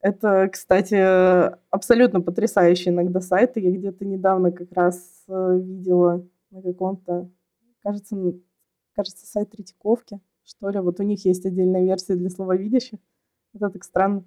Это, 0.01 0.47
кстати, 0.51 0.95
абсолютно 1.71 2.21
потрясающие 2.21 2.93
иногда 2.93 3.19
сайты. 3.19 3.59
Я 3.59 3.71
где-то 3.71 4.05
недавно 4.05 4.51
как 4.51 4.71
раз 4.71 5.23
э, 5.27 5.59
видела 5.59 6.23
на 6.51 6.61
каком-то, 6.61 7.29
кажется, 7.81 8.15
кажется, 8.95 9.25
сайт 9.25 9.51
Третьяковки, 9.51 10.19
что 10.45 10.69
ли. 10.69 10.79
Вот 10.79 10.99
у 10.99 11.03
них 11.03 11.25
есть 11.25 11.45
отдельная 11.45 11.83
версия 11.83 12.15
для 12.15 12.29
слабовидящих. 12.29 12.99
Это 13.53 13.69
так 13.69 13.83
странно. 13.83 14.23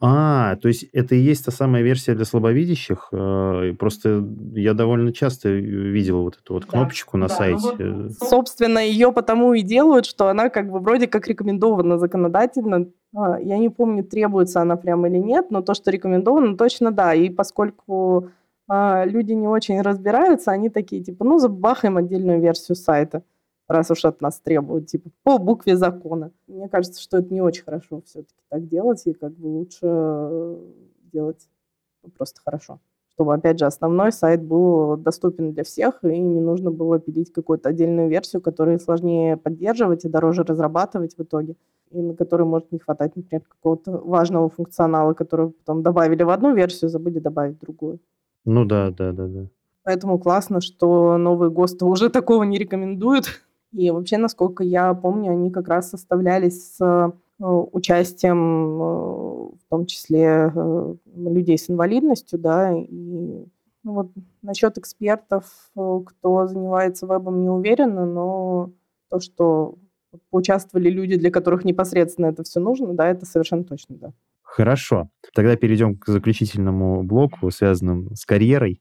А, 0.00 0.56
то 0.56 0.68
есть 0.68 0.84
это 0.92 1.14
и 1.14 1.20
есть 1.20 1.44
та 1.44 1.52
самая 1.52 1.82
версия 1.82 2.14
для 2.14 2.24
слабовидящих. 2.24 3.08
Э, 3.12 3.72
просто 3.78 4.24
я 4.54 4.74
довольно 4.74 5.12
часто 5.12 5.48
видел 5.48 6.22
вот 6.22 6.38
эту 6.42 6.54
вот 6.54 6.66
кнопочку 6.66 7.16
на 7.16 7.28
да, 7.28 7.34
сайте. 7.34 7.74
Ну 7.78 8.02
вот, 8.02 8.12
собственно, 8.14 8.78
ее 8.78 9.12
потому 9.12 9.54
и 9.54 9.62
делают, 9.62 10.04
что 10.04 10.28
она 10.28 10.50
как 10.50 10.70
бы 10.70 10.80
вроде 10.80 11.06
как 11.06 11.28
рекомендована 11.28 11.98
законодательно. 11.98 12.88
А, 13.16 13.40
я 13.40 13.58
не 13.58 13.70
помню, 13.70 14.04
требуется 14.04 14.60
она 14.60 14.76
прямо 14.76 15.08
или 15.08 15.16
нет, 15.18 15.50
но 15.50 15.62
то, 15.62 15.74
что 15.74 15.90
рекомендовано, 15.90 16.56
точно 16.56 16.92
да. 16.92 17.14
И 17.14 17.30
поскольку 17.30 18.28
а, 18.68 19.04
люди 19.06 19.32
не 19.32 19.48
очень 19.48 19.80
разбираются, 19.80 20.50
они 20.50 20.68
такие 20.68 21.02
типа, 21.02 21.24
ну 21.24 21.38
забахаем 21.38 21.96
отдельную 21.96 22.40
версию 22.40 22.76
сайта 22.76 23.22
раз 23.68 23.90
уж 23.90 24.04
от 24.04 24.20
нас 24.20 24.38
требуют, 24.40 24.86
типа, 24.86 25.10
по 25.22 25.38
букве 25.38 25.76
закона. 25.76 26.30
Мне 26.46 26.68
кажется, 26.68 27.02
что 27.02 27.18
это 27.18 27.32
не 27.32 27.40
очень 27.40 27.64
хорошо 27.64 28.02
все-таки 28.02 28.40
так 28.48 28.68
делать, 28.68 29.02
и 29.06 29.12
как 29.12 29.32
бы 29.32 29.46
лучше 29.46 29.80
э, 29.82 30.56
делать 31.12 31.48
просто 32.16 32.40
хорошо. 32.44 32.80
Чтобы, 33.16 33.32
опять 33.32 33.58
же, 33.58 33.64
основной 33.64 34.12
сайт 34.12 34.42
был 34.42 34.98
доступен 34.98 35.52
для 35.54 35.64
всех, 35.64 36.04
и 36.04 36.18
не 36.18 36.38
нужно 36.38 36.70
было 36.70 36.98
пилить 36.98 37.32
какую-то 37.32 37.70
отдельную 37.70 38.10
версию, 38.10 38.42
которую 38.42 38.78
сложнее 38.78 39.38
поддерживать 39.38 40.04
и 40.04 40.08
дороже 40.10 40.42
разрабатывать 40.42 41.16
в 41.16 41.22
итоге, 41.22 41.56
и 41.90 42.02
на 42.02 42.14
которой 42.14 42.42
может 42.42 42.70
не 42.72 42.78
хватать, 42.78 43.16
например, 43.16 43.42
какого-то 43.48 43.92
важного 44.04 44.50
функционала, 44.50 45.14
который 45.14 45.48
потом 45.48 45.82
добавили 45.82 46.24
в 46.24 46.28
одну 46.28 46.54
версию, 46.54 46.90
забыли 46.90 47.18
добавить 47.18 47.56
в 47.56 47.60
другую. 47.60 48.00
Ну 48.44 48.66
да, 48.66 48.90
да, 48.90 49.12
да, 49.12 49.26
да. 49.26 49.46
Поэтому 49.82 50.18
классно, 50.18 50.60
что 50.60 51.16
новые 51.16 51.50
ГОСТы 51.50 51.86
уже 51.86 52.10
такого 52.10 52.42
не 52.42 52.58
рекомендуют. 52.58 53.42
И 53.72 53.90
вообще, 53.90 54.18
насколько 54.18 54.62
я 54.62 54.92
помню, 54.92 55.32
они 55.32 55.50
как 55.50 55.68
раз 55.68 55.88
составлялись 55.88 56.76
с 56.76 57.12
участием, 57.38 58.38
э, 58.38 59.56
в 59.56 59.68
том 59.68 59.86
числе 59.86 60.52
э, 60.54 60.94
людей 61.14 61.58
с 61.58 61.70
инвалидностью, 61.70 62.38
да, 62.38 62.72
и 62.72 63.44
ну, 63.84 63.92
вот 63.92 64.10
насчет 64.42 64.78
экспертов, 64.78 65.44
кто 65.74 66.46
занимается 66.48 67.06
вебом, 67.06 67.40
не 67.40 67.48
уверена, 67.48 68.04
но 68.04 68.72
то, 69.10 69.20
что 69.20 69.76
поучаствовали 70.30 70.90
люди, 70.90 71.16
для 71.16 71.30
которых 71.30 71.64
непосредственно 71.64 72.26
это 72.26 72.42
все 72.42 72.58
нужно, 72.58 72.94
да, 72.94 73.08
это 73.08 73.26
совершенно 73.26 73.64
точно, 73.64 73.96
да. 73.96 74.12
Хорошо. 74.42 75.10
Тогда 75.34 75.54
перейдем 75.56 75.96
к 75.96 76.06
заключительному 76.06 77.02
блоку, 77.02 77.50
связанному 77.50 78.14
с 78.16 78.24
карьерой 78.24 78.80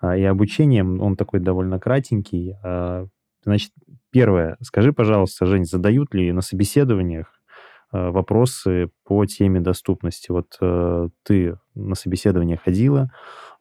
а, 0.00 0.16
и 0.16 0.24
обучением. 0.24 1.00
Он 1.00 1.16
такой 1.16 1.38
довольно 1.38 1.78
кратенький. 1.78 2.56
А, 2.64 3.06
значит, 3.44 3.70
Первое. 4.16 4.56
Скажи, 4.62 4.94
пожалуйста, 4.94 5.44
Жень, 5.44 5.66
задают 5.66 6.14
ли 6.14 6.32
на 6.32 6.40
собеседованиях 6.40 7.26
э, 7.26 7.35
вопросы 8.10 8.90
по 9.04 9.24
теме 9.26 9.60
доступности? 9.60 10.30
Вот 10.30 10.56
э, 10.60 11.08
ты 11.22 11.58
на 11.74 11.94
собеседование 11.94 12.56
ходила, 12.56 13.10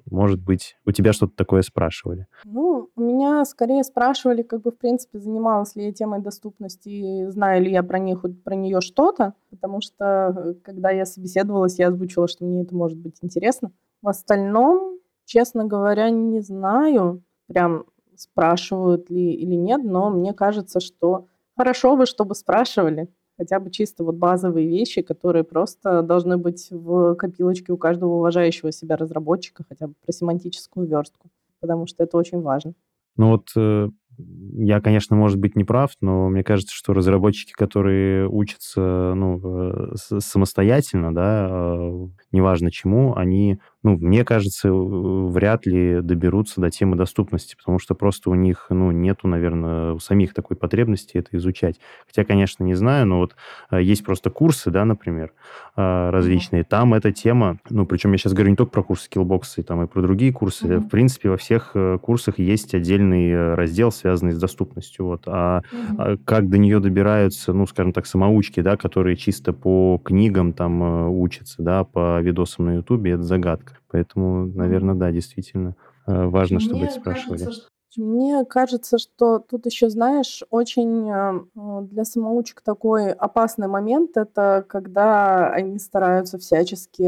может 0.09 0.39
быть, 0.39 0.77
у 0.86 0.91
тебя 0.91 1.13
что-то 1.13 1.36
такое 1.36 1.63
спрашивали? 1.63 2.27
Ну, 2.43 2.89
меня 2.95 3.43
скорее 3.45 3.83
спрашивали, 3.83 4.43
как 4.43 4.61
бы, 4.61 4.71
в 4.71 4.77
принципе, 4.77 5.19
занималась 5.19 5.75
ли 5.75 5.86
я 5.86 5.93
темой 5.93 6.21
доступности, 6.21 6.89
и 6.89 7.25
знаю 7.27 7.63
ли 7.63 7.71
я 7.71 7.81
про, 7.81 7.97
них, 7.97 8.23
про 8.43 8.55
нее 8.55 8.81
что-то, 8.81 9.33
потому 9.49 9.81
что, 9.81 10.33
э, 10.36 10.53
когда 10.63 10.91
я 10.91 11.05
собеседовалась, 11.05 11.79
я 11.79 11.88
озвучила, 11.88 12.27
что 12.27 12.45
мне 12.45 12.63
это 12.63 12.75
может 12.75 12.97
быть 12.97 13.17
интересно. 13.21 13.71
В 14.01 14.07
остальном, 14.07 14.99
честно 15.25 15.65
говоря, 15.65 16.09
не 16.09 16.41
знаю 16.41 17.23
прям 17.47 17.86
спрашивают 18.15 19.09
ли 19.09 19.33
или 19.33 19.55
нет, 19.55 19.83
но 19.83 20.09
мне 20.09 20.33
кажется, 20.33 20.79
что 20.79 21.27
хорошо 21.57 21.95
бы, 21.95 22.05
чтобы 22.05 22.36
спрашивали 22.36 23.09
хотя 23.38 23.59
бы 23.59 23.71
чисто 23.71 24.03
вот 24.03 24.15
базовые 24.15 24.67
вещи, 24.67 25.01
которые 25.01 25.43
просто 25.43 26.01
должны 26.01 26.38
быть 26.38 26.67
в 26.71 27.15
копилочке 27.15 27.71
у 27.73 27.77
каждого 27.77 28.15
уважающего 28.15 28.71
себя 28.71 28.95
разработчика, 28.95 29.63
хотя 29.67 29.88
бы 29.88 29.93
про 30.05 30.11
семантическую 30.11 30.88
верстку, 30.88 31.29
потому 31.59 31.88
что 31.88 32.03
это 32.03 32.17
очень 32.17 32.41
важно. 32.41 32.73
Ну 33.17 33.31
вот 33.31 33.47
э, 33.55 33.89
я, 34.17 34.81
конечно, 34.81 35.15
может 35.15 35.39
быть, 35.39 35.55
не 35.55 35.63
прав, 35.63 35.91
но 36.01 36.29
мне 36.29 36.43
кажется, 36.43 36.73
что 36.75 36.93
разработчики, 36.93 37.51
которые 37.51 38.27
учатся 38.27 39.13
ну, 39.15 39.39
э, 39.43 40.19
самостоятельно, 40.19 41.13
да, 41.13 41.47
э, 41.49 42.07
неважно 42.31 42.71
чему, 42.71 43.15
они 43.15 43.59
ну, 43.86 43.99
мне 43.99 44.25
кажется, 44.25 44.73
вряд 44.73 45.67
ли 45.67 46.01
доберутся 46.01 46.59
до 46.59 46.71
темы 46.71 46.95
доступности, 46.95 47.55
потому 47.55 47.77
что 47.77 47.93
просто 47.93 48.31
у 48.31 48.33
них, 48.33 48.65
ну, 48.71 48.89
нету, 48.89 49.27
наверное, 49.27 49.93
у 49.93 49.99
самих 49.99 50.33
такой 50.33 50.57
потребности 50.57 51.17
это 51.17 51.38
изучать. 51.38 51.79
Хотя, 52.07 52.25
конечно, 52.25 52.63
не 52.63 52.73
знаю, 52.73 53.05
но 53.05 53.19
вот 53.19 53.36
а, 53.69 53.79
есть 53.79 54.03
просто 54.03 54.31
курсы, 54.31 54.71
да, 54.71 54.86
например, 54.86 55.33
а, 55.75 56.09
различные. 56.09 56.63
Mm-hmm. 56.63 56.67
Там 56.67 56.95
эта 56.95 57.11
тема, 57.11 57.59
ну, 57.69 57.86
причем 57.86 58.11
я 58.13 58.17
сейчас 58.17 58.33
говорю 58.33 58.49
не 58.49 58.55
только 58.55 58.71
про 58.71 58.81
курсы 58.81 59.07
Skillbox, 59.07 59.61
там 59.61 59.83
и 59.83 59.88
про 59.88 60.01
другие 60.01 60.33
курсы. 60.33 60.65
Mm-hmm. 60.65 60.79
В 60.79 60.89
принципе, 60.89 61.29
во 61.29 61.38
всех 61.38 61.73
э, 61.75 61.99
курсах 62.01 62.39
есть 62.39 62.73
отдельный 62.73 63.29
э, 63.29 63.53
раздел, 63.53 63.91
связанный 63.91 64.31
с 64.31 64.39
доступностью. 64.39 65.05
Вот. 65.05 65.25
А 65.27 65.61
mm-hmm. 65.61 66.21
как 66.25 66.49
до 66.49 66.57
нее 66.57 66.79
добираются, 66.79 67.53
ну, 67.53 67.67
скажем 67.67 67.93
так, 67.93 68.07
самоучки, 68.07 68.61
да, 68.61 68.77
которые 68.77 69.15
чисто 69.15 69.53
по 69.53 70.01
книгам 70.03 70.53
там 70.53 70.81
э, 70.81 71.07
учатся, 71.07 71.61
да, 71.61 71.83
по 71.83 72.19
видосам 72.19 72.65
на 72.65 72.75
Ютубе, 72.77 73.11
это 73.11 73.21
загадка. 73.21 73.74
Поэтому, 73.89 74.45
наверное, 74.47 74.95
да, 74.95 75.11
действительно 75.11 75.76
э, 76.07 76.26
важно, 76.26 76.59
чтобы 76.59 76.86
эти 76.86 76.93
спрашивали. 76.93 77.45
Кажется, 77.45 77.69
мне 77.97 78.43
кажется, 78.45 78.97
что 78.97 79.39
тут 79.39 79.65
еще, 79.65 79.89
знаешь, 79.89 80.43
очень 80.49 81.09
э, 81.09 81.82
для 81.84 82.03
самоучек 82.05 82.61
такой 82.61 83.11
опасный 83.11 83.67
момент, 83.67 84.17
это 84.17 84.65
когда 84.67 85.49
они 85.51 85.80
стараются 85.80 86.38
всячески 86.38 87.03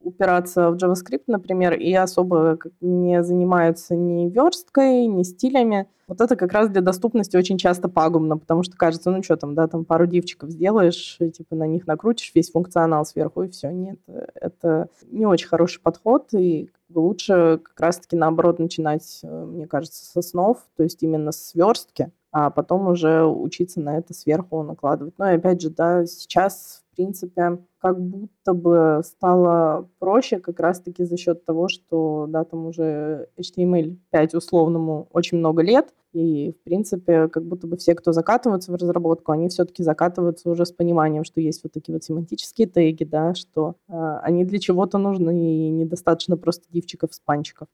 упираться 0.00 0.70
в 0.70 0.76
JavaScript, 0.76 1.24
например, 1.26 1.74
и 1.74 1.92
особо 1.92 2.58
не 2.80 3.22
занимаются 3.22 3.94
ни 3.94 4.28
версткой, 4.28 5.06
ни 5.06 5.22
стилями. 5.22 5.86
Вот 6.08 6.20
это 6.20 6.34
как 6.34 6.52
раз 6.52 6.68
для 6.68 6.80
доступности 6.80 7.36
очень 7.36 7.58
часто 7.58 7.88
пагубно, 7.88 8.36
потому 8.36 8.62
что 8.62 8.76
кажется, 8.76 9.10
ну 9.10 9.22
что 9.22 9.36
там, 9.36 9.54
да, 9.54 9.68
там 9.68 9.84
пару 9.84 10.06
дивчиков 10.06 10.50
сделаешь, 10.50 11.16
и, 11.20 11.30
типа 11.30 11.54
на 11.54 11.66
них 11.66 11.86
накрутишь 11.86 12.32
весь 12.34 12.50
функционал 12.50 13.04
сверху, 13.04 13.42
и 13.42 13.48
все. 13.48 13.70
Нет, 13.70 13.98
это 14.34 14.88
не 15.10 15.26
очень 15.26 15.48
хороший 15.48 15.80
подход, 15.80 16.34
и 16.34 16.70
лучше 16.92 17.60
как 17.62 17.78
раз-таки 17.78 18.16
наоборот 18.16 18.58
начинать, 18.58 19.20
э, 19.22 19.44
мне 19.44 19.66
кажется, 19.66 20.04
с 20.04 20.16
основ, 20.16 20.58
то 20.76 20.82
есть 20.82 21.02
именно 21.02 21.30
с 21.30 21.54
верстки, 21.54 22.10
а 22.32 22.50
потом 22.50 22.88
уже 22.88 23.24
учиться 23.24 23.80
на 23.80 23.98
это 23.98 24.14
сверху 24.14 24.62
накладывать. 24.62 25.14
Ну 25.18 25.26
и 25.26 25.34
опять 25.34 25.60
же, 25.60 25.70
да, 25.70 26.06
сейчас, 26.06 26.82
в 26.92 26.96
принципе, 26.96 27.58
как 27.78 28.00
будто 28.00 28.52
бы 28.54 29.00
стало 29.04 29.88
проще 29.98 30.38
как 30.38 30.60
раз-таки 30.60 31.04
за 31.04 31.16
счет 31.16 31.44
того, 31.44 31.68
что, 31.68 32.26
да, 32.28 32.44
там 32.44 32.66
уже 32.66 33.28
HTML5 33.38 34.36
условному 34.36 35.08
очень 35.12 35.38
много 35.38 35.62
лет, 35.62 35.92
и, 36.12 36.52
в 36.52 36.64
принципе, 36.64 37.28
как 37.28 37.44
будто 37.44 37.66
бы 37.66 37.76
все, 37.76 37.94
кто 37.94 38.12
закатываются 38.12 38.72
в 38.72 38.74
разработку, 38.74 39.32
они 39.32 39.48
все-таки 39.48 39.82
закатываются 39.82 40.50
уже 40.50 40.66
с 40.66 40.72
пониманием, 40.72 41.24
что 41.24 41.40
есть 41.40 41.62
вот 41.62 41.72
такие 41.72 41.94
вот 41.94 42.02
семантические 42.02 42.66
теги, 42.66 43.04
да, 43.04 43.34
что 43.34 43.76
э, 43.88 44.18
они 44.22 44.44
для 44.44 44.58
чего-то 44.58 44.98
нужны, 44.98 45.68
и 45.68 45.70
недостаточно 45.70 46.36
просто 46.36 46.64
дивчиков, 46.70 47.14
спанчиков. 47.14 47.68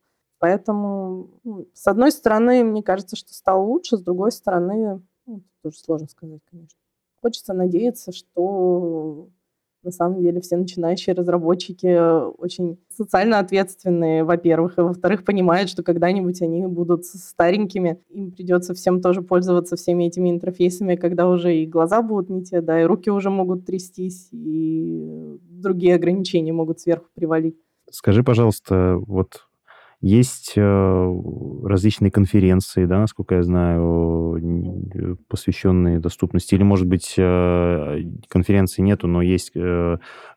Поэтому, 0.47 1.29
ну, 1.43 1.67
с 1.75 1.89
одной 1.89 2.13
стороны, 2.13 2.63
мне 2.63 2.81
кажется, 2.81 3.17
что 3.17 3.35
стало 3.35 3.65
лучше, 3.65 3.97
с 3.97 4.01
другой 4.01 4.31
стороны, 4.31 5.03
ну, 5.27 5.43
тоже 5.61 5.77
сложно 5.77 6.07
сказать, 6.07 6.41
конечно. 6.49 6.79
Хочется 7.21 7.53
надеяться, 7.53 8.13
что 8.13 9.29
на 9.83 9.91
самом 9.91 10.23
деле 10.23 10.41
все 10.41 10.57
начинающие 10.57 11.17
разработчики 11.17 12.29
очень 12.39 12.79
социально 12.97 13.41
ответственные, 13.41 14.23
во-первых, 14.23 14.79
и 14.79 14.83
во-вторых, 14.83 15.25
понимают, 15.25 15.69
что 15.69 15.83
когда-нибудь 15.83 16.41
они 16.43 16.65
будут 16.69 17.05
старенькими, 17.05 18.01
им 18.11 18.31
придется 18.31 18.73
всем 18.73 19.01
тоже 19.01 19.23
пользоваться 19.23 19.75
всеми 19.75 20.05
этими 20.05 20.31
интерфейсами, 20.31 20.95
когда 20.95 21.29
уже 21.29 21.57
и 21.57 21.67
глаза 21.67 22.03
будут 22.03 22.31
не 22.31 22.45
те, 22.45 22.61
да, 22.61 22.81
и 22.81 22.85
руки 22.85 23.11
уже 23.11 23.31
могут 23.31 23.67
трястись, 23.67 24.29
и 24.31 25.41
другие 25.43 25.97
ограничения 25.97 26.53
могут 26.53 26.79
сверху 26.79 27.09
привалить. 27.17 27.57
Скажи, 27.91 28.23
пожалуйста, 28.23 28.97
вот 29.07 29.46
есть 30.07 30.53
э, 30.57 31.21
различные 31.65 32.11
конференции, 32.13 32.85
да, 32.85 33.01
насколько 33.01 33.35
я 33.35 33.43
знаю, 33.43 34.39
э, 34.95 35.17
посвященные 35.29 35.99
доступности. 35.99 36.55
Или, 36.55 36.63
может 36.63 36.87
быть, 36.87 37.15
э, 37.19 38.03
конференции 38.29 38.83
нету, 38.83 39.09
но 39.09 39.21
есть 39.21 39.53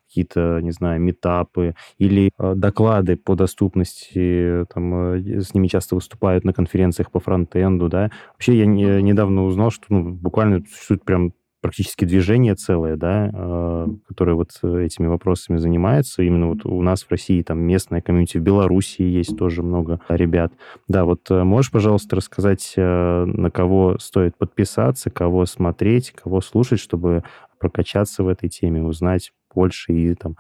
какие-то, 0.07 0.59
не 0.63 0.71
знаю, 0.71 0.99
метапы 0.99 1.75
или 1.99 2.31
доклады 2.39 3.15
по 3.15 3.35
доступности, 3.35 4.65
там, 4.73 5.13
с 5.15 5.53
ними 5.53 5.67
часто 5.67 5.93
выступают 5.93 6.45
на 6.45 6.53
конференциях 6.53 7.11
по 7.11 7.19
фронтенду, 7.19 7.89
да. 7.89 8.09
Вообще 8.33 8.57
я 8.57 8.65
не, 8.65 9.03
недавно 9.03 9.43
узнал, 9.43 9.69
что 9.69 9.85
ну, 9.89 10.13
буквально 10.13 10.63
существует 10.67 11.05
прям 11.05 11.33
практически 11.61 12.05
движение 12.05 12.55
целое, 12.55 12.95
да, 12.95 13.29
э, 13.33 13.87
которое 14.07 14.33
вот 14.33 14.51
этими 14.63 15.07
вопросами 15.07 15.57
занимается. 15.57 16.23
Именно 16.23 16.47
вот 16.47 16.65
у 16.65 16.81
нас 16.81 17.03
в 17.03 17.11
России 17.11 17.41
там 17.41 17.59
местная 17.59 18.01
комьюнити, 18.01 18.37
в 18.37 18.41
Белоруссии 18.41 19.03
есть 19.03 19.37
тоже 19.37 19.63
много 19.63 19.99
ребят. 20.09 20.53
Да, 20.87 21.05
вот 21.05 21.29
э, 21.29 21.43
можешь, 21.43 21.71
пожалуйста, 21.71 22.15
рассказать, 22.15 22.73
э, 22.75 23.25
на 23.25 23.51
кого 23.51 23.97
стоит 23.99 24.37
подписаться, 24.37 25.09
кого 25.09 25.45
смотреть, 25.45 26.11
кого 26.11 26.41
слушать, 26.41 26.79
чтобы 26.79 27.23
прокачаться 27.59 28.23
в 28.23 28.27
этой 28.27 28.49
теме, 28.49 28.81
узнать 28.81 29.31
больше 29.53 29.91
и 29.91 30.13
там 30.13 30.35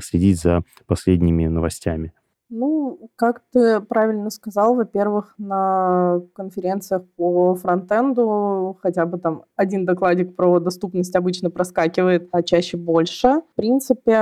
следить 0.00 0.40
за 0.40 0.62
последними 0.86 1.46
новостями? 1.46 2.12
Ну, 2.56 3.10
как 3.16 3.42
ты 3.52 3.80
правильно 3.80 4.30
сказал, 4.30 4.76
во-первых, 4.76 5.34
на 5.38 6.22
конференциях 6.34 7.02
по 7.16 7.56
фронтенду 7.56 8.78
хотя 8.80 9.06
бы 9.06 9.18
там 9.18 9.42
один 9.56 9.84
докладик 9.84 10.36
про 10.36 10.60
доступность 10.60 11.16
обычно 11.16 11.50
проскакивает, 11.50 12.28
а 12.30 12.44
чаще 12.44 12.76
больше. 12.76 13.42
В 13.54 13.56
принципе, 13.56 14.12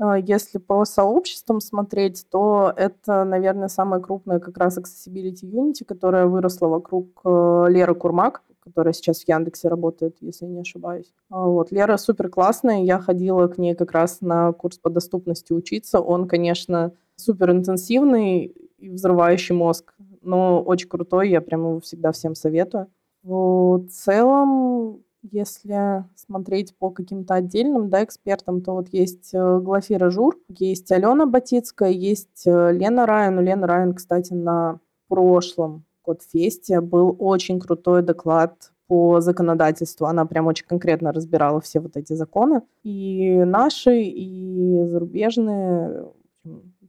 э, 0.00 0.14
если 0.20 0.58
по 0.58 0.84
сообществам 0.84 1.60
смотреть, 1.60 2.26
то 2.28 2.72
это, 2.76 3.22
наверное, 3.22 3.68
самая 3.68 4.00
крупная 4.00 4.40
как 4.40 4.58
раз 4.58 4.76
Accessibility 4.76 5.44
Unity, 5.44 5.84
которая 5.86 6.26
выросла 6.26 6.66
вокруг 6.66 7.20
э, 7.24 7.66
Леры 7.68 7.94
Курмак, 7.94 8.42
которая 8.58 8.92
сейчас 8.92 9.22
в 9.22 9.28
Яндексе 9.28 9.68
работает, 9.68 10.16
если 10.20 10.46
не 10.46 10.60
ошибаюсь. 10.60 11.12
А 11.30 11.46
вот, 11.46 11.70
Лера 11.70 11.96
супер 11.98 12.28
классная, 12.30 12.82
я 12.82 12.98
ходила 12.98 13.46
к 13.46 13.58
ней 13.58 13.76
как 13.76 13.92
раз 13.92 14.20
на 14.20 14.52
курс 14.52 14.78
по 14.78 14.90
доступности 14.90 15.52
учиться. 15.52 16.00
Он, 16.00 16.26
конечно, 16.26 16.92
супер 17.20 17.50
интенсивный 17.50 18.46
и 18.78 18.88
взрывающий 18.90 19.54
мозг, 19.54 19.94
но 20.22 20.62
очень 20.62 20.88
крутой, 20.88 21.30
я 21.30 21.40
прямо 21.40 21.70
его 21.70 21.80
всегда 21.80 22.12
всем 22.12 22.34
советую. 22.34 22.88
В 23.22 23.86
целом, 23.90 25.02
если 25.22 26.04
смотреть 26.14 26.74
по 26.76 26.90
каким-то 26.90 27.34
отдельным 27.34 27.90
да, 27.90 28.02
экспертам, 28.04 28.62
то 28.62 28.72
вот 28.72 28.88
есть 28.92 29.34
э, 29.34 29.58
Глафира 29.60 30.10
Жур, 30.10 30.38
есть 30.48 30.90
Алена 30.90 31.26
Батицкая, 31.26 31.90
есть 31.90 32.46
э, 32.46 32.72
Лена 32.72 33.04
Райан. 33.04 33.38
У 33.38 33.42
Лены 33.42 33.66
Райан, 33.66 33.94
кстати, 33.94 34.32
на 34.32 34.80
прошлом 35.08 35.84
Кодфесте 36.02 36.80
был 36.80 37.14
очень 37.18 37.60
крутой 37.60 38.02
доклад 38.02 38.72
по 38.86 39.20
законодательству. 39.20 40.06
Она 40.06 40.24
прям 40.24 40.46
очень 40.46 40.66
конкретно 40.66 41.12
разбирала 41.12 41.60
все 41.60 41.80
вот 41.80 41.96
эти 41.96 42.14
законы. 42.14 42.62
И 42.82 43.42
наши, 43.44 44.02
и 44.02 44.84
зарубежные 44.86 46.06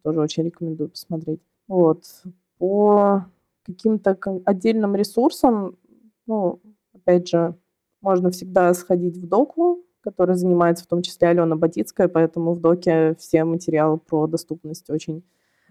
тоже 0.03 0.19
очень 0.19 0.43
рекомендую 0.43 0.89
посмотреть. 0.89 1.41
Вот. 1.67 2.03
По 2.57 3.25
каким-то 3.65 4.17
отдельным 4.45 4.95
ресурсам, 4.95 5.77
ну, 6.27 6.59
опять 6.93 7.27
же, 7.29 7.55
можно 8.01 8.31
всегда 8.31 8.73
сходить 8.73 9.17
в 9.17 9.27
доку, 9.27 9.83
который 10.01 10.35
занимается 10.35 10.83
в 10.83 10.87
том 10.87 11.01
числе 11.01 11.29
Алена 11.29 11.55
Батицкая, 11.55 12.07
поэтому 12.07 12.53
в 12.53 12.59
доке 12.59 13.15
все 13.19 13.43
материалы 13.43 13.97
про 13.97 14.27
доступность 14.27 14.89
очень 14.89 15.23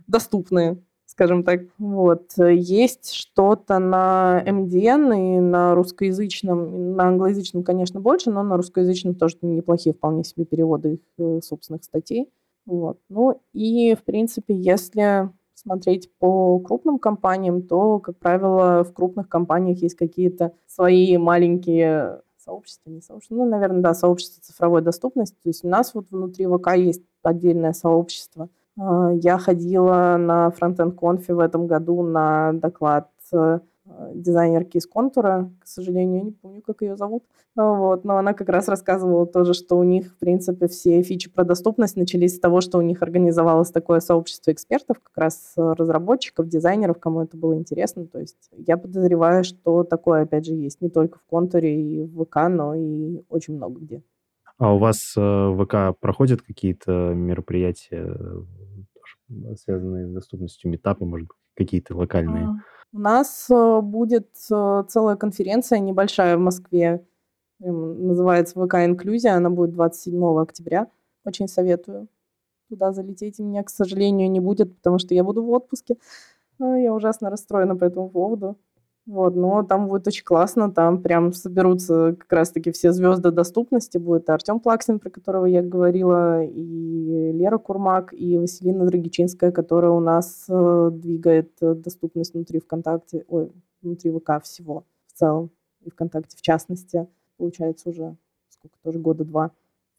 доступны, 0.06 0.82
скажем 1.06 1.42
так. 1.44 1.62
Вот. 1.78 2.32
Есть 2.38 3.12
что-то 3.12 3.78
на 3.78 4.42
MDN 4.46 5.36
и 5.36 5.40
на 5.40 5.74
русскоязычном, 5.74 6.94
на 6.94 7.08
англоязычном, 7.08 7.64
конечно, 7.64 8.00
больше, 8.00 8.30
но 8.30 8.42
на 8.42 8.56
русскоязычном 8.56 9.16
тоже 9.16 9.36
неплохие 9.42 9.94
вполне 9.94 10.24
себе 10.24 10.44
переводы 10.44 10.94
их 10.94 11.00
э, 11.18 11.40
собственных 11.42 11.84
статей. 11.84 12.30
Вот. 12.66 12.98
Ну 13.08 13.40
и, 13.52 13.94
в 13.94 14.04
принципе, 14.04 14.54
если 14.54 15.30
смотреть 15.54 16.10
по 16.18 16.58
крупным 16.58 16.98
компаниям, 16.98 17.62
то, 17.62 17.98
как 17.98 18.18
правило, 18.18 18.82
в 18.84 18.92
крупных 18.92 19.28
компаниях 19.28 19.78
есть 19.82 19.96
какие-то 19.96 20.52
свои 20.66 21.16
маленькие 21.18 22.22
сообщества, 22.38 22.90
не 22.90 23.02
сообщества, 23.02 23.34
ну, 23.34 23.44
наверное, 23.44 23.82
да, 23.82 23.94
сообщество 23.94 24.42
цифровой 24.42 24.80
доступности. 24.80 25.36
То 25.42 25.50
есть 25.50 25.64
у 25.64 25.68
нас 25.68 25.94
вот 25.94 26.06
внутри 26.10 26.46
ВК 26.46 26.76
есть 26.76 27.02
отдельное 27.22 27.74
сообщество. 27.74 28.48
А, 28.78 29.12
я 29.12 29.36
ходила 29.36 30.16
на 30.18 30.52
Frontend 30.58 30.94
Conf 30.94 31.32
в 31.32 31.38
этом 31.38 31.66
году 31.66 32.02
на 32.02 32.52
доклад 32.54 33.10
Э, 33.32 33.60
дизайнерки 34.14 34.78
из 34.78 34.86
контура, 34.86 35.50
к 35.60 35.66
сожалению, 35.66 36.18
я 36.18 36.24
не 36.24 36.32
помню, 36.32 36.62
как 36.62 36.82
ее 36.82 36.96
зовут, 36.96 37.24
вот, 37.56 38.04
но 38.04 38.16
она 38.16 38.32
как 38.32 38.48
раз 38.48 38.68
рассказывала 38.68 39.26
тоже, 39.26 39.54
что 39.54 39.76
у 39.76 39.82
них, 39.82 40.12
в 40.12 40.18
принципе, 40.18 40.68
все 40.68 41.02
фичи 41.02 41.30
про 41.30 41.44
доступность 41.44 41.96
начались 41.96 42.36
с 42.36 42.40
того, 42.40 42.60
что 42.60 42.78
у 42.78 42.82
них 42.82 43.02
организовалось 43.02 43.70
такое 43.70 44.00
сообщество 44.00 44.52
экспертов, 44.52 45.00
как 45.00 45.16
раз 45.16 45.52
разработчиков, 45.56 46.48
дизайнеров, 46.48 46.98
кому 46.98 47.22
это 47.22 47.36
было 47.36 47.54
интересно, 47.54 48.06
то 48.06 48.18
есть 48.18 48.50
я 48.52 48.76
подозреваю, 48.76 49.44
что 49.44 49.84
такое, 49.84 50.22
опять 50.22 50.46
же, 50.46 50.54
есть 50.54 50.80
не 50.80 50.90
только 50.90 51.18
в 51.18 51.22
контуре 51.24 51.80
и 51.80 52.02
в 52.02 52.24
ВК, 52.24 52.48
но 52.48 52.74
и 52.74 53.22
очень 53.28 53.56
много 53.56 53.80
где. 53.80 54.02
А 54.58 54.74
у 54.74 54.78
вас 54.78 55.14
э, 55.16 55.20
в 55.20 55.64
ВК 55.64 55.98
проходят 55.98 56.42
какие-то 56.42 57.14
мероприятия, 57.14 58.14
связанные 59.56 60.06
с 60.06 60.10
доступностью, 60.10 60.70
метапы, 60.70 61.06
может 61.06 61.28
быть, 61.28 61.39
какие-то 61.56 61.96
локальные? 61.96 62.46
А, 62.46 62.54
у 62.92 62.98
нас 62.98 63.48
э, 63.50 63.80
будет 63.80 64.28
э, 64.50 64.84
целая 64.88 65.16
конференция 65.16 65.78
небольшая 65.78 66.36
в 66.36 66.40
Москве, 66.40 67.04
называется 67.60 68.54
ВК 68.54 68.76
Инклюзия, 68.76 69.34
она 69.34 69.50
будет 69.50 69.72
27 69.72 70.40
октября. 70.40 70.88
Очень 71.24 71.48
советую 71.48 72.08
туда 72.70 72.92
залететь. 72.92 73.38
Меня, 73.38 73.62
к 73.62 73.70
сожалению, 73.70 74.30
не 74.30 74.40
будет, 74.40 74.74
потому 74.76 74.98
что 74.98 75.14
я 75.14 75.24
буду 75.24 75.42
в 75.42 75.50
отпуске. 75.50 75.96
А, 76.58 76.78
я 76.78 76.94
ужасно 76.94 77.28
расстроена 77.28 77.76
по 77.76 77.84
этому 77.84 78.08
поводу. 78.08 78.56
Вот, 79.06 79.34
но 79.34 79.62
там 79.62 79.88
будет 79.88 80.06
очень 80.06 80.24
классно, 80.24 80.70
там 80.70 81.02
прям 81.02 81.32
соберутся 81.32 82.14
как 82.18 82.32
раз-таки 82.32 82.70
все 82.70 82.92
звезды 82.92 83.30
доступности. 83.30 83.98
Будет 83.98 84.28
Артем 84.28 84.60
Плаксин, 84.60 84.98
про 85.00 85.10
которого 85.10 85.46
я 85.46 85.62
говорила, 85.62 86.44
и 86.44 87.32
Лера 87.32 87.58
Курмак, 87.58 88.12
и 88.12 88.38
Василина 88.38 88.86
Драгичинская, 88.86 89.52
которая 89.52 89.90
у 89.90 90.00
нас 90.00 90.44
э, 90.48 90.90
двигает 90.92 91.50
э, 91.62 91.74
доступность 91.74 92.34
внутри 92.34 92.60
ВКонтакте, 92.60 93.24
ой, 93.28 93.50
внутри 93.82 94.12
ВК 94.12 94.42
всего 94.42 94.84
в 95.06 95.12
целом, 95.18 95.50
и 95.80 95.90
ВКонтакте 95.90 96.36
в 96.36 96.42
частности. 96.42 97.08
Получается 97.38 97.88
уже 97.88 98.16
сколько, 98.50 98.76
тоже 98.82 98.98
года 98.98 99.24
два. 99.24 99.50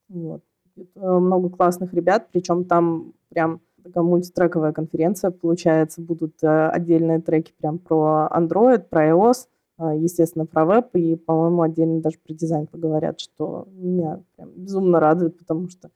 Вот. 0.09 0.43
Это 0.77 1.19
много 1.19 1.49
классных 1.49 1.93
ребят, 1.93 2.27
причем 2.31 2.65
там 2.65 3.13
прям 3.29 3.61
такая 3.83 4.03
мультитрековая 4.03 4.73
конференция, 4.73 5.31
получается, 5.31 6.01
будут 6.01 6.35
э, 6.43 6.69
отдельные 6.69 7.19
треки 7.19 7.53
прям 7.59 7.79
про 7.79 8.29
Android, 8.31 8.85
про 8.89 9.09
iOS, 9.09 9.47
э, 9.79 9.97
естественно, 9.97 10.45
про 10.45 10.65
веб, 10.65 10.89
и, 10.95 11.15
по-моему, 11.15 11.61
отдельно 11.61 12.01
даже 12.01 12.17
про 12.19 12.33
дизайн 12.33 12.67
поговорят, 12.67 13.19
что 13.19 13.67
меня 13.73 14.21
прям 14.35 14.49
безумно 14.55 14.99
радует, 14.99 15.37
потому 15.37 15.69
что 15.69 15.89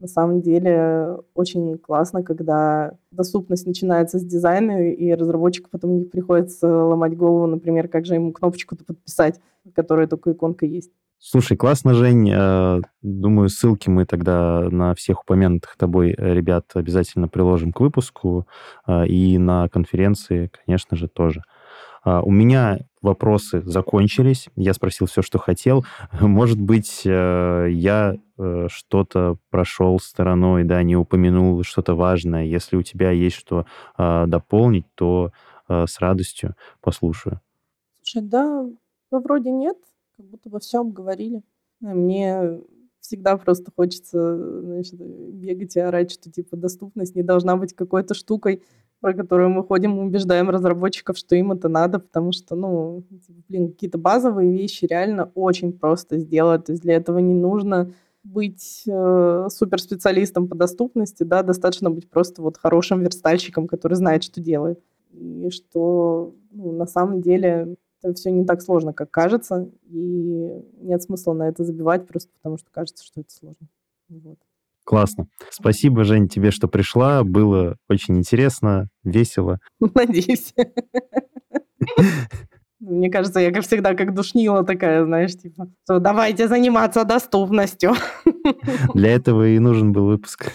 на 0.00 0.08
самом 0.08 0.40
деле 0.40 1.18
очень 1.34 1.76
классно, 1.76 2.22
когда 2.22 2.94
доступность 3.10 3.66
начинается 3.66 4.18
с 4.18 4.24
дизайна, 4.24 4.90
и 4.90 5.12
разработчику 5.12 5.68
потом 5.70 5.98
не 5.98 6.04
приходится 6.04 6.66
ломать 6.66 7.16
голову, 7.16 7.46
например, 7.46 7.88
как 7.88 8.06
же 8.06 8.14
ему 8.14 8.32
кнопочку-то 8.32 8.84
подписать, 8.84 9.40
которая 9.74 10.06
только 10.06 10.32
иконка 10.32 10.64
есть. 10.64 10.90
Слушай, 11.22 11.58
классно, 11.58 11.92
Жень. 11.92 12.30
Э, 12.32 12.80
думаю, 13.02 13.50
ссылки 13.50 13.90
мы 13.90 14.06
тогда 14.06 14.66
на 14.70 14.94
всех 14.94 15.20
упомянутых 15.20 15.76
тобой 15.76 16.14
э, 16.16 16.32
ребят 16.32 16.70
обязательно 16.72 17.28
приложим 17.28 17.74
к 17.74 17.80
выпуску. 17.80 18.46
Э, 18.86 19.06
и 19.06 19.36
на 19.36 19.68
конференции, 19.68 20.50
конечно 20.64 20.96
же, 20.96 21.08
тоже. 21.08 21.42
У 22.02 22.30
меня 22.30 22.78
вопросы 23.02 23.60
закончились. 23.60 24.48
Я 24.56 24.72
спросил 24.72 25.06
все, 25.06 25.20
что 25.20 25.38
хотел. 25.38 25.84
Может 26.20 26.58
быть, 26.58 27.04
я 27.04 28.16
что-то 28.38 29.36
прошел 29.50 30.00
стороной, 30.00 30.64
да, 30.64 30.82
не 30.82 30.96
упомянул 30.96 31.62
что-то 31.62 31.94
важное. 31.94 32.46
Если 32.46 32.76
у 32.76 32.82
тебя 32.82 33.10
есть 33.10 33.36
что 33.36 33.66
дополнить, 33.98 34.86
то 34.94 35.32
с 35.68 36.00
радостью 36.00 36.54
послушаю. 36.80 37.42
Слушай, 38.00 38.26
да, 38.26 38.64
вроде 39.10 39.50
нет 39.50 39.76
как 40.20 40.28
будто 40.30 40.50
бы 40.50 40.60
все 40.60 40.80
обговорили. 40.80 41.42
А 41.82 41.94
мне 41.94 42.60
всегда 43.00 43.36
просто 43.38 43.72
хочется 43.74 44.60
значит, 44.62 45.00
бегать 45.00 45.76
и 45.76 45.80
орать, 45.80 46.10
что 46.10 46.30
типа 46.30 46.56
доступность 46.56 47.16
не 47.16 47.22
должна 47.22 47.56
быть 47.56 47.74
какой-то 47.74 48.12
штукой, 48.12 48.62
про 49.00 49.14
которую 49.14 49.48
мы 49.48 49.64
ходим 49.64 49.98
убеждаем 49.98 50.50
разработчиков, 50.50 51.16
что 51.16 51.34
им 51.34 51.52
это 51.52 51.68
надо, 51.70 51.98
потому 52.00 52.32
что, 52.32 52.54
ну, 52.54 53.02
типа, 53.08 53.40
блин, 53.48 53.72
какие-то 53.72 53.96
базовые 53.96 54.52
вещи 54.52 54.84
реально 54.84 55.32
очень 55.34 55.72
просто 55.72 56.18
сделать. 56.18 56.66
То 56.66 56.72
есть 56.72 56.82
для 56.82 56.96
этого 56.96 57.18
не 57.18 57.34
нужно 57.34 57.92
быть 58.22 58.82
э, 58.86 59.46
суперспециалистом 59.48 60.48
по 60.48 60.54
доступности, 60.54 61.22
да, 61.22 61.42
достаточно 61.42 61.90
быть 61.90 62.10
просто 62.10 62.42
вот 62.42 62.58
хорошим 62.58 63.00
верстальщиком, 63.00 63.66
который 63.66 63.94
знает, 63.94 64.22
что 64.22 64.42
делает. 64.42 64.78
И 65.12 65.48
что 65.48 66.34
ну, 66.50 66.72
на 66.72 66.86
самом 66.86 67.22
деле 67.22 67.76
это 68.02 68.14
все 68.14 68.30
не 68.30 68.44
так 68.44 68.62
сложно, 68.62 68.92
как 68.92 69.10
кажется, 69.10 69.70
и 69.84 70.62
нет 70.80 71.02
смысла 71.02 71.32
на 71.32 71.48
это 71.48 71.64
забивать 71.64 72.06
просто 72.06 72.30
потому, 72.40 72.58
что 72.58 72.70
кажется, 72.70 73.04
что 73.04 73.20
это 73.20 73.30
сложно. 73.30 73.68
Вот. 74.08 74.38
Классно. 74.84 75.28
Спасибо, 75.50 76.04
Жень, 76.04 76.28
тебе, 76.28 76.50
что 76.50 76.66
пришла. 76.66 77.22
Было 77.22 77.76
очень 77.88 78.18
интересно, 78.18 78.88
весело. 79.04 79.60
Надеюсь. 79.94 80.54
Мне 82.80 83.10
кажется, 83.10 83.40
я, 83.40 83.52
как 83.52 83.64
всегда, 83.64 83.94
как 83.94 84.14
душнила 84.14 84.64
такая, 84.64 85.04
знаешь, 85.04 85.36
типа, 85.36 85.68
что 85.84 85.98
давайте 85.98 86.48
заниматься 86.48 87.04
доступностью. 87.04 87.92
Для 88.94 89.12
этого 89.12 89.48
и 89.48 89.58
нужен 89.58 89.92
был 89.92 90.06
выпуск. 90.06 90.50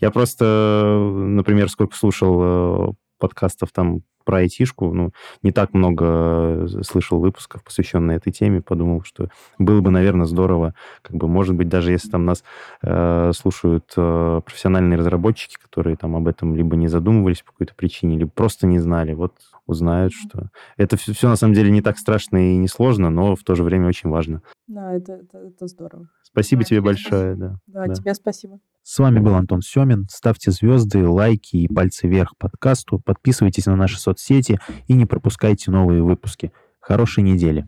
Я 0.00 0.10
просто, 0.10 0.98
например, 1.14 1.70
сколько 1.70 1.96
слушал 1.96 2.40
э, 2.42 2.92
подкастов 3.18 3.70
там 3.72 4.02
про 4.26 4.38
айтишку, 4.38 4.92
ну, 4.92 5.12
не 5.42 5.52
так 5.52 5.72
много 5.72 6.04
э, 6.04 6.66
слышал 6.82 7.20
выпусков, 7.20 7.62
посвященных 7.62 8.16
этой 8.18 8.32
теме, 8.32 8.60
подумал, 8.60 9.02
что 9.04 9.28
было 9.58 9.80
бы, 9.80 9.90
наверное, 9.90 10.26
здорово, 10.26 10.74
как 11.00 11.16
бы, 11.16 11.28
может 11.28 11.54
быть, 11.54 11.68
даже 11.68 11.92
если 11.92 12.10
там 12.10 12.26
нас 12.26 12.42
э, 12.82 13.30
слушают 13.34 13.92
э, 13.96 14.40
профессиональные 14.44 14.98
разработчики, 14.98 15.56
которые 15.62 15.96
там 15.96 16.16
об 16.16 16.26
этом 16.26 16.56
либо 16.56 16.76
не 16.76 16.88
задумывались 16.88 17.42
по 17.42 17.52
какой-то 17.52 17.74
причине, 17.74 18.18
либо 18.18 18.30
просто 18.30 18.66
не 18.66 18.80
знали, 18.80 19.14
вот 19.14 19.32
узнают, 19.66 20.12
что 20.12 20.50
это 20.76 20.96
все, 20.96 21.12
все 21.12 21.28
на 21.28 21.36
самом 21.36 21.54
деле 21.54 21.70
не 21.70 21.80
так 21.80 21.96
страшно 21.96 22.52
и 22.52 22.56
не 22.56 22.68
сложно, 22.68 23.10
но 23.10 23.36
в 23.36 23.44
то 23.44 23.54
же 23.54 23.62
время 23.62 23.88
очень 23.88 24.10
важно. 24.10 24.42
Да, 24.66 24.92
это, 24.92 25.12
это, 25.12 25.38
это 25.38 25.66
здорово. 25.68 26.08
Спасибо 26.22 26.62
да, 26.62 26.66
тебе 26.66 26.80
большое. 26.80 27.36
Да, 27.36 27.58
да, 27.66 27.86
да, 27.86 27.94
тебе 27.94 28.14
спасибо. 28.14 28.58
С 28.88 29.00
вами 29.00 29.18
был 29.18 29.34
Антон 29.34 29.62
Семин. 29.62 30.06
Ставьте 30.08 30.52
звезды, 30.52 31.08
лайки 31.08 31.56
и 31.56 31.66
пальцы 31.66 32.06
вверх 32.06 32.36
подкасту. 32.38 33.00
Подписывайтесь 33.00 33.66
на 33.66 33.74
наши 33.74 33.98
соцсети 33.98 34.60
и 34.86 34.92
не 34.92 35.06
пропускайте 35.06 35.72
новые 35.72 36.04
выпуски. 36.04 36.52
Хорошей 36.78 37.24
недели. 37.24 37.66